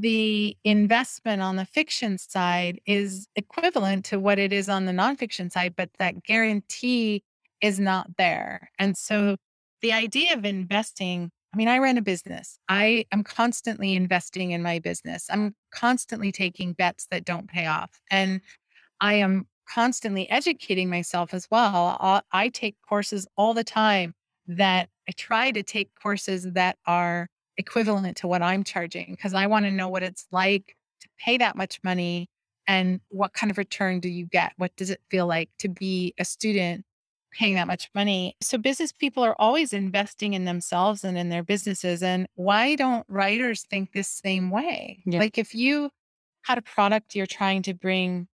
the 0.00 0.56
investment 0.64 1.42
on 1.42 1.56
the 1.56 1.64
fiction 1.64 2.18
side 2.18 2.80
is 2.86 3.26
equivalent 3.36 4.04
to 4.06 4.18
what 4.18 4.38
it 4.38 4.52
is 4.52 4.68
on 4.68 4.86
the 4.86 4.92
nonfiction 4.92 5.50
side, 5.50 5.74
but 5.76 5.90
that 5.98 6.22
guarantee 6.22 7.22
is 7.60 7.80
not 7.80 8.16
there. 8.16 8.70
And 8.78 8.96
so 8.96 9.36
the 9.80 9.92
idea 9.92 10.34
of 10.34 10.44
investing, 10.44 11.30
I 11.52 11.56
mean, 11.56 11.68
I 11.68 11.78
run 11.78 11.98
a 11.98 12.02
business. 12.02 12.58
I 12.68 13.06
am 13.12 13.24
constantly 13.24 13.94
investing 13.94 14.50
in 14.50 14.62
my 14.62 14.78
business. 14.78 15.26
I'm 15.30 15.54
constantly 15.72 16.32
taking 16.32 16.72
bets 16.74 17.06
that 17.10 17.24
don't 17.24 17.48
pay 17.48 17.66
off. 17.66 18.00
And 18.10 18.40
I 19.00 19.14
am 19.14 19.46
constantly 19.68 20.28
educating 20.30 20.88
myself 20.90 21.34
as 21.34 21.48
well. 21.50 22.22
I 22.32 22.48
take 22.48 22.76
courses 22.88 23.26
all 23.36 23.54
the 23.54 23.64
time 23.64 24.14
that 24.46 24.88
I 25.08 25.12
try 25.12 25.50
to 25.50 25.62
take 25.62 25.90
courses 26.00 26.46
that 26.52 26.78
are 26.86 27.28
equivalent 27.58 28.16
to 28.18 28.28
what 28.28 28.40
I'm 28.40 28.64
charging 28.64 29.10
because 29.10 29.34
I 29.34 29.46
want 29.46 29.66
to 29.66 29.70
know 29.70 29.84
mm-hmm. 29.84 29.92
what 29.92 30.02
it's 30.02 30.26
like 30.32 30.76
to 31.00 31.08
pay 31.18 31.36
that 31.38 31.56
much 31.56 31.80
money 31.84 32.28
and 32.66 33.00
what 33.08 33.32
kind 33.32 33.50
of 33.50 33.58
return 33.58 34.00
do 34.00 34.08
you 34.08 34.26
get? 34.26 34.52
What 34.56 34.74
does 34.76 34.90
it 34.90 35.00
feel 35.10 35.26
like 35.26 35.50
to 35.58 35.68
be 35.68 36.14
a 36.18 36.24
student 36.24 36.84
paying 37.32 37.54
that 37.54 37.66
much 37.66 37.90
money? 37.94 38.36
So, 38.42 38.58
business 38.58 38.92
people 38.92 39.22
are 39.24 39.34
always 39.38 39.72
investing 39.72 40.34
in 40.34 40.44
themselves 40.44 41.02
and 41.02 41.16
in 41.16 41.30
their 41.30 41.42
businesses. 41.42 42.02
And 42.02 42.26
why 42.34 42.74
don't 42.74 43.06
writers 43.08 43.64
think 43.70 43.92
this 43.92 44.08
same 44.08 44.50
way? 44.50 45.02
Yeah. 45.06 45.18
Like, 45.18 45.38
if 45.38 45.54
you 45.54 45.90
had 46.42 46.58
a 46.58 46.62
product 46.62 47.14
you're 47.14 47.26
trying 47.26 47.62
to 47.62 47.74
bring 47.74 48.28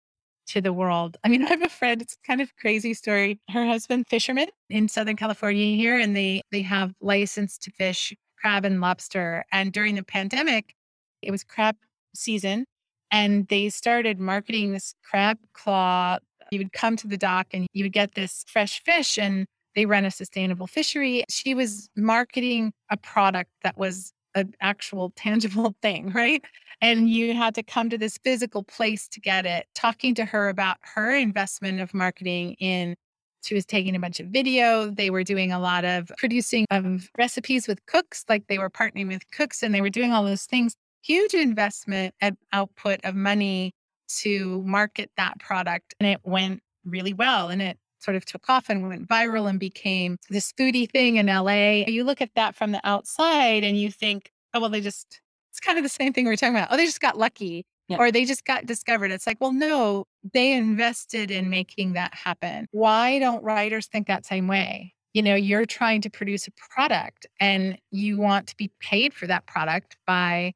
to 0.47 0.61
the 0.61 0.73
world. 0.73 1.17
I 1.23 1.29
mean, 1.29 1.43
I 1.45 1.49
have 1.49 1.61
a 1.61 1.69
friend, 1.69 2.01
it's 2.01 2.17
kind 2.25 2.41
of 2.41 2.55
crazy 2.57 2.93
story. 2.93 3.39
Her 3.49 3.65
husband, 3.65 4.07
fisherman 4.07 4.47
in 4.69 4.87
Southern 4.87 5.15
California 5.15 5.75
here, 5.75 5.97
and 5.97 6.15
they 6.15 6.41
they 6.51 6.61
have 6.63 6.93
license 7.01 7.57
to 7.59 7.71
fish 7.71 8.13
crab 8.43 8.65
and 8.65 8.81
lobster. 8.81 9.45
And 9.51 9.71
during 9.71 9.95
the 9.95 10.03
pandemic, 10.03 10.75
it 11.21 11.31
was 11.31 11.43
crab 11.43 11.75
season. 12.13 12.65
And 13.09 13.47
they 13.47 13.69
started 13.69 14.19
marketing 14.19 14.73
this 14.73 14.95
crab 15.03 15.37
claw. 15.53 16.17
You 16.51 16.59
would 16.59 16.73
come 16.73 16.97
to 16.97 17.07
the 17.07 17.17
dock 17.17 17.47
and 17.53 17.67
you 17.73 17.85
would 17.85 17.93
get 17.93 18.15
this 18.15 18.43
fresh 18.47 18.83
fish 18.83 19.17
and 19.17 19.45
they 19.75 19.85
run 19.85 20.05
a 20.05 20.11
sustainable 20.11 20.67
fishery. 20.67 21.23
She 21.29 21.53
was 21.53 21.89
marketing 21.95 22.73
a 22.91 22.97
product 22.97 23.51
that 23.63 23.77
was 23.77 24.11
an 24.35 24.53
actual 24.61 25.11
tangible 25.15 25.75
thing, 25.81 26.11
right? 26.11 26.43
And 26.81 27.09
you 27.09 27.33
had 27.33 27.55
to 27.55 27.63
come 27.63 27.89
to 27.89 27.97
this 27.97 28.17
physical 28.23 28.63
place 28.63 29.07
to 29.09 29.21
get 29.21 29.45
it. 29.45 29.67
Talking 29.73 30.15
to 30.15 30.25
her 30.25 30.49
about 30.49 30.77
her 30.95 31.15
investment 31.15 31.79
of 31.79 31.93
marketing 31.93 32.55
in 32.59 32.95
she 33.43 33.53
was 33.53 33.65
taking 33.65 33.95
a 33.95 33.99
bunch 33.99 34.19
of 34.19 34.27
video. 34.27 34.89
They 34.89 35.09
were 35.09 35.23
doing 35.23 35.51
a 35.51 35.59
lot 35.59 35.85
of 35.85 36.11
producing 36.17 36.65
of 36.71 37.09
recipes 37.17 37.67
with 37.67 37.85
cooks, 37.85 38.23
like 38.29 38.47
they 38.47 38.57
were 38.57 38.69
partnering 38.69 39.07
with 39.07 39.29
cooks 39.31 39.63
and 39.63 39.73
they 39.73 39.81
were 39.81 39.89
doing 39.89 40.11
all 40.11 40.23
those 40.23 40.45
things. 40.45 40.75
Huge 41.01 41.33
investment 41.33 42.15
and 42.21 42.37
output 42.53 43.01
of 43.03 43.15
money 43.15 43.73
to 44.21 44.61
market 44.63 45.11
that 45.17 45.39
product. 45.39 45.93
And 45.99 46.07
it 46.07 46.21
went 46.23 46.61
really 46.85 47.13
well. 47.13 47.49
And 47.49 47.61
it 47.61 47.77
sort 47.99 48.15
of 48.15 48.25
took 48.25 48.49
off 48.49 48.69
and 48.69 48.87
went 48.87 49.07
viral 49.07 49.49
and 49.49 49.59
became 49.59 50.17
this 50.29 50.53
foodie 50.53 50.89
thing 50.89 51.17
in 51.17 51.27
LA. 51.27 51.83
You 51.87 52.03
look 52.03 52.21
at 52.21 52.31
that 52.35 52.55
from 52.55 52.71
the 52.71 52.81
outside 52.83 53.63
and 53.63 53.77
you 53.77 53.91
think, 53.91 54.31
oh, 54.53 54.61
well, 54.61 54.69
they 54.69 54.81
just, 54.81 55.21
it's 55.51 55.59
kind 55.59 55.77
of 55.77 55.83
the 55.83 55.89
same 55.89 56.13
thing 56.13 56.25
we 56.25 56.31
are 56.31 56.37
talking 56.37 56.55
about. 56.55 56.69
Oh, 56.71 56.77
they 56.77 56.85
just 56.85 57.01
got 57.01 57.17
lucky 57.17 57.65
or 57.89 58.11
they 58.11 58.25
just 58.25 58.45
got 58.45 58.65
discovered. 58.65 59.11
It's 59.11 59.27
like, 59.27 59.37
well, 59.39 59.53
no, 59.53 60.05
they 60.33 60.53
invested 60.53 61.31
in 61.31 61.49
making 61.49 61.93
that 61.93 62.13
happen. 62.13 62.67
Why 62.71 63.19
don't 63.19 63.43
writers 63.43 63.87
think 63.87 64.07
that 64.07 64.25
same 64.25 64.47
way? 64.47 64.93
You 65.13 65.21
know, 65.21 65.35
you're 65.35 65.65
trying 65.65 66.01
to 66.01 66.09
produce 66.09 66.47
a 66.47 66.51
product 66.51 67.27
and 67.39 67.77
you 67.91 68.17
want 68.17 68.47
to 68.47 68.57
be 68.57 68.71
paid 68.79 69.13
for 69.13 69.27
that 69.27 69.45
product 69.45 69.95
by 70.07 70.53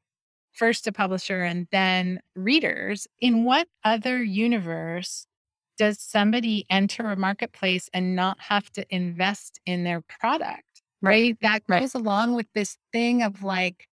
first 0.52 0.86
a 0.88 0.92
publisher 0.92 1.44
and 1.44 1.68
then 1.70 2.20
readers. 2.34 3.06
In 3.20 3.44
what 3.44 3.68
other 3.84 4.22
universe 4.22 5.26
does 5.76 6.00
somebody 6.00 6.66
enter 6.68 7.08
a 7.10 7.16
marketplace 7.16 7.88
and 7.94 8.16
not 8.16 8.40
have 8.40 8.70
to 8.72 8.84
invest 8.92 9.60
in 9.64 9.84
their 9.84 10.00
product? 10.00 10.64
Right. 11.00 11.36
That 11.40 11.62
right. 11.68 11.80
goes 11.80 11.94
along 11.94 12.34
with 12.34 12.48
this 12.54 12.76
thing 12.92 13.22
of 13.22 13.44
like, 13.44 13.87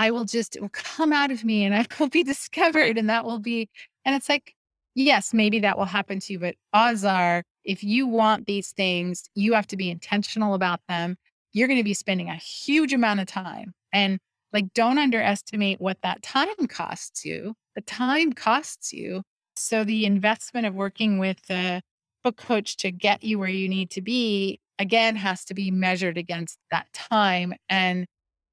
I 0.00 0.10
will 0.10 0.24
just, 0.24 0.56
it 0.56 0.62
will 0.62 0.70
come 0.70 1.12
out 1.12 1.30
of 1.30 1.44
me 1.44 1.62
and 1.62 1.74
I 1.74 1.86
will 2.00 2.08
be 2.08 2.22
discovered 2.24 2.96
and 2.96 3.10
that 3.10 3.26
will 3.26 3.38
be, 3.38 3.68
and 4.06 4.14
it's 4.14 4.30
like, 4.30 4.54
yes, 4.94 5.34
maybe 5.34 5.60
that 5.60 5.76
will 5.76 5.84
happen 5.84 6.20
to 6.20 6.32
you, 6.32 6.38
but 6.38 6.54
odds 6.72 7.04
are 7.04 7.44
if 7.64 7.84
you 7.84 8.06
want 8.06 8.46
these 8.46 8.72
things, 8.72 9.28
you 9.34 9.52
have 9.52 9.66
to 9.66 9.76
be 9.76 9.90
intentional 9.90 10.54
about 10.54 10.80
them. 10.88 11.16
You're 11.52 11.68
going 11.68 11.78
to 11.78 11.84
be 11.84 11.92
spending 11.92 12.30
a 12.30 12.36
huge 12.36 12.94
amount 12.94 13.20
of 13.20 13.26
time 13.26 13.74
and 13.92 14.18
like, 14.54 14.72
don't 14.72 14.98
underestimate 14.98 15.82
what 15.82 15.98
that 16.02 16.22
time 16.22 16.66
costs 16.66 17.22
you. 17.26 17.54
The 17.74 17.82
time 17.82 18.32
costs 18.32 18.94
you 18.94 19.22
so 19.56 19.84
the 19.84 20.06
investment 20.06 20.66
of 20.66 20.74
working 20.74 21.18
with 21.18 21.38
a 21.50 21.82
book 22.24 22.38
coach 22.38 22.78
to 22.78 22.90
get 22.90 23.22
you 23.22 23.38
where 23.38 23.50
you 23.50 23.68
need 23.68 23.90
to 23.90 24.00
be 24.00 24.60
again 24.78 25.16
has 25.16 25.44
to 25.44 25.54
be 25.54 25.70
measured 25.70 26.16
against 26.16 26.58
that 26.70 26.90
time 26.94 27.52
and 27.68 28.06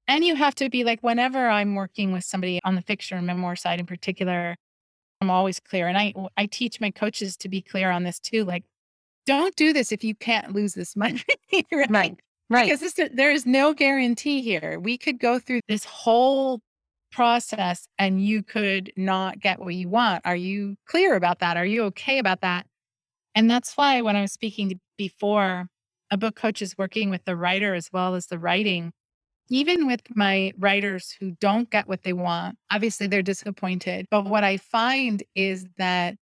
and 0.08 0.24
you 0.24 0.34
have 0.34 0.54
to 0.56 0.68
be 0.68 0.82
like 0.84 1.00
whenever 1.02 1.48
I'm 1.48 1.74
working 1.74 2.12
with 2.12 2.24
somebody 2.24 2.60
on 2.64 2.74
the 2.74 2.82
fiction 2.82 3.18
or 3.18 3.22
memoir 3.22 3.54
side 3.54 3.80
in 3.80 3.86
particular 3.86 4.56
I'm 5.20 5.30
always 5.30 5.60
clear 5.60 5.86
and 5.86 5.96
I 5.96 6.14
I 6.36 6.46
teach 6.46 6.80
my 6.80 6.90
coaches 6.90 7.36
to 7.38 7.48
be 7.48 7.62
clear 7.62 7.90
on 7.90 8.02
this 8.02 8.18
too 8.18 8.44
like 8.44 8.64
don't 9.26 9.54
do 9.56 9.72
this 9.72 9.92
if 9.92 10.02
you 10.02 10.14
can't 10.14 10.54
lose 10.54 10.74
this 10.74 10.96
money 10.96 11.22
right 11.72 11.90
right, 11.90 12.20
right. 12.50 12.64
because 12.64 12.80
this, 12.80 13.10
there 13.12 13.30
is 13.30 13.46
no 13.46 13.74
guarantee 13.74 14.42
here 14.42 14.80
we 14.80 14.98
could 14.98 15.20
go 15.20 15.38
through 15.38 15.60
this 15.68 15.84
whole 15.84 16.60
process 17.10 17.88
and 17.98 18.24
you 18.24 18.42
could 18.42 18.92
not 18.96 19.40
get 19.40 19.60
what 19.60 19.74
you 19.74 19.88
want. 19.88 20.22
Are 20.24 20.36
you 20.36 20.76
clear 20.86 21.14
about 21.16 21.40
that? 21.40 21.56
Are 21.56 21.66
you 21.66 21.84
okay 21.84 22.18
about 22.18 22.40
that? 22.42 22.66
And 23.34 23.50
that's 23.50 23.76
why 23.76 24.00
when 24.00 24.16
I 24.16 24.22
was 24.22 24.32
speaking 24.32 24.80
before, 24.96 25.68
a 26.10 26.16
book 26.16 26.36
coach 26.36 26.62
is 26.62 26.76
working 26.78 27.10
with 27.10 27.24
the 27.24 27.36
writer 27.36 27.74
as 27.74 27.90
well 27.92 28.14
as 28.14 28.26
the 28.26 28.38
writing. 28.38 28.92
Even 29.50 29.86
with 29.86 30.02
my 30.14 30.52
writers 30.58 31.14
who 31.18 31.32
don't 31.40 31.70
get 31.70 31.88
what 31.88 32.02
they 32.02 32.12
want, 32.12 32.58
obviously 32.70 33.06
they're 33.06 33.22
disappointed. 33.22 34.06
But 34.10 34.26
what 34.26 34.44
I 34.44 34.58
find 34.58 35.22
is 35.34 35.66
that 35.78 36.16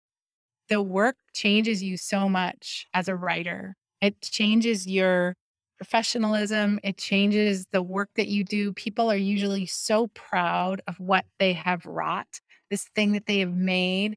the 0.69 0.81
work 0.81 1.17
changes 1.33 1.83
you 1.83 1.97
so 1.97 2.29
much 2.29 2.87
as 2.93 3.07
a 3.07 3.15
writer. 3.15 3.75
It 4.01 4.21
changes 4.21 4.87
your 4.87 5.35
professionalism, 5.77 6.79
it 6.83 6.97
changes 6.97 7.65
the 7.71 7.83
work 7.83 8.09
that 8.15 8.27
you 8.27 8.43
do. 8.43 8.73
People 8.73 9.11
are 9.11 9.17
usually 9.17 9.65
so 9.65 10.07
proud 10.07 10.81
of 10.87 10.99
what 10.99 11.25
they 11.39 11.53
have 11.53 11.85
wrought, 11.85 12.39
this 12.69 12.85
thing 12.95 13.11
that 13.13 13.25
they 13.25 13.39
have 13.39 13.53
made. 13.53 14.15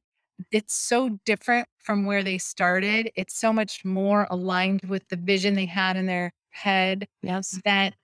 It's 0.51 0.73
so 0.73 1.19
different 1.25 1.67
from 1.79 2.05
where 2.05 2.23
they 2.23 2.37
started. 2.37 3.11
It's 3.15 3.37
so 3.37 3.51
much 3.51 3.83
more 3.83 4.25
aligned 4.29 4.81
with 4.87 5.07
the 5.09 5.17
vision 5.17 5.55
they 5.55 5.65
had 5.65 5.97
in 5.97 6.05
their 6.05 6.31
head. 6.51 7.07
Yes. 7.21 7.59
That 7.65 7.95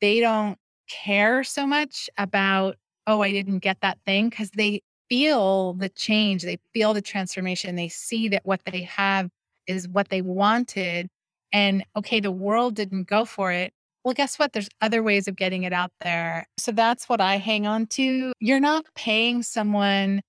they 0.00 0.20
don't 0.20 0.58
care 0.88 1.44
so 1.44 1.66
much 1.66 2.10
about, 2.18 2.76
oh, 3.06 3.22
I 3.22 3.30
didn't 3.30 3.58
get 3.58 3.80
that 3.80 3.98
thing, 4.06 4.28
because 4.28 4.50
they 4.50 4.82
feel 5.08 5.74
the 5.74 5.88
change, 5.88 6.42
they 6.42 6.58
feel 6.72 6.94
the 6.94 7.02
transformation, 7.02 7.76
they 7.76 7.88
see 7.88 8.28
that 8.28 8.42
what 8.44 8.60
they 8.64 8.82
have 8.82 9.28
is 9.66 9.88
what 9.88 10.08
they 10.08 10.22
wanted 10.22 11.08
and 11.52 11.84
okay, 11.96 12.20
the 12.20 12.30
world 12.30 12.74
didn't 12.74 13.08
go 13.08 13.24
for 13.24 13.52
it. 13.52 13.72
Well, 14.04 14.14
guess 14.14 14.38
what? 14.38 14.52
There's 14.52 14.68
other 14.80 15.02
ways 15.02 15.28
of 15.28 15.36
getting 15.36 15.64
it 15.64 15.72
out 15.72 15.92
there. 16.00 16.46
So 16.58 16.72
that's 16.72 17.08
what 17.08 17.20
I 17.20 17.36
hang 17.36 17.66
on 17.66 17.86
to. 17.88 18.32
You're 18.40 18.60
not 18.60 18.86
paying 18.94 19.42
someone 19.42 20.22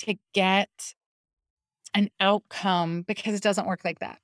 to 0.00 0.16
get 0.32 0.94
an 1.94 2.10
outcome 2.18 3.02
because 3.02 3.34
it 3.34 3.42
doesn't 3.42 3.66
work 3.66 3.80
like 3.84 4.00
that. 4.00 4.18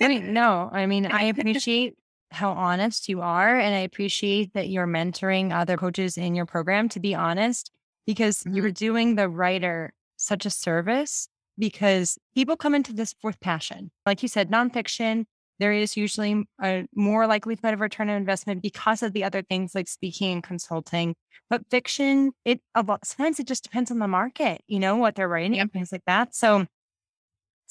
I 0.00 0.08
mean, 0.08 0.34
no, 0.34 0.68
I 0.72 0.84
mean, 0.86 1.06
I 1.06 1.22
appreciate 1.24 1.94
how 2.34 2.52
honest 2.52 3.08
you 3.08 3.20
are. 3.20 3.58
And 3.58 3.74
I 3.74 3.80
appreciate 3.80 4.52
that 4.54 4.68
you're 4.68 4.86
mentoring 4.86 5.52
other 5.52 5.76
coaches 5.76 6.16
in 6.16 6.34
your 6.34 6.46
program 6.46 6.88
to 6.90 7.00
be 7.00 7.14
honest, 7.14 7.70
because 8.06 8.38
mm-hmm. 8.38 8.54
you're 8.54 8.70
doing 8.70 9.14
the 9.14 9.28
writer 9.28 9.92
such 10.16 10.46
a 10.46 10.50
service 10.50 11.28
because 11.58 12.18
people 12.34 12.56
come 12.56 12.74
into 12.74 12.92
this 12.92 13.14
with 13.22 13.40
passion. 13.40 13.90
Like 14.06 14.22
you 14.22 14.28
said, 14.28 14.50
nonfiction, 14.50 15.24
there 15.60 15.72
is 15.72 15.96
usually 15.96 16.44
a 16.60 16.86
more 16.94 17.26
likelihood 17.26 17.74
of 17.74 17.80
return 17.80 18.10
on 18.10 18.16
investment 18.16 18.62
because 18.62 19.02
of 19.02 19.12
the 19.12 19.24
other 19.24 19.42
things 19.42 19.74
like 19.74 19.88
speaking 19.88 20.32
and 20.32 20.42
consulting. 20.42 21.14
But 21.48 21.62
fiction, 21.70 22.32
it 22.44 22.60
a 22.74 22.82
lot 22.82 23.06
sometimes 23.06 23.38
it 23.38 23.46
just 23.46 23.62
depends 23.62 23.90
on 23.90 23.98
the 23.98 24.08
market, 24.08 24.62
you 24.66 24.80
know, 24.80 24.96
what 24.96 25.14
they're 25.14 25.28
writing 25.28 25.58
and 25.58 25.72
things 25.72 25.92
like 25.92 26.04
that. 26.06 26.34
So 26.34 26.66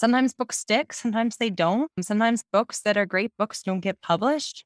sometimes 0.03 0.33
books 0.33 0.57
stick, 0.57 0.91
sometimes 0.91 1.37
they 1.37 1.49
don't. 1.49 1.89
Sometimes 2.01 2.43
books 2.51 2.81
that 2.81 2.97
are 2.97 3.05
great 3.05 3.31
books 3.37 3.63
don't 3.63 3.79
get 3.79 4.01
published. 4.01 4.65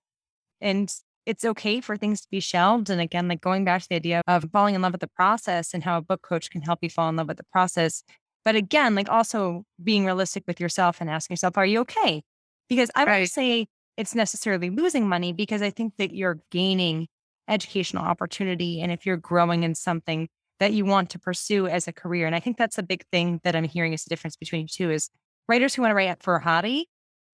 And 0.61 0.91
it's 1.27 1.45
okay 1.45 1.79
for 1.79 1.95
things 1.95 2.21
to 2.21 2.27
be 2.31 2.39
shelved. 2.39 2.89
And 2.89 2.99
again, 2.99 3.27
like 3.27 3.41
going 3.41 3.63
back 3.63 3.83
to 3.83 3.87
the 3.87 3.97
idea 3.97 4.21
of 4.25 4.45
falling 4.51 4.73
in 4.73 4.81
love 4.81 4.93
with 4.93 5.01
the 5.01 5.09
process 5.15 5.75
and 5.75 5.83
how 5.83 5.99
a 5.99 6.01
book 6.01 6.23
coach 6.23 6.49
can 6.49 6.63
help 6.63 6.79
you 6.81 6.89
fall 6.89 7.07
in 7.09 7.17
love 7.17 7.27
with 7.27 7.37
the 7.37 7.45
process. 7.51 8.01
But 8.45 8.55
again, 8.55 8.95
like 8.95 9.09
also 9.09 9.63
being 9.83 10.05
realistic 10.05 10.43
with 10.47 10.59
yourself 10.59 11.01
and 11.01 11.07
asking 11.07 11.35
yourself, 11.35 11.55
are 11.55 11.67
you 11.67 11.81
okay? 11.81 12.23
Because 12.67 12.89
I 12.95 13.05
don't 13.05 13.27
say 13.27 13.67
it's 13.95 14.15
necessarily 14.15 14.71
losing 14.71 15.07
money 15.07 15.33
because 15.33 15.61
I 15.61 15.69
think 15.69 15.97
that 15.97 16.15
you're 16.15 16.39
gaining 16.49 17.09
educational 17.47 18.05
opportunity. 18.05 18.81
And 18.81 18.91
if 18.91 19.05
you're 19.05 19.17
growing 19.17 19.61
in 19.61 19.75
something 19.75 20.29
that 20.59 20.73
you 20.73 20.83
want 20.83 21.11
to 21.11 21.19
pursue 21.19 21.67
as 21.67 21.87
a 21.87 21.93
career, 21.93 22.25
and 22.25 22.35
I 22.35 22.39
think 22.39 22.57
that's 22.57 22.79
a 22.79 22.83
big 22.83 23.05
thing 23.11 23.39
that 23.43 23.55
I'm 23.55 23.65
hearing 23.65 23.93
is 23.93 24.03
the 24.03 24.09
difference 24.09 24.35
between 24.35 24.61
you 24.61 24.67
two 24.67 24.89
is 24.89 25.11
writers 25.47 25.75
who 25.75 25.81
want 25.81 25.91
to 25.91 25.95
write 25.95 26.21
for 26.21 26.35
a 26.35 26.43
hobby 26.43 26.87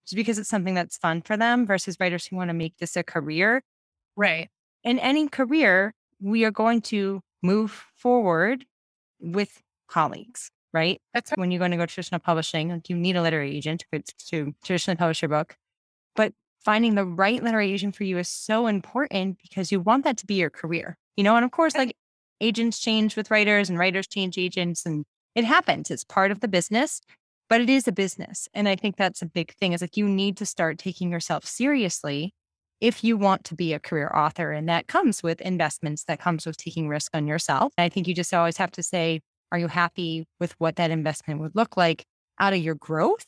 just 0.06 0.16
because 0.16 0.38
it's 0.38 0.50
something 0.50 0.74
that's 0.74 0.98
fun 0.98 1.22
for 1.22 1.38
them 1.38 1.66
versus 1.66 1.98
writers 2.00 2.26
who 2.26 2.36
want 2.36 2.50
to 2.50 2.54
make 2.54 2.78
this 2.78 2.96
a 2.96 3.04
career. 3.04 3.64
Right. 4.16 4.50
In 4.84 5.00
any 5.00 5.28
career, 5.28 5.94
we 6.20 6.44
are 6.46 6.52
going 6.52 6.82
to 6.82 7.22
move 7.42 7.86
forward 7.96 8.66
with 9.20 9.62
colleagues. 9.88 10.52
right? 10.74 11.00
That's 11.14 11.32
right. 11.32 11.38
When 11.38 11.52
you're 11.52 11.60
going 11.60 11.72
to 11.72 11.78
go 11.78 11.86
traditional 11.86 12.20
publishing, 12.20 12.70
like 12.70 12.90
you 12.90 12.96
need 12.98 13.16
a 13.16 13.22
literary 13.22 13.56
agent 13.56 13.86
to, 13.94 14.04
to 14.30 14.54
traditionally 14.66 14.98
publish 14.98 15.22
your 15.22 15.30
book. 15.30 15.56
But 16.16 16.34
finding 16.66 16.96
the 16.96 17.06
right 17.06 17.42
literary 17.42 17.72
agent 17.72 17.96
for 17.96 18.04
you 18.04 18.18
is 18.18 18.28
so 18.28 18.68
important 18.68 19.38
because 19.42 19.72
you 19.72 19.80
want 19.80 20.04
that 20.04 20.18
to 20.18 20.26
be 20.26 20.36
your 20.36 20.50
career, 20.50 20.98
you 21.16 21.24
know? 21.24 21.36
And 21.36 21.46
of 21.46 21.52
course, 21.52 21.76
like 21.76 21.96
agents 22.42 22.80
change 22.80 23.16
with 23.16 23.32
writers 23.32 23.70
and 23.70 23.78
writers 23.78 24.08
change 24.08 24.38
agents 24.38 24.86
and 24.86 25.06
it 25.36 25.46
happens. 25.46 25.90
It's 25.92 26.04
part 26.04 26.32
of 26.32 26.42
the 26.42 26.48
business, 26.48 27.02
but 27.50 27.62
it 27.62 27.70
is 27.70 27.88
a 27.88 27.92
business. 27.92 28.48
And 28.54 28.68
I 28.68 28.76
think 28.76 28.98
that's 28.98 29.22
a 29.22 29.26
big 29.26 29.54
thing 29.56 29.74
is 29.74 29.82
like 29.82 29.98
you 29.98 30.08
need 30.08 30.38
to 30.38 30.46
start 30.46 30.78
taking 30.78 31.12
yourself 31.12 31.46
seriously 31.46 32.34
if 32.82 33.04
you 33.04 33.16
want 33.18 33.44
to 33.46 33.56
be 33.56 33.74
a 33.74 33.80
career 33.80 34.12
author. 34.14 34.52
And 34.52 34.68
that 34.68 34.88
comes 34.88 35.24
with 35.24 35.40
investments, 35.42 36.04
that 36.06 36.20
comes 36.20 36.46
with 36.46 36.58
taking 36.58 36.88
risk 36.88 37.12
on 37.16 37.28
yourself. 37.28 37.74
I 37.78 37.90
think 37.90 38.08
you 38.08 38.14
just 38.14 38.34
always 38.34 38.58
have 38.58 38.72
to 38.72 38.84
say, 38.84 39.22
are 39.52 39.60
you 39.60 39.68
happy 39.68 40.26
with 40.40 40.54
what 40.58 40.76
that 40.78 40.92
investment 40.92 41.40
would 41.40 41.56
look 41.56 41.78
like 41.78 42.06
out 42.40 42.54
of 42.54 42.60
your 42.60 42.76
growth? 42.76 43.26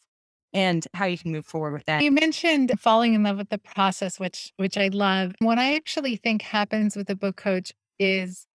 and 0.54 0.88
how 0.94 1.06
you 1.06 1.18
can 1.18 1.34
move 1.34 1.46
forward 1.46 1.74
with 1.74 1.84
that. 1.84 2.02
You 2.02 2.12
mentioned 2.12 2.72
falling 2.80 3.14
in 3.14 3.24
love 3.24 3.38
with 3.38 3.50
the 3.50 3.58
process, 3.58 4.22
which 4.22 4.54
which 4.56 4.78
I 4.78 4.88
love. 4.88 5.34
What 5.40 5.60
I 5.60 5.76
actually 5.76 6.16
think 6.16 6.42
happens 6.42 6.96
with 6.96 7.10
a 7.10 7.16
book 7.16 7.36
coach 7.36 7.74
is 8.00 8.48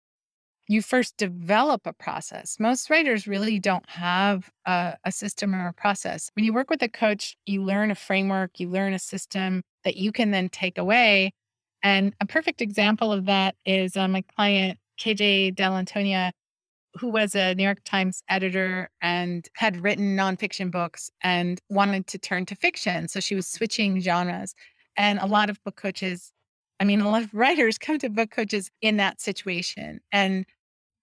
you 0.69 0.83
first 0.83 1.17
develop 1.17 1.87
a 1.87 1.93
process. 1.93 2.57
Most 2.59 2.91
writers 2.91 3.27
really 3.27 3.57
don't 3.57 3.89
have 3.89 4.51
a, 4.67 4.95
a, 5.03 5.11
system 5.11 5.55
or 5.55 5.67
a 5.67 5.73
process. 5.73 6.29
When 6.35 6.45
you 6.45 6.53
work 6.53 6.69
with 6.69 6.83
a 6.83 6.87
coach, 6.87 7.35
you 7.47 7.63
learn 7.63 7.89
a 7.89 7.95
framework, 7.95 8.59
you 8.59 8.69
learn 8.69 8.93
a 8.93 8.99
system 8.99 9.63
that 9.83 9.97
you 9.97 10.11
can 10.11 10.29
then 10.29 10.47
take 10.47 10.77
away. 10.77 11.33
And 11.81 12.13
a 12.21 12.27
perfect 12.27 12.61
example 12.61 13.11
of 13.11 13.25
that 13.25 13.55
is 13.65 13.97
uh, 13.97 14.07
my 14.07 14.23
client, 14.35 14.77
KJ 14.99 15.55
Dell'Antonia, 15.55 16.31
who 16.93 17.09
was 17.09 17.33
a 17.33 17.55
New 17.55 17.63
York 17.63 17.83
Times 17.83 18.21
editor 18.29 18.91
and 19.01 19.49
had 19.55 19.81
written 19.81 20.15
nonfiction 20.15 20.69
books 20.69 21.09
and 21.23 21.59
wanted 21.69 22.05
to 22.07 22.19
turn 22.19 22.45
to 22.45 22.55
fiction. 22.55 23.07
So 23.07 23.19
she 23.19 23.33
was 23.33 23.47
switching 23.47 23.99
genres. 24.01 24.53
And 24.95 25.17
a 25.17 25.25
lot 25.25 25.49
of 25.49 25.63
book 25.63 25.77
coaches, 25.77 26.31
I 26.79 26.83
mean, 26.83 27.01
a 27.01 27.09
lot 27.09 27.23
of 27.23 27.33
writers 27.33 27.79
come 27.79 27.97
to 27.99 28.09
book 28.09 28.29
coaches 28.29 28.69
in 28.81 28.97
that 28.97 29.19
situation. 29.19 29.99
And 30.11 30.45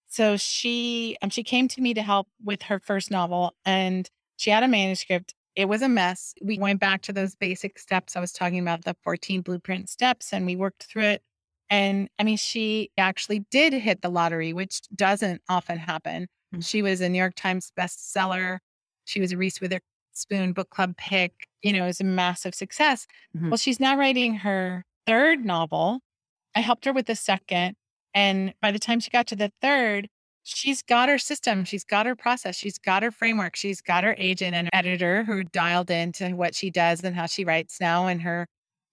so 0.09 0.37
she 0.37 1.17
um, 1.23 1.31
she 1.31 1.43
came 1.43 1.69
to 1.69 1.81
me 1.81 1.95
to 1.95 2.03
help 2.03 2.29
with 2.45 2.63
her 2.63 2.81
first 2.81 3.11
novel 3.11 3.55
and 3.65 4.09
she 4.37 4.51
had 4.51 4.63
a 4.63 4.69
manuscript. 4.69 5.35
It 5.55 5.69
was 5.69 5.83
a 5.83 5.89
mess. 5.89 6.35
We 6.43 6.59
went 6.59 6.81
back 6.81 7.03
to 7.03 7.13
those 7.13 7.35
basic 7.35 7.79
steps 7.79 8.15
I 8.15 8.21
was 8.21 8.33
talking 8.33 8.59
about, 8.59 8.85
the 8.85 8.95
14 9.03 9.41
blueprint 9.41 9.89
steps, 9.89 10.33
and 10.33 10.45
we 10.45 10.55
worked 10.55 10.85
through 10.85 11.05
it. 11.05 11.23
And 11.71 12.09
I 12.19 12.25
mean, 12.25 12.37
she 12.37 12.91
actually 12.99 13.41
did 13.51 13.73
hit 13.73 14.03
the 14.03 14.11
lottery, 14.11 14.53
which 14.53 14.83
doesn't 14.95 15.41
often 15.49 15.79
happen. 15.79 16.25
Mm-hmm. 16.55 16.61
She 16.61 16.83
was 16.83 17.01
a 17.01 17.09
New 17.09 17.19
York 17.19 17.35
Times 17.35 17.73
bestseller. 17.77 18.59
She 19.05 19.21
was 19.21 19.33
a 19.33 19.37
Reese 19.37 19.61
Witherspoon 19.61 20.53
book 20.53 20.71
club 20.71 20.97
pick. 20.97 21.49
You 21.63 21.73
know, 21.73 21.85
it 21.85 21.89
was 21.89 22.01
a 22.01 22.05
massive 22.05 22.55
success. 22.55 23.07
Mm-hmm. 23.37 23.51
Well, 23.51 23.57
she's 23.57 23.81
now 23.81 23.97
writing 23.97 24.35
her 24.37 24.85
third 25.07 25.45
novel. 25.45 26.01
I 26.55 26.61
helped 26.61 26.85
her 26.85 26.93
with 26.93 27.07
the 27.07 27.17
second. 27.17 27.77
And 28.17 28.55
by 28.62 28.73
the 28.73 28.79
time 28.79 28.99
she 28.99 29.11
got 29.11 29.27
to 29.29 29.37
the 29.37 29.53
third, 29.61 30.09
she's 30.43 30.83
got 30.83 31.11
her 31.11 31.19
system, 31.19 31.64
she's 31.64 31.85
got 31.85 32.07
her 32.07 32.17
process, 32.17 32.57
she's 32.57 32.79
got 32.79 33.03
her 33.03 33.11
framework, 33.11 33.57
she's 33.57 33.83
got 33.83 34.05
her 34.05 34.17
agent 34.19 34.57
and 34.57 34.71
editor 34.73 35.23
who 35.23 35.45
dialed 35.45 35.91
into 35.91 36.31
what 36.31 36.55
she 36.55 36.71
does 36.71 37.05
and 37.05 37.14
how 37.14 37.27
she 37.27 37.45
writes 37.45 37.79
now 37.79 38.07
and 38.07 38.23
her, 38.23 38.47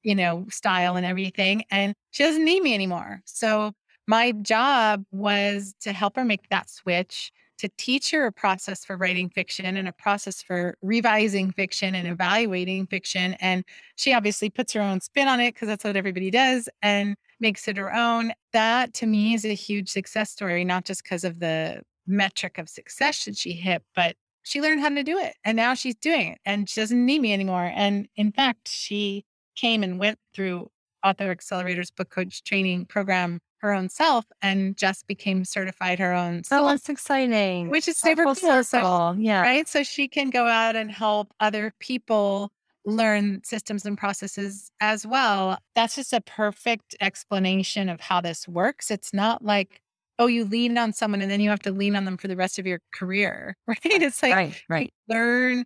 you 0.04 0.14
know, 0.14 0.46
style 0.50 0.98
and 0.98 1.06
everything. 1.06 1.64
And 1.72 1.96
she 2.12 2.24
doesn't 2.24 2.44
need 2.44 2.62
me 2.64 2.74
anymore. 2.74 3.22
So 3.24 3.72
my 4.08 4.34
job 4.34 5.06
was 5.12 5.74
to 5.82 5.94
help 5.94 6.18
her 6.18 6.26
make 6.26 6.50
that 6.50 6.70
switch 6.70 7.32
to 7.60 7.70
teach 7.78 8.12
her 8.12 8.26
a 8.26 8.32
process 8.32 8.84
for 8.84 8.98
writing 8.98 9.30
fiction 9.30 9.78
and 9.78 9.88
a 9.88 9.94
process 9.94 10.42
for 10.42 10.76
revising 10.82 11.52
fiction 11.54 11.96
and 11.96 12.10
evaluating 12.10 12.88
fiction. 12.88 13.36
And 13.36 13.64
she 13.96 14.12
obviously 14.12 14.50
puts 14.50 14.74
her 14.74 14.82
own 14.82 15.00
spin 15.00 15.30
on 15.30 15.40
it 15.40 15.54
because 15.54 15.70
that's 15.70 15.86
what 15.86 15.96
everybody 15.96 16.30
does 16.30 16.68
and 16.82 17.16
makes 17.44 17.68
it 17.68 17.78
her 17.78 17.94
own. 17.94 18.34
That 18.54 18.96
to 18.96 19.06
me 19.06 19.36
is 19.36 19.46
a 19.46 19.54
huge 19.54 19.90
success 19.90 20.32
story, 20.32 20.66
not 20.66 20.86
just 20.86 21.04
because 21.04 21.24
of 21.24 21.40
the 21.40 21.84
metric 22.08 22.58
of 22.58 22.68
success 22.68 23.26
that 23.26 23.38
she 23.38 23.52
hit, 23.52 23.84
but 23.96 24.16
she 24.42 24.62
learned 24.62 24.82
how 24.82 24.90
to 24.90 25.04
do 25.04 25.18
it 25.18 25.36
and 25.46 25.56
now 25.56 25.74
she's 25.74 25.96
doing 25.96 26.30
it 26.30 26.40
and 26.46 26.68
she 26.68 26.82
doesn't 26.82 27.06
need 27.06 27.22
me 27.22 27.32
anymore. 27.34 27.72
And 27.76 28.08
in 28.16 28.32
fact, 28.32 28.68
she 28.68 29.26
came 29.56 29.84
and 29.84 30.00
went 30.00 30.18
through 30.34 30.70
Author 31.04 31.32
Accelerator's 31.32 31.92
book 31.92 32.10
coach 32.10 32.44
training 32.44 32.86
program 32.86 33.40
her 33.60 33.72
own 33.72 33.88
self 33.88 34.26
and 34.42 34.76
just 34.76 35.08
became 35.08 35.46
certified 35.46 35.98
her 35.98 36.14
own 36.14 36.40
oh, 36.40 36.42
self. 36.44 36.66
Oh, 36.66 36.70
that's 36.70 36.90
exciting. 36.90 37.70
Which 37.70 37.88
is 37.88 37.98
super 37.98 38.26
cool. 38.26 38.64
So, 38.64 39.16
yeah. 39.18 39.42
Right. 39.42 39.68
So 39.68 39.84
she 39.84 40.10
can 40.10 40.30
go 40.30 40.48
out 40.48 40.76
and 40.76 40.92
help 40.92 41.34
other 41.40 41.74
people 41.80 42.52
learn 42.86 43.42
systems 43.44 43.86
and 43.86 43.98
processes 43.98 44.72
as 44.80 45.06
well. 45.06 45.58
That's 45.76 45.96
just 45.96 46.14
a 46.14 46.22
perfect 46.22 46.96
explanation 47.02 47.90
of 47.90 48.02
how 48.02 48.22
this 48.22 48.48
works. 48.48 48.92
It's 48.92 49.14
not 49.14 49.44
like, 49.44 49.82
oh, 50.20 50.28
you 50.28 50.46
lean 50.46 50.78
on 50.78 50.94
someone 50.94 51.22
and 51.22 51.32
then 51.32 51.42
you 51.42 51.50
have 51.50 51.62
to 51.62 51.72
lean 51.72 51.96
on 51.96 52.06
them 52.06 52.18
for 52.18 52.28
the 52.28 52.36
rest 52.36 52.60
of 52.60 52.68
your 52.68 52.80
career. 52.94 53.56
Right. 53.68 53.80
It's 53.84 54.22
like 54.22 54.36
right, 54.36 54.64
right. 54.70 54.94
learn 55.08 55.64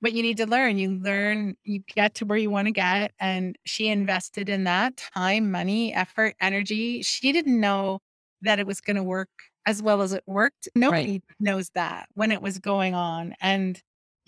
what 0.00 0.12
you 0.12 0.22
need 0.22 0.38
to 0.38 0.46
learn. 0.46 0.78
You 0.78 0.92
learn, 0.92 1.56
you 1.64 1.80
get 1.94 2.14
to 2.16 2.24
where 2.24 2.38
you 2.38 2.50
want 2.50 2.66
to 2.66 2.72
get. 2.72 3.12
And 3.20 3.56
she 3.66 3.88
invested 3.88 4.48
in 4.48 4.64
that 4.64 4.96
time, 4.96 5.50
money, 5.50 5.94
effort, 5.94 6.34
energy. 6.40 7.02
She 7.02 7.32
didn't 7.32 7.60
know 7.60 8.00
that 8.42 8.58
it 8.58 8.66
was 8.66 8.80
going 8.80 8.96
to 8.96 9.02
work 9.02 9.28
as 9.66 9.82
well 9.82 10.00
as 10.00 10.12
it 10.12 10.24
worked. 10.26 10.68
Nobody 10.74 11.12
right. 11.12 11.22
knows 11.38 11.70
that 11.74 12.08
when 12.14 12.32
it 12.32 12.40
was 12.40 12.58
going 12.58 12.94
on. 12.94 13.34
And 13.40 13.80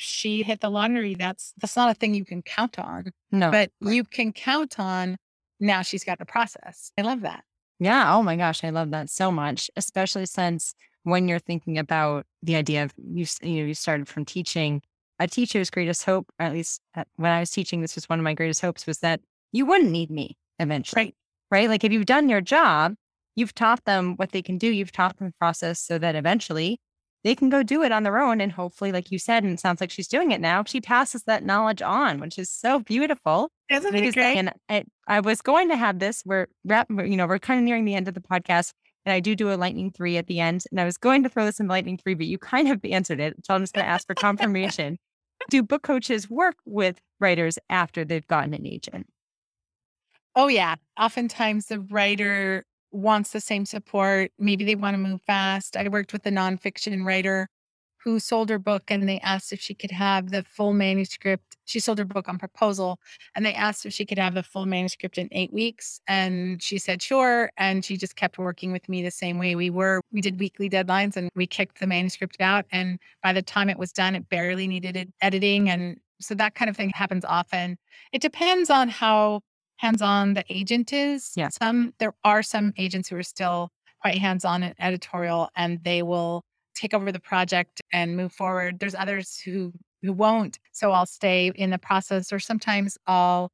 she 0.03 0.43
hit 0.43 0.61
the 0.61 0.71
lottery. 0.71 1.15
That's 1.15 1.55
that's 1.59 1.77
not 1.77 1.91
a 1.91 1.95
thing 1.95 2.15
you 2.15 2.25
can 2.25 2.43
count 2.43 2.79
on. 2.79 3.13
No. 3.31 3.51
But 3.51 3.71
you 3.81 4.05
can 4.05 4.33
count 4.33 4.79
on 4.79 5.17
now 5.61 5.83
she's 5.83 6.05
got 6.05 6.19
the 6.19 6.27
process. 6.27 6.93
I 6.99 7.03
love 7.03 7.21
that. 7.21 7.45
Yeah. 7.79 8.15
Oh 8.15 8.23
my 8.23 8.37
gosh. 8.37 8.65
I 8.65 8.71
love 8.71 8.91
that 8.91 9.09
so 9.11 9.31
much, 9.31 9.71
especially 9.77 10.27
since 10.27 10.75
when 11.05 11.29
you're 11.29 11.39
thinking 11.39 11.79
about 11.79 12.27
the 12.43 12.57
idea 12.57 12.85
of 12.85 12.93
you, 12.97 13.27
you 13.43 13.63
know, 13.63 13.67
you 13.69 13.75
started 13.75 14.09
from 14.09 14.25
teaching 14.25 14.83
a 15.19 15.27
teacher's 15.27 15.71
greatest 15.71 16.05
hope, 16.05 16.31
or 16.41 16.47
at 16.47 16.53
least 16.53 16.81
uh, 16.97 17.05
when 17.17 17.31
I 17.31 17.41
was 17.41 17.51
teaching, 17.51 17.81
this 17.81 17.95
was 17.95 18.09
one 18.09 18.19
of 18.19 18.25
my 18.25 18.35
greatest 18.35 18.61
hopes 18.61 18.87
was 18.87 18.99
that 18.99 19.21
you 19.53 19.67
wouldn't 19.67 19.91
need 19.91 20.11
me 20.11 20.37
eventually. 20.59 21.03
Right. 21.03 21.15
Right. 21.51 21.69
Like 21.69 21.85
if 21.85 21.93
you've 21.93 22.07
done 22.07 22.29
your 22.29 22.41
job, 22.41 22.95
you've 23.37 23.55
taught 23.55 23.85
them 23.85 24.15
what 24.17 24.33
they 24.33 24.43
can 24.43 24.59
do, 24.59 24.69
you've 24.69 24.93
taught 24.93 25.19
them 25.19 25.29
the 25.29 25.35
process 25.39 25.79
so 25.79 25.99
that 25.99 26.17
eventually 26.17 26.81
they 27.25 27.35
can 27.35 27.49
go 27.49 27.63
do 27.63 27.83
it 27.83 27.93
on 27.93 28.03
their 28.03 28.19
own. 28.19 28.41
And 28.41 28.51
hopefully, 28.51 28.93
like 28.93 29.11
you 29.11 29.19
said, 29.19 29.45
and 29.45 29.53
it 29.53 29.61
sounds 29.61 29.81
like 29.81 29.91
she's 29.91 30.09
doing 30.09 30.31
it 30.31 30.41
now, 30.41 30.65
she 30.65 30.81
passes 30.81 31.25
that 31.25 31.45
knowledge 31.45 31.83
on, 31.83 32.21
which 32.21 32.39
is 32.39 32.51
so 32.51 32.81
beautiful. 32.81 33.51
Isn't 33.71 33.95
it 33.95 34.15
great? 34.15 34.37
And 34.37 34.53
I, 34.69 34.85
I 35.07 35.21
was 35.21 35.41
going 35.41 35.69
to 35.69 35.77
have 35.77 35.99
this, 35.99 36.23
we're, 36.25 36.47
you 36.65 37.17
know, 37.17 37.27
we're 37.27 37.39
kind 37.39 37.59
of 37.59 37.65
nearing 37.65 37.85
the 37.85 37.95
end 37.95 38.09
of 38.09 38.15
the 38.15 38.21
podcast. 38.21 38.73
And 39.05 39.13
I 39.13 39.21
do 39.21 39.35
do 39.35 39.53
a 39.53 39.57
lightning 39.57 39.91
three 39.91 40.17
at 40.17 40.27
the 40.27 40.41
end. 40.41 40.65
And 40.71 40.81
I 40.81 40.85
was 40.85 40.97
going 40.97 41.23
to 41.23 41.29
throw 41.29 41.45
this 41.45 41.61
in 41.61 41.69
lightning 41.69 41.99
three, 41.99 42.15
but 42.15 42.27
you 42.27 42.39
kind 42.39 42.69
of 42.69 42.85
answered 42.85 43.21
it. 43.21 43.35
So 43.45 43.55
I'm 43.55 43.63
just 43.63 43.75
going 43.75 43.85
to 43.85 43.91
ask 43.91 44.07
for 44.07 44.15
confirmation 44.15 44.99
do 45.51 45.63
book 45.63 45.83
coaches 45.83 46.31
work 46.31 46.57
with 46.65 47.01
writers 47.21 47.59
after 47.69 48.05
they've 48.05 48.27
gotten 48.27 48.55
an 48.55 48.67
agent? 48.67 49.07
Oh, 50.35 50.49
yeah. 50.49 50.77
Oftentimes 50.99 51.67
the 51.67 51.81
writer 51.81 52.65
wants 52.93 53.31
the 53.31 53.41
same 53.41 53.65
support. 53.65 54.31
Maybe 54.39 54.65
they 54.65 54.75
want 54.75 54.95
to 54.95 54.99
move 54.99 55.23
fast. 55.23 55.77
I 55.77 55.89
worked 55.89 56.13
with 56.13 56.27
a 56.27 56.31
nonfiction 56.31 57.05
writer 57.05 57.49
who 58.05 58.19
sold 58.19 58.51
her 58.51 58.59
book 58.59 58.85
and 58.89 59.09
they 59.09 59.21
asked 59.21 59.53
if 59.53 59.61
she 59.61 59.75
could 59.75 59.91
have 59.91 60.31
the 60.31 60.43
full 60.43 60.73
manuscript. 60.73 61.57
She 61.65 61.79
sold 61.79 61.99
her 61.99 62.05
book 62.05 62.29
on 62.29 62.39
proposal 62.39 62.99
and 63.37 63.47
they 63.47 63.55
asked 63.55 63.87
if 63.87 63.93
she 63.93 64.05
could 64.05 64.19
have 64.19 64.35
the 64.35 64.43
full 64.43 64.67
manuscript 64.67 65.19
in 65.19 65.29
eight 65.31 65.53
weeks. 65.53 66.01
And 66.09 66.61
she 66.61 66.79
said, 66.79 67.01
sure. 67.01 67.51
And 67.57 67.85
she 67.85 67.97
just 67.97 68.17
kept 68.17 68.39
working 68.39 68.73
with 68.73 68.89
me 68.89 69.03
the 69.03 69.11
same 69.11 69.39
way 69.39 69.55
we 69.55 69.71
were. 69.71 70.01
We 70.11 70.21
did 70.21 70.41
weekly 70.41 70.69
deadlines 70.69 71.17
and 71.17 71.31
we 71.37 71.47
kicked 71.47 71.79
the 71.79 71.87
manuscript 71.87 72.41
out. 72.41 72.65
And 72.73 72.99
by 73.23 73.33
the 73.33 73.43
time 73.43 73.71
it 73.71 73.79
was 73.79 73.93
done, 73.93 74.17
it 74.17 74.29
barely 74.29 74.67
needed 74.67 75.13
editing. 75.21 75.71
And 75.71 75.99
so 76.21 76.35
that 76.35 76.55
kind 76.55 76.69
of 76.69 76.77
thing 76.77 76.91
happens 76.91 77.25
often. 77.25 77.79
It 78.13 78.21
depends 78.21 78.69
on 78.69 78.89
how 78.89 79.43
hands 79.83 80.01
on 80.01 80.35
the 80.35 80.45
agent 80.49 80.93
is. 80.93 81.33
Yeah. 81.37 81.49
Some, 81.49 81.93
there 81.99 82.15
are 82.25 82.43
some 82.43 82.73
agents 82.79 83.09
who 83.09 83.17
are 83.17 83.23
still 83.23 83.71
quite 84.01 84.19
hands 84.19 84.45
on 84.45 84.63
and 84.63 84.75
editorial 84.79 85.51
and 85.57 85.83
they 85.85 86.03
will 86.03 86.45
take 86.75 86.95
over 86.95 87.13
the 87.13 87.21
project 87.21 87.83
and 87.93 88.17
move 88.17 88.33
forward. 88.33 88.79
There's 88.79 88.95
others 88.95 89.39
who 89.45 89.73
who 90.03 90.13
won't. 90.13 90.59
So 90.73 90.91
I'll 90.91 91.07
stay 91.07 91.53
in 91.55 91.71
the 91.71 91.79
process 91.79 92.33
or 92.33 92.41
sometimes 92.41 92.99
I'll 93.07 93.53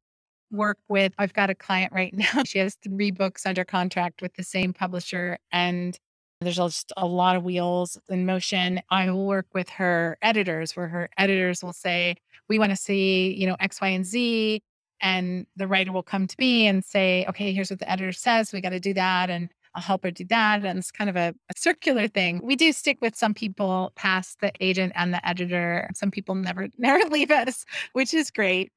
work 0.51 0.79
with 0.89 1.13
I've 1.19 1.35
got 1.35 1.51
a 1.51 1.55
client 1.55 1.93
right 1.93 2.15
now. 2.35 2.45
She 2.45 2.59
has 2.59 2.77
three 2.77 3.11
books 3.11 3.45
under 3.45 3.65
contract 3.65 4.23
with 4.23 4.35
the 4.35 4.43
same 4.43 4.73
publisher 4.73 5.39
and 5.53 5.99
there's 6.41 6.57
just 6.57 6.93
a 6.97 7.05
lot 7.05 7.37
of 7.37 7.43
wheels 7.43 7.99
in 8.09 8.25
motion. 8.25 8.81
I 8.91 9.11
will 9.11 9.27
work 9.27 9.47
with 9.55 9.69
her 9.71 10.17
editors 10.23 10.77
where 10.77 10.87
her 10.87 11.11
editors 11.19 11.65
will 11.65 11.73
say, 11.73 12.15
we 12.49 12.61
want 12.61 12.71
to 12.71 12.77
see, 12.77 13.35
you 13.35 13.47
know, 13.47 13.57
X, 13.59 13.81
Y, 13.81 13.89
and 13.89 14.07
Z. 14.07 14.63
And 15.01 15.47
the 15.57 15.69
writer 15.69 15.93
will 15.93 16.03
come 16.03 16.27
to 16.27 16.37
me 16.39 16.67
and 16.67 16.85
say, 16.85 17.25
okay, 17.29 17.53
here's 17.53 17.71
what 17.71 17.79
the 17.79 17.91
editor 17.91 18.13
says. 18.13 18.53
We 18.53 18.61
got 18.61 18.71
to 18.71 18.81
do 18.81 18.95
that. 18.95 19.31
And 19.31 19.49
I'll 19.75 19.83
help 19.83 20.03
her 20.03 20.11
do 20.11 20.25
that. 20.25 20.65
And 20.65 20.79
it's 20.79 20.91
kind 20.91 21.09
of 21.09 21.17
a, 21.17 21.35
a, 21.49 21.55
circular 21.57 22.09
thing. 22.09 22.41
We 22.43 22.57
do 22.57 22.73
stick 22.73 22.99
with 23.01 23.15
some 23.17 23.35
people 23.35 23.93
past 23.95 24.41
the 24.41 24.53
agent 24.61 24.93
and 24.97 25.13
the 25.13 25.27
editor. 25.27 25.89
Some 25.95 26.11
people 26.11 26.35
never, 26.35 26.69
never 26.79 27.09
leave 27.09 27.31
us, 27.31 27.65
which 27.93 28.15
is 28.15 28.31
great. 28.31 28.73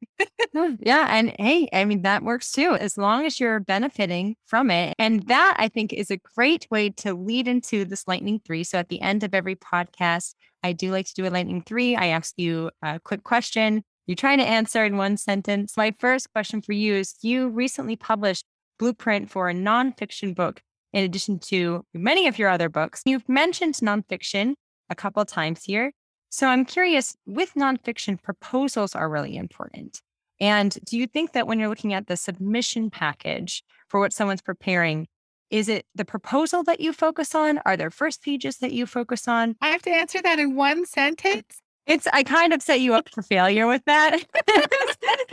yeah. 0.54 1.08
And 1.10 1.34
hey, 1.40 1.68
I 1.74 1.86
mean, 1.86 2.04
that 2.04 2.24
works 2.24 2.52
too, 2.52 2.76
as 2.76 2.98
long 2.98 3.26
as 3.26 3.40
you're 3.40 3.60
benefiting 3.60 4.36
from 4.46 4.70
it. 4.70 4.96
And 5.00 5.28
that 5.28 5.56
I 5.58 5.70
think 5.70 5.94
is 5.94 6.12
a 6.12 6.18
great 6.36 6.68
way 6.70 6.90
to 6.90 7.14
lead 7.14 7.48
into 7.48 7.86
this 7.86 8.08
lightning 8.08 8.40
three. 8.46 8.64
So 8.64 8.78
at 8.78 8.90
the 8.90 9.02
end 9.02 9.24
of 9.24 9.34
every 9.34 9.56
podcast, 9.56 10.36
I 10.64 10.74
do 10.74 10.92
like 10.92 11.08
to 11.08 11.14
do 11.16 11.28
a 11.28 11.30
lightning 11.30 11.64
three. 11.64 11.96
I 11.96 12.08
ask 12.08 12.34
you 12.38 12.70
a 12.84 13.00
quick 13.00 13.24
question. 13.24 13.84
You're 14.08 14.16
trying 14.16 14.40
to 14.40 14.48
answer 14.48 14.84
in 14.84 14.98
one 14.98 15.18
sentence. 15.18 15.78
My 15.78 15.92
first 15.92 16.32
question 16.32 16.62
for 16.62 16.74
you 16.74 16.96
is 16.96 17.16
you 17.22 17.50
recently 17.50 17.96
published 17.96 18.46
Blueprint 18.80 19.30
for 19.30 19.50
a 19.50 19.54
nonfiction 19.54 20.36
book 20.36 20.62
in 20.94 21.04
addition 21.04 21.40
to 21.40 21.86
many 21.94 22.28
of 22.28 22.38
your 22.40 22.50
other 22.50 22.70
books. 22.70 23.04
You've 23.06 23.30
mentioned 23.30 23.76
nonfiction 23.76 24.56
a 24.90 24.96
couple 24.96 25.24
times 25.26 25.64
here. 25.64 25.94
So 26.30 26.48
I'm 26.48 26.66
curious 26.66 27.16
with 27.26 27.54
nonfiction, 27.56 28.22
proposals 28.22 28.96
are 28.96 29.10
really 29.10 29.36
important. 29.36 30.02
And 30.40 30.78
do 30.86 30.98
you 30.98 31.06
think 31.06 31.34
that 31.34 31.46
when 31.46 31.60
you're 31.60 31.70
looking 31.70 31.94
at 31.94 32.08
the 32.08 32.18
submission 32.18 32.90
package 32.90 33.64
for 33.90 34.00
what 34.00 34.14
someone's 34.14 34.42
preparing, 34.42 35.08
is 35.52 35.68
it 35.70 35.86
the 35.94 36.06
proposal 36.06 36.64
that 36.64 36.80
you 36.80 36.94
focus 36.94 37.36
on? 37.36 37.60
Are 37.66 37.78
there 37.78 37.92
first 37.92 38.24
pages 38.24 38.58
that 38.58 38.72
you 38.72 38.86
focus 38.86 39.28
on? 39.28 39.56
I 39.62 39.68
have 39.68 39.82
to 39.84 39.92
answer 39.92 40.22
that 40.22 40.40
in 40.40 40.56
one 40.56 40.86
sentence. 40.86 41.61
It's 41.88 42.08
I 42.14 42.24
kind 42.24 42.54
of 42.54 42.62
set 42.62 42.80
you 42.80 42.94
up 42.94 43.10
for 43.10 43.22
failure 43.22 43.68
with 43.68 43.84
that. 43.86 44.14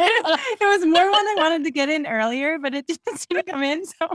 it 0.00 0.60
was 0.60 0.86
more 0.86 1.10
one 1.10 1.26
I 1.26 1.34
wanted 1.36 1.64
to 1.64 1.70
get 1.70 1.88
in 1.88 2.06
earlier, 2.06 2.58
but 2.58 2.74
it 2.74 2.86
just 2.88 3.04
didn't 3.04 3.20
seem 3.20 3.36
to 3.38 3.42
come 3.42 3.62
in. 3.62 3.84
So 3.84 4.08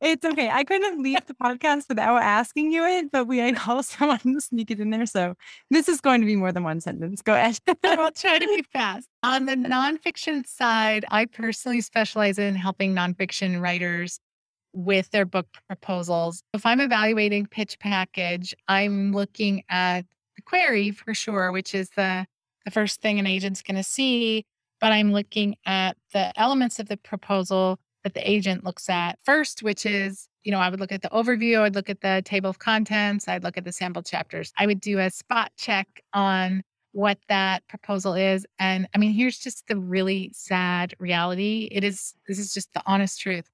it's 0.00 0.24
okay. 0.24 0.50
I 0.50 0.64
couldn't 0.64 1.02
leave 1.02 1.24
the 1.26 1.34
podcast 1.34 1.88
without 1.88 2.22
asking 2.22 2.72
you 2.72 2.84
it, 2.84 3.10
but 3.10 3.26
we 3.26 3.40
I 3.40 3.54
also 3.66 4.06
wanted 4.06 4.34
to 4.34 4.40
sneak 4.40 4.70
it 4.70 4.80
in 4.80 4.90
there. 4.90 5.06
So 5.06 5.34
this 5.70 5.88
is 5.88 6.00
going 6.00 6.20
to 6.20 6.26
be 6.26 6.36
more 6.36 6.52
than 6.52 6.64
one 6.64 6.80
sentence. 6.80 7.22
Go 7.22 7.34
ahead. 7.34 7.58
I'll 7.84 8.12
try 8.12 8.38
to 8.38 8.46
be 8.46 8.62
fast. 8.72 9.08
On 9.22 9.46
the 9.46 9.54
nonfiction 9.54 10.46
side, 10.46 11.04
I 11.10 11.24
personally 11.24 11.80
specialize 11.80 12.38
in 12.38 12.54
helping 12.54 12.94
nonfiction 12.94 13.60
writers 13.60 14.20
with 14.72 15.10
their 15.10 15.24
book 15.24 15.46
proposals. 15.66 16.42
If 16.54 16.64
I'm 16.64 16.80
evaluating 16.80 17.46
pitch 17.46 17.78
package, 17.78 18.54
I'm 18.68 19.12
looking 19.12 19.64
at 19.68 20.04
query 20.40 20.90
for 20.90 21.14
sure, 21.14 21.52
which 21.52 21.74
is 21.74 21.90
the, 21.90 22.26
the 22.64 22.70
first 22.70 23.00
thing 23.00 23.18
an 23.18 23.26
agent's 23.26 23.62
going 23.62 23.76
to 23.76 23.82
see. 23.82 24.44
But 24.80 24.92
I'm 24.92 25.12
looking 25.12 25.56
at 25.66 25.96
the 26.12 26.32
elements 26.40 26.78
of 26.78 26.88
the 26.88 26.96
proposal 26.96 27.78
that 28.02 28.14
the 28.14 28.30
agent 28.30 28.64
looks 28.64 28.88
at 28.88 29.18
first, 29.22 29.62
which 29.62 29.84
is, 29.84 30.26
you 30.42 30.50
know, 30.50 30.58
I 30.58 30.70
would 30.70 30.80
look 30.80 30.92
at 30.92 31.02
the 31.02 31.10
overview, 31.10 31.60
I'd 31.60 31.74
look 31.74 31.90
at 31.90 32.00
the 32.00 32.22
table 32.24 32.48
of 32.48 32.58
contents, 32.58 33.28
I'd 33.28 33.44
look 33.44 33.58
at 33.58 33.64
the 33.64 33.72
sample 33.72 34.02
chapters. 34.02 34.52
I 34.58 34.66
would 34.66 34.80
do 34.80 34.98
a 34.98 35.10
spot 35.10 35.52
check 35.58 35.86
on 36.14 36.62
what 36.92 37.18
that 37.28 37.66
proposal 37.68 38.14
is. 38.14 38.46
And 38.58 38.88
I 38.94 38.98
mean, 38.98 39.12
here's 39.12 39.38
just 39.38 39.66
the 39.68 39.76
really 39.76 40.30
sad 40.34 40.94
reality. 40.98 41.68
It 41.70 41.84
is, 41.84 42.14
this 42.26 42.38
is 42.38 42.54
just 42.54 42.72
the 42.72 42.82
honest 42.86 43.20
truth. 43.20 43.48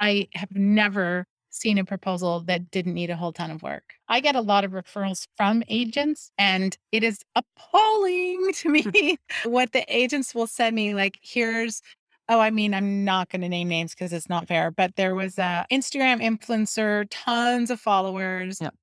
I 0.00 0.28
have 0.34 0.50
never 0.52 1.26
seen 1.56 1.78
a 1.78 1.84
proposal 1.84 2.40
that 2.40 2.70
didn't 2.70 2.94
need 2.94 3.10
a 3.10 3.16
whole 3.16 3.32
ton 3.32 3.50
of 3.50 3.62
work. 3.62 3.94
I 4.08 4.20
get 4.20 4.36
a 4.36 4.40
lot 4.40 4.64
of 4.64 4.72
referrals 4.72 5.26
from 5.36 5.62
agents, 5.68 6.30
and 6.38 6.76
it 6.92 7.02
is 7.02 7.20
appalling 7.34 8.52
to 8.54 8.68
me 8.92 9.18
what 9.44 9.72
the 9.72 9.84
agents 9.88 10.34
will 10.34 10.46
send 10.46 10.76
me. 10.76 10.94
Like, 10.94 11.18
here's 11.22 11.82
Oh, 12.28 12.40
I 12.40 12.50
mean, 12.50 12.74
I'm 12.74 13.04
not 13.04 13.28
going 13.28 13.42
to 13.42 13.48
name 13.48 13.68
names 13.68 13.94
because 13.94 14.12
it's 14.12 14.28
not 14.28 14.48
fair, 14.48 14.72
but 14.72 14.96
there 14.96 15.14
was 15.14 15.38
a 15.38 15.64
Instagram 15.70 16.20
influencer, 16.20 17.06
tons 17.08 17.70
of 17.70 17.78
followers, 17.78 18.60
yep. 18.60 18.74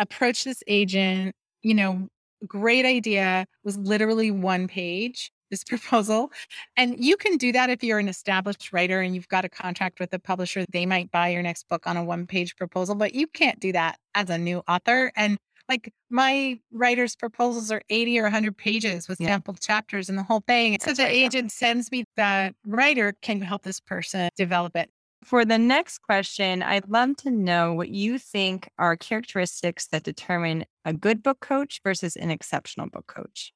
approached 0.00 0.44
this 0.44 0.64
agent, 0.66 1.36
you 1.62 1.74
know, 1.74 2.08
great 2.48 2.84
idea, 2.84 3.46
was 3.62 3.78
literally 3.78 4.32
one 4.32 4.66
page 4.66 5.30
this 5.50 5.64
proposal. 5.68 6.30
And 6.76 7.02
you 7.02 7.16
can 7.16 7.36
do 7.36 7.52
that 7.52 7.70
if 7.70 7.82
you're 7.82 7.98
an 7.98 8.08
established 8.08 8.72
writer 8.72 9.00
and 9.00 9.14
you've 9.14 9.28
got 9.28 9.44
a 9.44 9.48
contract 9.48 10.00
with 10.00 10.12
a 10.12 10.18
publisher. 10.18 10.64
They 10.72 10.86
might 10.86 11.10
buy 11.10 11.28
your 11.28 11.42
next 11.42 11.68
book 11.68 11.86
on 11.86 11.96
a 11.96 12.04
one 12.04 12.26
page 12.26 12.56
proposal, 12.56 12.94
but 12.94 13.14
you 13.14 13.26
can't 13.26 13.60
do 13.60 13.72
that 13.72 13.98
as 14.14 14.30
a 14.30 14.38
new 14.38 14.62
author. 14.68 15.12
And 15.16 15.38
like 15.68 15.92
my 16.10 16.58
writer's 16.72 17.14
proposals 17.14 17.70
are 17.70 17.80
80 17.88 18.18
or 18.18 18.24
100 18.24 18.56
pages 18.56 19.08
with 19.08 19.20
yeah. 19.20 19.28
sample 19.28 19.54
chapters 19.54 20.08
and 20.08 20.18
the 20.18 20.24
whole 20.24 20.42
thing. 20.46 20.76
So 20.80 20.92
the 20.92 21.06
agent 21.06 21.52
sends 21.52 21.90
me 21.92 22.04
that 22.16 22.54
writer, 22.66 23.14
can 23.22 23.38
you 23.38 23.44
help 23.44 23.62
this 23.62 23.80
person 23.80 24.28
develop 24.36 24.76
it? 24.76 24.90
For 25.22 25.44
the 25.44 25.58
next 25.58 25.98
question, 25.98 26.62
I'd 26.62 26.88
love 26.88 27.16
to 27.18 27.30
know 27.30 27.74
what 27.74 27.90
you 27.90 28.18
think 28.18 28.70
are 28.78 28.96
characteristics 28.96 29.86
that 29.88 30.02
determine 30.02 30.64
a 30.84 30.92
good 30.92 31.22
book 31.22 31.40
coach 31.40 31.80
versus 31.84 32.16
an 32.16 32.30
exceptional 32.30 32.88
book 32.88 33.06
coach. 33.06 33.52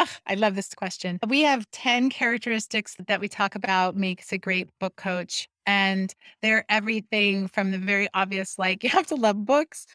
Oh, 0.00 0.06
I 0.26 0.34
love 0.34 0.54
this 0.54 0.74
question. 0.74 1.18
We 1.26 1.42
have 1.42 1.68
10 1.72 2.08
characteristics 2.10 2.94
that 3.08 3.20
we 3.20 3.28
talk 3.28 3.54
about 3.56 3.96
makes 3.96 4.32
a 4.32 4.38
great 4.38 4.68
book 4.78 4.94
coach. 4.96 5.48
And 5.66 6.14
they're 6.40 6.64
everything 6.68 7.48
from 7.48 7.72
the 7.72 7.78
very 7.78 8.08
obvious, 8.14 8.58
like 8.58 8.84
you 8.84 8.90
have 8.90 9.08
to 9.08 9.16
love 9.16 9.44
books, 9.44 9.86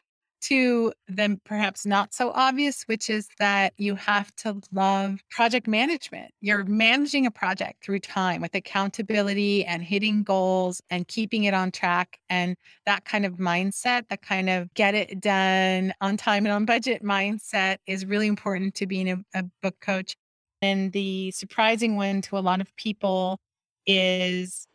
to 0.44 0.92
then 1.08 1.40
perhaps 1.44 1.86
not 1.86 2.12
so 2.12 2.30
obvious, 2.34 2.82
which 2.84 3.08
is 3.08 3.28
that 3.38 3.72
you 3.76 3.94
have 3.94 4.34
to 4.36 4.60
love 4.72 5.20
project 5.30 5.66
management. 5.66 6.32
You're 6.40 6.64
managing 6.64 7.26
a 7.26 7.30
project 7.30 7.84
through 7.84 8.00
time 8.00 8.40
with 8.40 8.54
accountability 8.54 9.64
and 9.64 9.82
hitting 9.82 10.22
goals 10.22 10.82
and 10.90 11.08
keeping 11.08 11.44
it 11.44 11.54
on 11.54 11.70
track. 11.70 12.18
And 12.28 12.56
that 12.86 13.04
kind 13.04 13.24
of 13.24 13.34
mindset, 13.34 14.08
that 14.08 14.22
kind 14.22 14.50
of 14.50 14.72
get 14.74 14.94
it 14.94 15.20
done 15.20 15.94
on 16.00 16.16
time 16.16 16.44
and 16.46 16.52
on 16.52 16.64
budget 16.64 17.02
mindset 17.02 17.78
is 17.86 18.04
really 18.04 18.26
important 18.26 18.74
to 18.76 18.86
being 18.86 19.10
a, 19.10 19.16
a 19.34 19.44
book 19.62 19.76
coach. 19.80 20.16
And 20.62 20.92
the 20.92 21.30
surprising 21.30 21.96
one 21.96 22.22
to 22.22 22.38
a 22.38 22.40
lot 22.40 22.60
of 22.60 22.74
people 22.76 23.38
is 23.86 24.66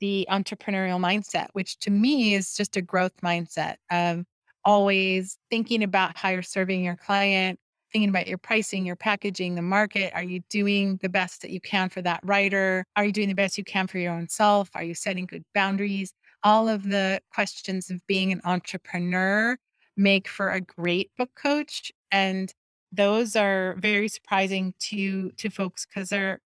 the 0.00 0.26
entrepreneurial 0.30 1.00
mindset, 1.00 1.48
which 1.52 1.78
to 1.80 1.90
me 1.90 2.34
is 2.34 2.54
just 2.54 2.76
a 2.76 2.82
growth 2.82 3.16
mindset 3.22 3.76
of 3.90 4.24
always 4.64 5.38
thinking 5.50 5.82
about 5.82 6.16
how 6.16 6.30
you're 6.30 6.42
serving 6.42 6.84
your 6.84 6.96
client, 6.96 7.58
thinking 7.92 8.08
about 8.08 8.26
your 8.26 8.38
pricing, 8.38 8.84
your 8.84 8.96
packaging, 8.96 9.54
the 9.54 9.62
market. 9.62 10.12
Are 10.14 10.22
you 10.22 10.40
doing 10.50 10.98
the 11.00 11.08
best 11.08 11.42
that 11.42 11.50
you 11.50 11.60
can 11.60 11.88
for 11.88 12.02
that 12.02 12.20
writer? 12.24 12.84
Are 12.96 13.04
you 13.04 13.12
doing 13.12 13.28
the 13.28 13.34
best 13.34 13.56
you 13.56 13.64
can 13.64 13.86
for 13.86 13.98
your 13.98 14.12
own 14.12 14.28
self? 14.28 14.68
Are 14.74 14.82
you 14.82 14.94
setting 14.94 15.26
good 15.26 15.44
boundaries? 15.54 16.12
All 16.42 16.68
of 16.68 16.88
the 16.88 17.20
questions 17.32 17.90
of 17.90 18.04
being 18.06 18.32
an 18.32 18.40
entrepreneur 18.44 19.56
make 19.96 20.28
for 20.28 20.50
a 20.50 20.60
great 20.60 21.10
book 21.16 21.30
coach. 21.40 21.92
And 22.10 22.52
those 22.90 23.36
are 23.36 23.76
very 23.78 24.08
surprising 24.08 24.74
to 24.78 25.30
to 25.32 25.50
folks 25.50 25.86
because 25.86 26.10
they're 26.10 26.40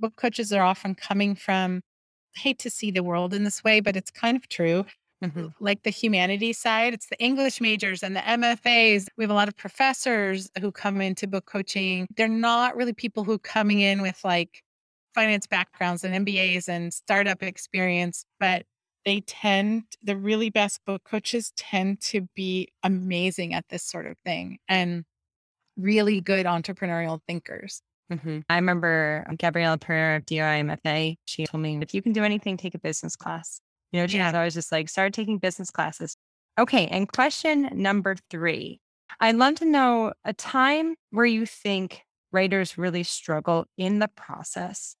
book 0.00 0.16
coaches 0.16 0.52
are 0.52 0.62
often 0.62 0.94
coming 0.94 1.34
from 1.34 1.82
hate 2.36 2.58
to 2.60 2.70
see 2.70 2.90
the 2.90 3.02
world 3.02 3.34
in 3.34 3.44
this 3.44 3.64
way, 3.64 3.80
but 3.80 3.96
it's 3.96 4.10
kind 4.10 4.36
of 4.36 4.48
true 4.48 4.84
mm-hmm. 5.24 5.48
like 5.60 5.82
the 5.82 5.90
humanities 5.90 6.58
side. 6.58 6.94
It's 6.94 7.08
the 7.08 7.18
English 7.18 7.60
majors 7.60 8.02
and 8.02 8.14
the 8.14 8.20
MFAs. 8.20 9.06
We 9.16 9.24
have 9.24 9.30
a 9.30 9.34
lot 9.34 9.48
of 9.48 9.56
professors 9.56 10.50
who 10.60 10.72
come 10.72 11.00
into 11.00 11.26
book 11.26 11.46
coaching. 11.46 12.06
They're 12.16 12.28
not 12.28 12.76
really 12.76 12.92
people 12.92 13.24
who 13.24 13.38
coming 13.38 13.80
in 13.80 14.02
with 14.02 14.20
like 14.24 14.62
finance 15.14 15.46
backgrounds 15.46 16.04
and 16.04 16.26
MBAs 16.26 16.68
and 16.68 16.92
startup 16.92 17.42
experience, 17.42 18.24
but 18.38 18.64
they 19.04 19.20
tend 19.20 19.84
the 20.02 20.16
really 20.16 20.50
best 20.50 20.80
book 20.84 21.02
coaches 21.04 21.52
tend 21.56 22.00
to 22.00 22.28
be 22.34 22.68
amazing 22.82 23.54
at 23.54 23.64
this 23.70 23.82
sort 23.82 24.06
of 24.06 24.16
thing 24.24 24.58
and 24.68 25.04
really 25.76 26.20
good 26.20 26.46
entrepreneurial 26.46 27.20
thinkers. 27.26 27.80
Mm-hmm. 28.12 28.40
I 28.48 28.56
remember 28.56 29.26
Gabriela 29.38 29.78
Pereira 29.78 30.16
of 30.16 30.26
DIY 30.26 30.78
MFA. 30.84 31.16
She 31.26 31.46
told 31.46 31.62
me, 31.62 31.78
if 31.80 31.94
you 31.94 32.02
can 32.02 32.12
do 32.12 32.24
anything, 32.24 32.56
take 32.56 32.74
a 32.74 32.78
business 32.78 33.16
class. 33.16 33.60
You 33.92 34.00
know, 34.00 34.06
yeah. 34.08 34.38
I 34.38 34.44
was 34.44 34.54
just 34.54 34.70
like, 34.70 34.88
started 34.88 35.14
taking 35.14 35.38
business 35.38 35.70
classes. 35.70 36.16
Okay. 36.58 36.86
And 36.88 37.10
question 37.10 37.70
number 37.72 38.16
three 38.30 38.80
I'd 39.20 39.36
love 39.36 39.54
to 39.56 39.64
know 39.64 40.12
a 40.24 40.32
time 40.32 40.94
where 41.10 41.26
you 41.26 41.46
think 41.46 42.02
writers 42.30 42.76
really 42.76 43.02
struggle 43.02 43.66
in 43.76 43.98
the 44.00 44.08
process. 44.08 44.94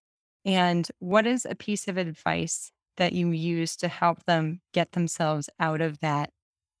And 0.44 0.88
what 0.98 1.26
is 1.26 1.44
a 1.44 1.54
piece 1.54 1.88
of 1.88 1.98
advice 1.98 2.72
that 2.96 3.12
you 3.12 3.30
use 3.30 3.76
to 3.76 3.88
help 3.88 4.24
them 4.24 4.60
get 4.72 4.92
themselves 4.92 5.50
out 5.60 5.80
of 5.80 6.00
that 6.00 6.30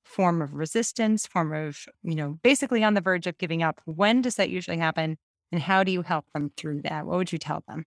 form 0.04 0.40
of 0.40 0.54
resistance, 0.54 1.26
form 1.26 1.52
of, 1.52 1.84
you 2.02 2.14
know, 2.14 2.38
basically 2.42 2.82
on 2.82 2.94
the 2.94 3.00
verge 3.00 3.26
of 3.26 3.36
giving 3.38 3.62
up? 3.62 3.80
When 3.84 4.22
does 4.22 4.36
that 4.36 4.48
usually 4.48 4.78
happen? 4.78 5.18
And 5.52 5.62
how 5.62 5.84
do 5.84 5.92
you 5.92 6.02
help 6.02 6.26
them 6.32 6.50
through 6.56 6.82
that? 6.82 7.06
What 7.06 7.18
would 7.18 7.32
you 7.32 7.38
tell 7.38 7.62
them? 7.68 7.84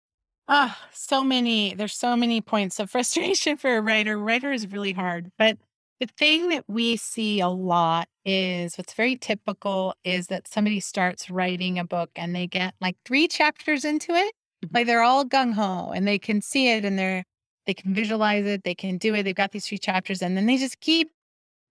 Ah, 0.51 0.75
so 0.91 1.23
many. 1.23 1.75
There's 1.75 1.93
so 1.93 2.17
many 2.17 2.41
points 2.41 2.79
of 2.79 2.89
frustration 2.91 3.55
for 3.55 3.77
a 3.77 3.81
writer. 3.81 4.17
Writer 4.17 4.51
is 4.51 4.67
really 4.67 4.93
hard, 4.93 5.31
but 5.37 5.57
the 5.99 6.07
thing 6.17 6.49
that 6.49 6.63
we 6.67 6.95
see 6.97 7.39
a 7.39 7.49
lot 7.49 8.07
is 8.25 8.77
what's 8.77 8.93
very 8.93 9.15
typical 9.15 9.93
is 10.03 10.27
that 10.27 10.47
somebody 10.47 10.79
starts 10.79 11.29
writing 11.29 11.77
a 11.77 11.83
book 11.83 12.09
and 12.15 12.33
they 12.33 12.47
get 12.47 12.73
like 12.81 12.95
three 13.05 13.27
chapters 13.27 13.85
into 13.85 14.13
it. 14.13 14.33
Mm-hmm. 14.65 14.75
Like 14.75 14.87
they're 14.87 15.03
all 15.03 15.25
gung 15.25 15.53
ho 15.53 15.91
and 15.93 16.07
they 16.07 16.17
can 16.17 16.41
see 16.41 16.71
it 16.71 16.83
and 16.83 16.97
they're 16.97 17.23
they 17.67 17.73
can 17.75 17.93
visualize 17.93 18.45
it, 18.45 18.63
they 18.63 18.73
can 18.73 18.97
do 18.97 19.13
it. 19.13 19.23
They've 19.23 19.35
got 19.35 19.51
these 19.51 19.67
three 19.67 19.77
chapters 19.77 20.23
and 20.23 20.35
then 20.35 20.47
they 20.47 20.57
just 20.57 20.79
keep 20.79 21.11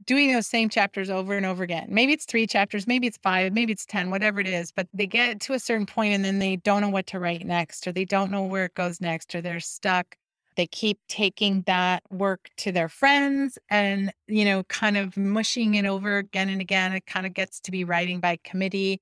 doing 0.05 0.32
those 0.32 0.46
same 0.46 0.68
chapters 0.68 1.11
over 1.11 1.36
and 1.36 1.44
over 1.44 1.62
again. 1.62 1.86
Maybe 1.88 2.12
it's 2.12 2.24
three 2.24 2.46
chapters, 2.46 2.86
maybe 2.86 3.07
it's 3.07 3.18
five, 3.18 3.53
maybe 3.53 3.72
it's 3.72 3.86
10, 3.86 4.11
whatever 4.11 4.40
it 4.40 4.46
is, 4.46 4.72
but 4.72 4.88
they 4.94 5.07
get 5.07 5.40
to 5.42 5.55
a 5.55 5.59
certain 5.59 5.86
point 5.86 6.14
and 6.14 6.24
then 6.24 6.38
they 6.38 6.57
don't 6.57 6.80
know 6.80 6.88
what 6.88 7.07
to 7.09 7.20
write 7.20 7.44
next, 7.44 7.86
or 7.86 7.92
they 7.92 8.05
don't 8.05 8.30
know 8.30 8.42
where 8.42 8.66
it 8.66 8.74
goes 8.74 9.01
next, 9.01 9.34
or 9.34 9.40
they're 9.40 9.61
stuck. 9.61 10.16
They 10.57 10.66
keep 10.66 10.99
taking 11.09 11.62
that 11.62 12.03
work 12.11 12.51
to 12.59 12.72
their 12.72 12.88
friends 12.88 13.59
and, 13.70 14.12
you 14.26 14.44
know, 14.44 14.64
kind 14.64 14.96
of 14.96 15.16
mushing 15.16 15.74
it 15.74 15.86
over 15.86 16.18
again 16.18 16.49
and 16.49 16.61
again. 16.61 16.92
It 16.92 17.07
kind 17.07 17.26
of 17.26 17.34
gets 17.34 17.61
to 17.61 17.70
be 17.70 17.84
writing 17.84 18.18
by 18.18 18.38
committee. 18.42 19.01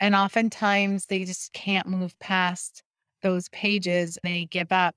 And 0.00 0.16
oftentimes 0.16 1.06
they 1.06 1.24
just 1.24 1.52
can't 1.52 1.86
move 1.86 2.18
past 2.18 2.82
those 3.22 3.48
pages. 3.50 4.18
And 4.24 4.34
they 4.34 4.46
give 4.46 4.72
up. 4.72 4.96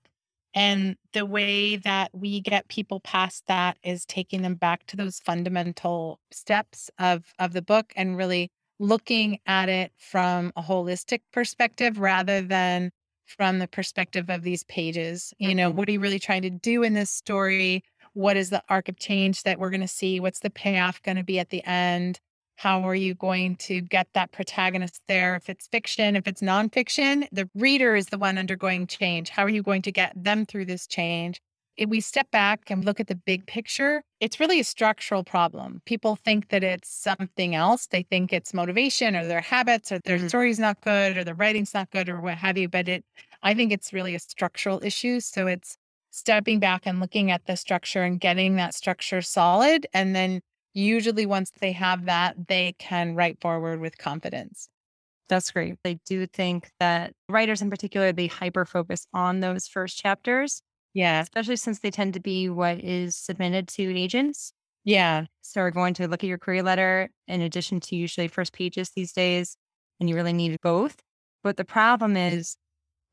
And 0.55 0.95
the 1.13 1.25
way 1.25 1.77
that 1.77 2.09
we 2.13 2.41
get 2.41 2.67
people 2.69 2.99
past 3.01 3.43
that 3.47 3.77
is 3.83 4.05
taking 4.05 4.41
them 4.41 4.55
back 4.55 4.85
to 4.87 4.97
those 4.97 5.19
fundamental 5.19 6.19
steps 6.31 6.89
of, 6.97 7.33
of 7.37 7.53
the 7.53 7.61
book 7.61 7.93
and 7.95 8.17
really 8.17 8.51
looking 8.79 9.39
at 9.45 9.69
it 9.69 9.91
from 9.97 10.51
a 10.55 10.61
holistic 10.61 11.19
perspective 11.31 11.99
rather 11.99 12.41
than 12.41 12.91
from 13.25 13.59
the 13.59 13.67
perspective 13.67 14.29
of 14.29 14.41
these 14.41 14.63
pages. 14.63 15.33
You 15.37 15.53
know, 15.53 15.69
mm-hmm. 15.69 15.77
what 15.77 15.89
are 15.89 15.91
you 15.91 15.99
really 15.99 16.19
trying 16.19 16.41
to 16.43 16.49
do 16.49 16.83
in 16.83 16.93
this 16.93 17.11
story? 17.11 17.83
What 18.13 18.37
is 18.37 18.49
the 18.49 18.63
arc 18.69 18.89
of 18.89 18.97
change 18.97 19.43
that 19.43 19.59
we're 19.59 19.69
going 19.69 19.81
to 19.81 19.87
see? 19.87 20.19
What's 20.19 20.39
the 20.39 20.49
payoff 20.49 21.01
going 21.03 21.17
to 21.17 21.23
be 21.23 21.39
at 21.39 21.49
the 21.49 21.63
end? 21.63 22.19
How 22.59 22.81
are 22.81 22.95
you 22.95 23.15
going 23.15 23.55
to 23.55 23.79
get 23.79 24.09
that 24.15 24.33
protagonist 24.33 25.01
there? 25.07 25.37
If 25.37 25.49
it's 25.49 25.67
fiction, 25.67 26.17
if 26.17 26.27
it's 26.27 26.41
nonfiction, 26.41 27.25
the 27.31 27.49
reader 27.55 27.95
is 27.95 28.07
the 28.07 28.17
one 28.17 28.37
undergoing 28.37 28.85
change. 28.85 29.29
How 29.29 29.43
are 29.43 29.49
you 29.49 29.63
going 29.63 29.81
to 29.83 29.93
get 29.93 30.11
them 30.13 30.45
through 30.45 30.65
this 30.65 30.85
change? 30.85 31.39
If 31.77 31.87
we 31.87 32.01
step 32.01 32.29
back 32.31 32.69
and 32.69 32.83
look 32.83 32.99
at 32.99 33.07
the 33.07 33.15
big 33.15 33.47
picture, 33.47 34.03
it's 34.19 34.41
really 34.41 34.59
a 34.59 34.65
structural 34.65 35.23
problem. 35.23 35.81
People 35.85 36.17
think 36.17 36.49
that 36.49 36.61
it's 36.61 36.89
something 36.89 37.55
else. 37.55 37.87
They 37.87 38.03
think 38.03 38.33
it's 38.33 38.53
motivation 38.53 39.15
or 39.15 39.25
their 39.25 39.39
habits 39.39 39.89
or 39.89 39.99
their 39.99 40.17
mm-hmm. 40.17 40.27
story's 40.27 40.59
not 40.59 40.81
good 40.81 41.17
or 41.17 41.23
the 41.23 41.35
writing's 41.35 41.73
not 41.73 41.89
good 41.91 42.09
or 42.09 42.19
what 42.19 42.39
have 42.39 42.57
you. 42.57 42.67
But 42.67 42.89
it, 42.89 43.05
I 43.41 43.53
think 43.53 43.71
it's 43.71 43.93
really 43.93 44.15
a 44.15 44.19
structural 44.19 44.83
issue. 44.83 45.21
So 45.21 45.47
it's 45.47 45.77
stepping 46.11 46.59
back 46.59 46.81
and 46.85 46.99
looking 46.99 47.31
at 47.31 47.45
the 47.45 47.55
structure 47.55 48.03
and 48.03 48.19
getting 48.19 48.57
that 48.57 48.73
structure 48.73 49.21
solid 49.21 49.87
and 49.93 50.13
then 50.13 50.41
usually 50.73 51.25
once 51.25 51.51
they 51.59 51.71
have 51.71 52.05
that, 52.05 52.47
they 52.47 52.75
can 52.79 53.15
write 53.15 53.39
forward 53.41 53.79
with 53.79 53.97
confidence. 53.97 54.69
That's 55.27 55.51
great. 55.51 55.75
I 55.85 55.99
do 56.05 56.25
think 56.25 56.71
that 56.79 57.13
writers 57.29 57.61
in 57.61 57.69
particular, 57.69 58.11
they 58.11 58.27
hyper 58.27 58.65
focus 58.65 59.05
on 59.13 59.39
those 59.39 59.67
first 59.67 59.97
chapters. 59.97 60.61
Yeah. 60.93 61.21
Especially 61.21 61.55
since 61.55 61.79
they 61.79 61.91
tend 61.91 62.15
to 62.15 62.19
be 62.19 62.49
what 62.49 62.83
is 62.83 63.15
submitted 63.15 63.67
to 63.69 63.95
agents. 63.95 64.53
Yeah. 64.83 65.25
So 65.41 65.61
we're 65.61 65.71
going 65.71 65.93
to 65.95 66.07
look 66.07 66.23
at 66.23 66.27
your 66.27 66.39
query 66.39 66.63
letter 66.63 67.09
in 67.27 67.41
addition 67.41 67.79
to 67.81 67.95
usually 67.95 68.27
first 68.27 68.53
pages 68.53 68.89
these 68.89 69.11
days, 69.11 69.55
and 69.99 70.09
you 70.09 70.15
really 70.15 70.33
need 70.33 70.57
both. 70.61 70.95
But 71.43 71.57
the 71.57 71.65
problem 71.65 72.17
is 72.17 72.57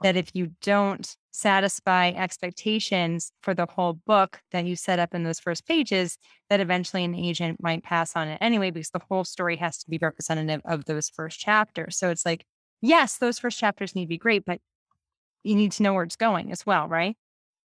that 0.02 0.16
if 0.16 0.30
you 0.34 0.52
don't 0.62 1.16
satisfy 1.30 2.08
expectations 2.10 3.32
for 3.42 3.54
the 3.54 3.66
whole 3.66 3.94
book 4.06 4.40
that 4.52 4.64
you 4.64 4.76
set 4.76 4.98
up 4.98 5.14
in 5.14 5.22
those 5.22 5.40
first 5.40 5.66
pages, 5.66 6.18
that 6.48 6.60
eventually 6.60 7.04
an 7.04 7.14
agent 7.14 7.62
might 7.62 7.82
pass 7.82 8.16
on 8.16 8.28
it 8.28 8.38
anyway, 8.40 8.70
because 8.70 8.90
the 8.90 9.02
whole 9.10 9.24
story 9.24 9.56
has 9.56 9.78
to 9.78 9.90
be 9.90 9.98
representative 10.00 10.60
of 10.64 10.86
those 10.86 11.08
first 11.08 11.38
chapters. 11.38 11.96
So 11.96 12.10
it's 12.10 12.24
like, 12.24 12.44
yes, 12.80 13.18
those 13.18 13.38
first 13.38 13.58
chapters 13.58 13.94
need 13.94 14.04
to 14.04 14.08
be 14.08 14.18
great, 14.18 14.44
but 14.44 14.60
you 15.42 15.54
need 15.54 15.72
to 15.72 15.82
know 15.82 15.92
where 15.92 16.04
it's 16.04 16.16
going 16.16 16.52
as 16.52 16.64
well, 16.64 16.88
right? 16.88 17.16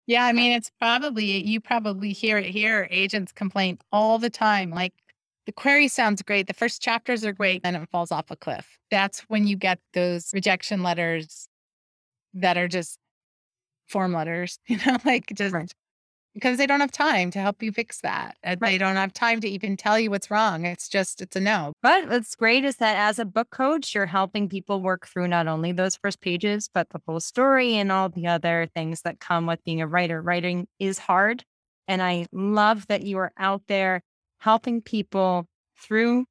Yeah, 0.07 0.25
I 0.25 0.31
mean, 0.31 0.53
it's 0.53 0.71
probably, 0.79 1.45
you 1.45 1.59
probably 1.59 2.13
hear 2.13 2.37
it 2.37 2.47
here. 2.47 2.87
Agents 2.89 3.31
complain 3.31 3.77
all 3.91 4.17
the 4.17 4.29
time. 4.29 4.71
Like, 4.71 4.93
the 5.45 5.51
query 5.51 5.87
sounds 5.87 6.21
great. 6.21 6.47
The 6.47 6.53
first 6.53 6.81
chapters 6.81 7.25
are 7.25 7.33
great, 7.33 7.63
then 7.63 7.75
it 7.75 7.89
falls 7.91 8.11
off 8.11 8.31
a 8.31 8.35
cliff. 8.35 8.77
That's 8.89 9.19
when 9.21 9.47
you 9.47 9.55
get 9.57 9.79
those 9.93 10.31
rejection 10.33 10.81
letters 10.81 11.48
that 12.33 12.57
are 12.57 12.67
just 12.67 12.97
form 13.87 14.13
letters, 14.13 14.59
you 14.67 14.77
know, 14.85 14.97
like 15.05 15.31
just 15.33 15.53
right. 15.53 15.71
because 16.33 16.57
they 16.57 16.67
don't 16.67 16.79
have 16.79 16.91
time 16.91 17.31
to 17.31 17.39
help 17.39 17.61
you 17.61 17.71
fix 17.71 18.01
that. 18.01 18.37
Uh, 18.43 18.55
right. 18.59 18.71
They 18.71 18.77
don't 18.77 18.95
have 18.95 19.13
time 19.13 19.41
to 19.41 19.47
even 19.47 19.75
tell 19.77 19.99
you 19.99 20.09
what's 20.09 20.31
wrong. 20.31 20.65
It's 20.65 20.87
just, 20.87 21.21
it's 21.21 21.35
a 21.35 21.39
no. 21.39 21.73
But 21.81 22.07
what's 22.09 22.35
great 22.35 22.63
is 22.63 22.77
that 22.77 22.97
as 22.97 23.19
a 23.19 23.25
book 23.25 23.49
coach, 23.49 23.93
you're 23.93 24.05
helping 24.05 24.47
people 24.47 24.81
work 24.81 25.07
through 25.07 25.27
not 25.27 25.47
only 25.47 25.71
those 25.71 25.97
first 25.97 26.21
pages, 26.21 26.69
but 26.73 26.89
the 26.89 27.01
whole 27.07 27.19
story 27.19 27.75
and 27.75 27.91
all 27.91 28.09
the 28.09 28.27
other 28.27 28.69
things 28.73 29.01
that 29.01 29.19
come 29.19 29.45
with 29.45 29.63
being 29.63 29.81
a 29.81 29.87
writer. 29.87 30.21
Writing 30.21 30.67
is 30.79 30.99
hard. 30.99 31.43
And 31.87 32.03
I 32.03 32.27
love 32.31 32.85
that 32.87 33.01
you 33.01 33.17
are 33.17 33.31
out 33.37 33.63
there 33.67 34.01
helping 34.39 34.81
people 34.81 35.47
through 35.81 36.25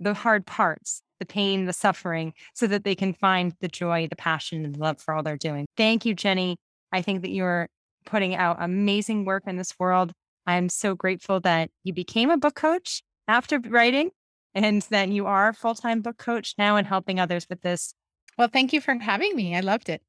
the 0.00 0.14
hard 0.14 0.46
parts 0.46 1.02
the 1.18 1.26
pain, 1.26 1.66
the 1.66 1.72
suffering, 1.72 2.32
so 2.54 2.66
that 2.66 2.84
they 2.84 2.94
can 2.94 3.14
find 3.14 3.54
the 3.60 3.68
joy, 3.68 4.06
the 4.08 4.16
passion, 4.16 4.64
and 4.64 4.74
the 4.74 4.78
love 4.78 5.00
for 5.00 5.14
all 5.14 5.22
they're 5.22 5.36
doing. 5.36 5.66
Thank 5.76 6.04
you, 6.04 6.14
Jennie. 6.14 6.56
I 6.92 7.02
think 7.02 7.22
that 7.22 7.30
you're 7.30 7.68
putting 8.06 8.34
out 8.34 8.56
amazing 8.60 9.24
work 9.24 9.44
in 9.46 9.56
this 9.56 9.74
world. 9.78 10.12
I'm 10.46 10.68
so 10.68 10.94
grateful 10.94 11.40
that 11.40 11.70
you 11.84 11.92
became 11.92 12.30
a 12.30 12.38
book 12.38 12.54
coach 12.54 13.02
after 13.26 13.58
writing 13.58 14.10
and 14.54 14.82
that 14.82 15.08
you 15.08 15.26
are 15.26 15.48
a 15.48 15.54
full 15.54 15.74
time 15.74 16.00
book 16.00 16.16
coach 16.16 16.54
now 16.56 16.76
and 16.76 16.86
helping 16.86 17.20
others 17.20 17.46
with 17.50 17.60
this. 17.60 17.92
Well, 18.38 18.48
thank 18.48 18.72
you 18.72 18.80
for 18.80 18.94
having 18.94 19.36
me. 19.36 19.54
I 19.54 19.60
loved 19.60 19.88
it. 19.88 20.02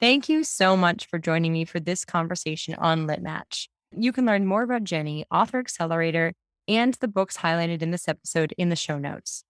Thank 0.00 0.28
you 0.28 0.42
so 0.42 0.76
much 0.76 1.06
for 1.06 1.18
joining 1.18 1.52
me 1.52 1.64
for 1.64 1.78
this 1.78 2.04
conversation 2.04 2.74
on 2.74 3.06
Lit 3.06 3.22
Match. 3.22 3.68
You 3.96 4.12
can 4.12 4.26
learn 4.26 4.44
more 4.44 4.62
about 4.62 4.84
Jennie, 4.84 5.24
Author 5.30 5.60
Accelerator, 5.60 6.32
and 6.66 6.94
the 6.94 7.08
books 7.08 7.38
highlighted 7.38 7.82
in 7.82 7.90
this 7.90 8.08
episode 8.08 8.52
in 8.58 8.68
the 8.68 8.76
show 8.76 8.98
notes. 8.98 9.44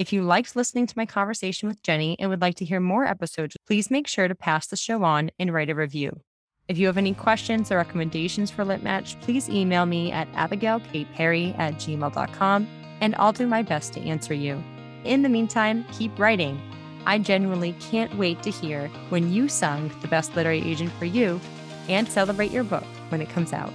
If 0.00 0.14
you 0.14 0.22
liked 0.22 0.56
listening 0.56 0.86
to 0.86 0.94
my 0.96 1.04
conversation 1.04 1.68
with 1.68 1.82
Jennie 1.82 2.16
and 2.18 2.30
would 2.30 2.40
like 2.40 2.54
to 2.54 2.64
hear 2.64 2.80
more 2.80 3.04
episodes, 3.04 3.54
please 3.66 3.90
make 3.90 4.06
sure 4.06 4.28
to 4.28 4.34
pass 4.34 4.66
the 4.66 4.74
show 4.74 5.04
on 5.04 5.30
and 5.38 5.52
write 5.52 5.68
a 5.68 5.74
review. 5.74 6.22
If 6.68 6.78
you 6.78 6.86
have 6.86 6.96
any 6.96 7.12
questions 7.12 7.70
or 7.70 7.76
recommendations 7.76 8.50
for 8.50 8.64
Lit 8.64 8.82
Match, 8.82 9.20
please 9.20 9.50
email 9.50 9.84
me 9.84 10.10
at 10.10 10.32
abigailkperry 10.32 11.58
at 11.58 11.74
gmail.com 11.74 12.66
and 13.02 13.14
I'll 13.16 13.34
do 13.34 13.46
my 13.46 13.60
best 13.60 13.92
to 13.92 14.00
answer 14.00 14.32
you. 14.32 14.64
In 15.04 15.20
the 15.20 15.28
meantime, 15.28 15.84
keep 15.92 16.18
writing. 16.18 16.58
I 17.04 17.18
genuinely 17.18 17.74
can't 17.74 18.16
wait 18.16 18.42
to 18.44 18.50
hear 18.50 18.88
when 19.10 19.30
you 19.30 19.50
sung 19.50 19.90
The 20.00 20.08
Best 20.08 20.34
Literary 20.34 20.62
Agent 20.62 20.92
for 20.92 21.04
You 21.04 21.38
and 21.90 22.08
celebrate 22.08 22.52
your 22.52 22.64
book 22.64 22.86
when 23.10 23.20
it 23.20 23.28
comes 23.28 23.52
out. 23.52 23.74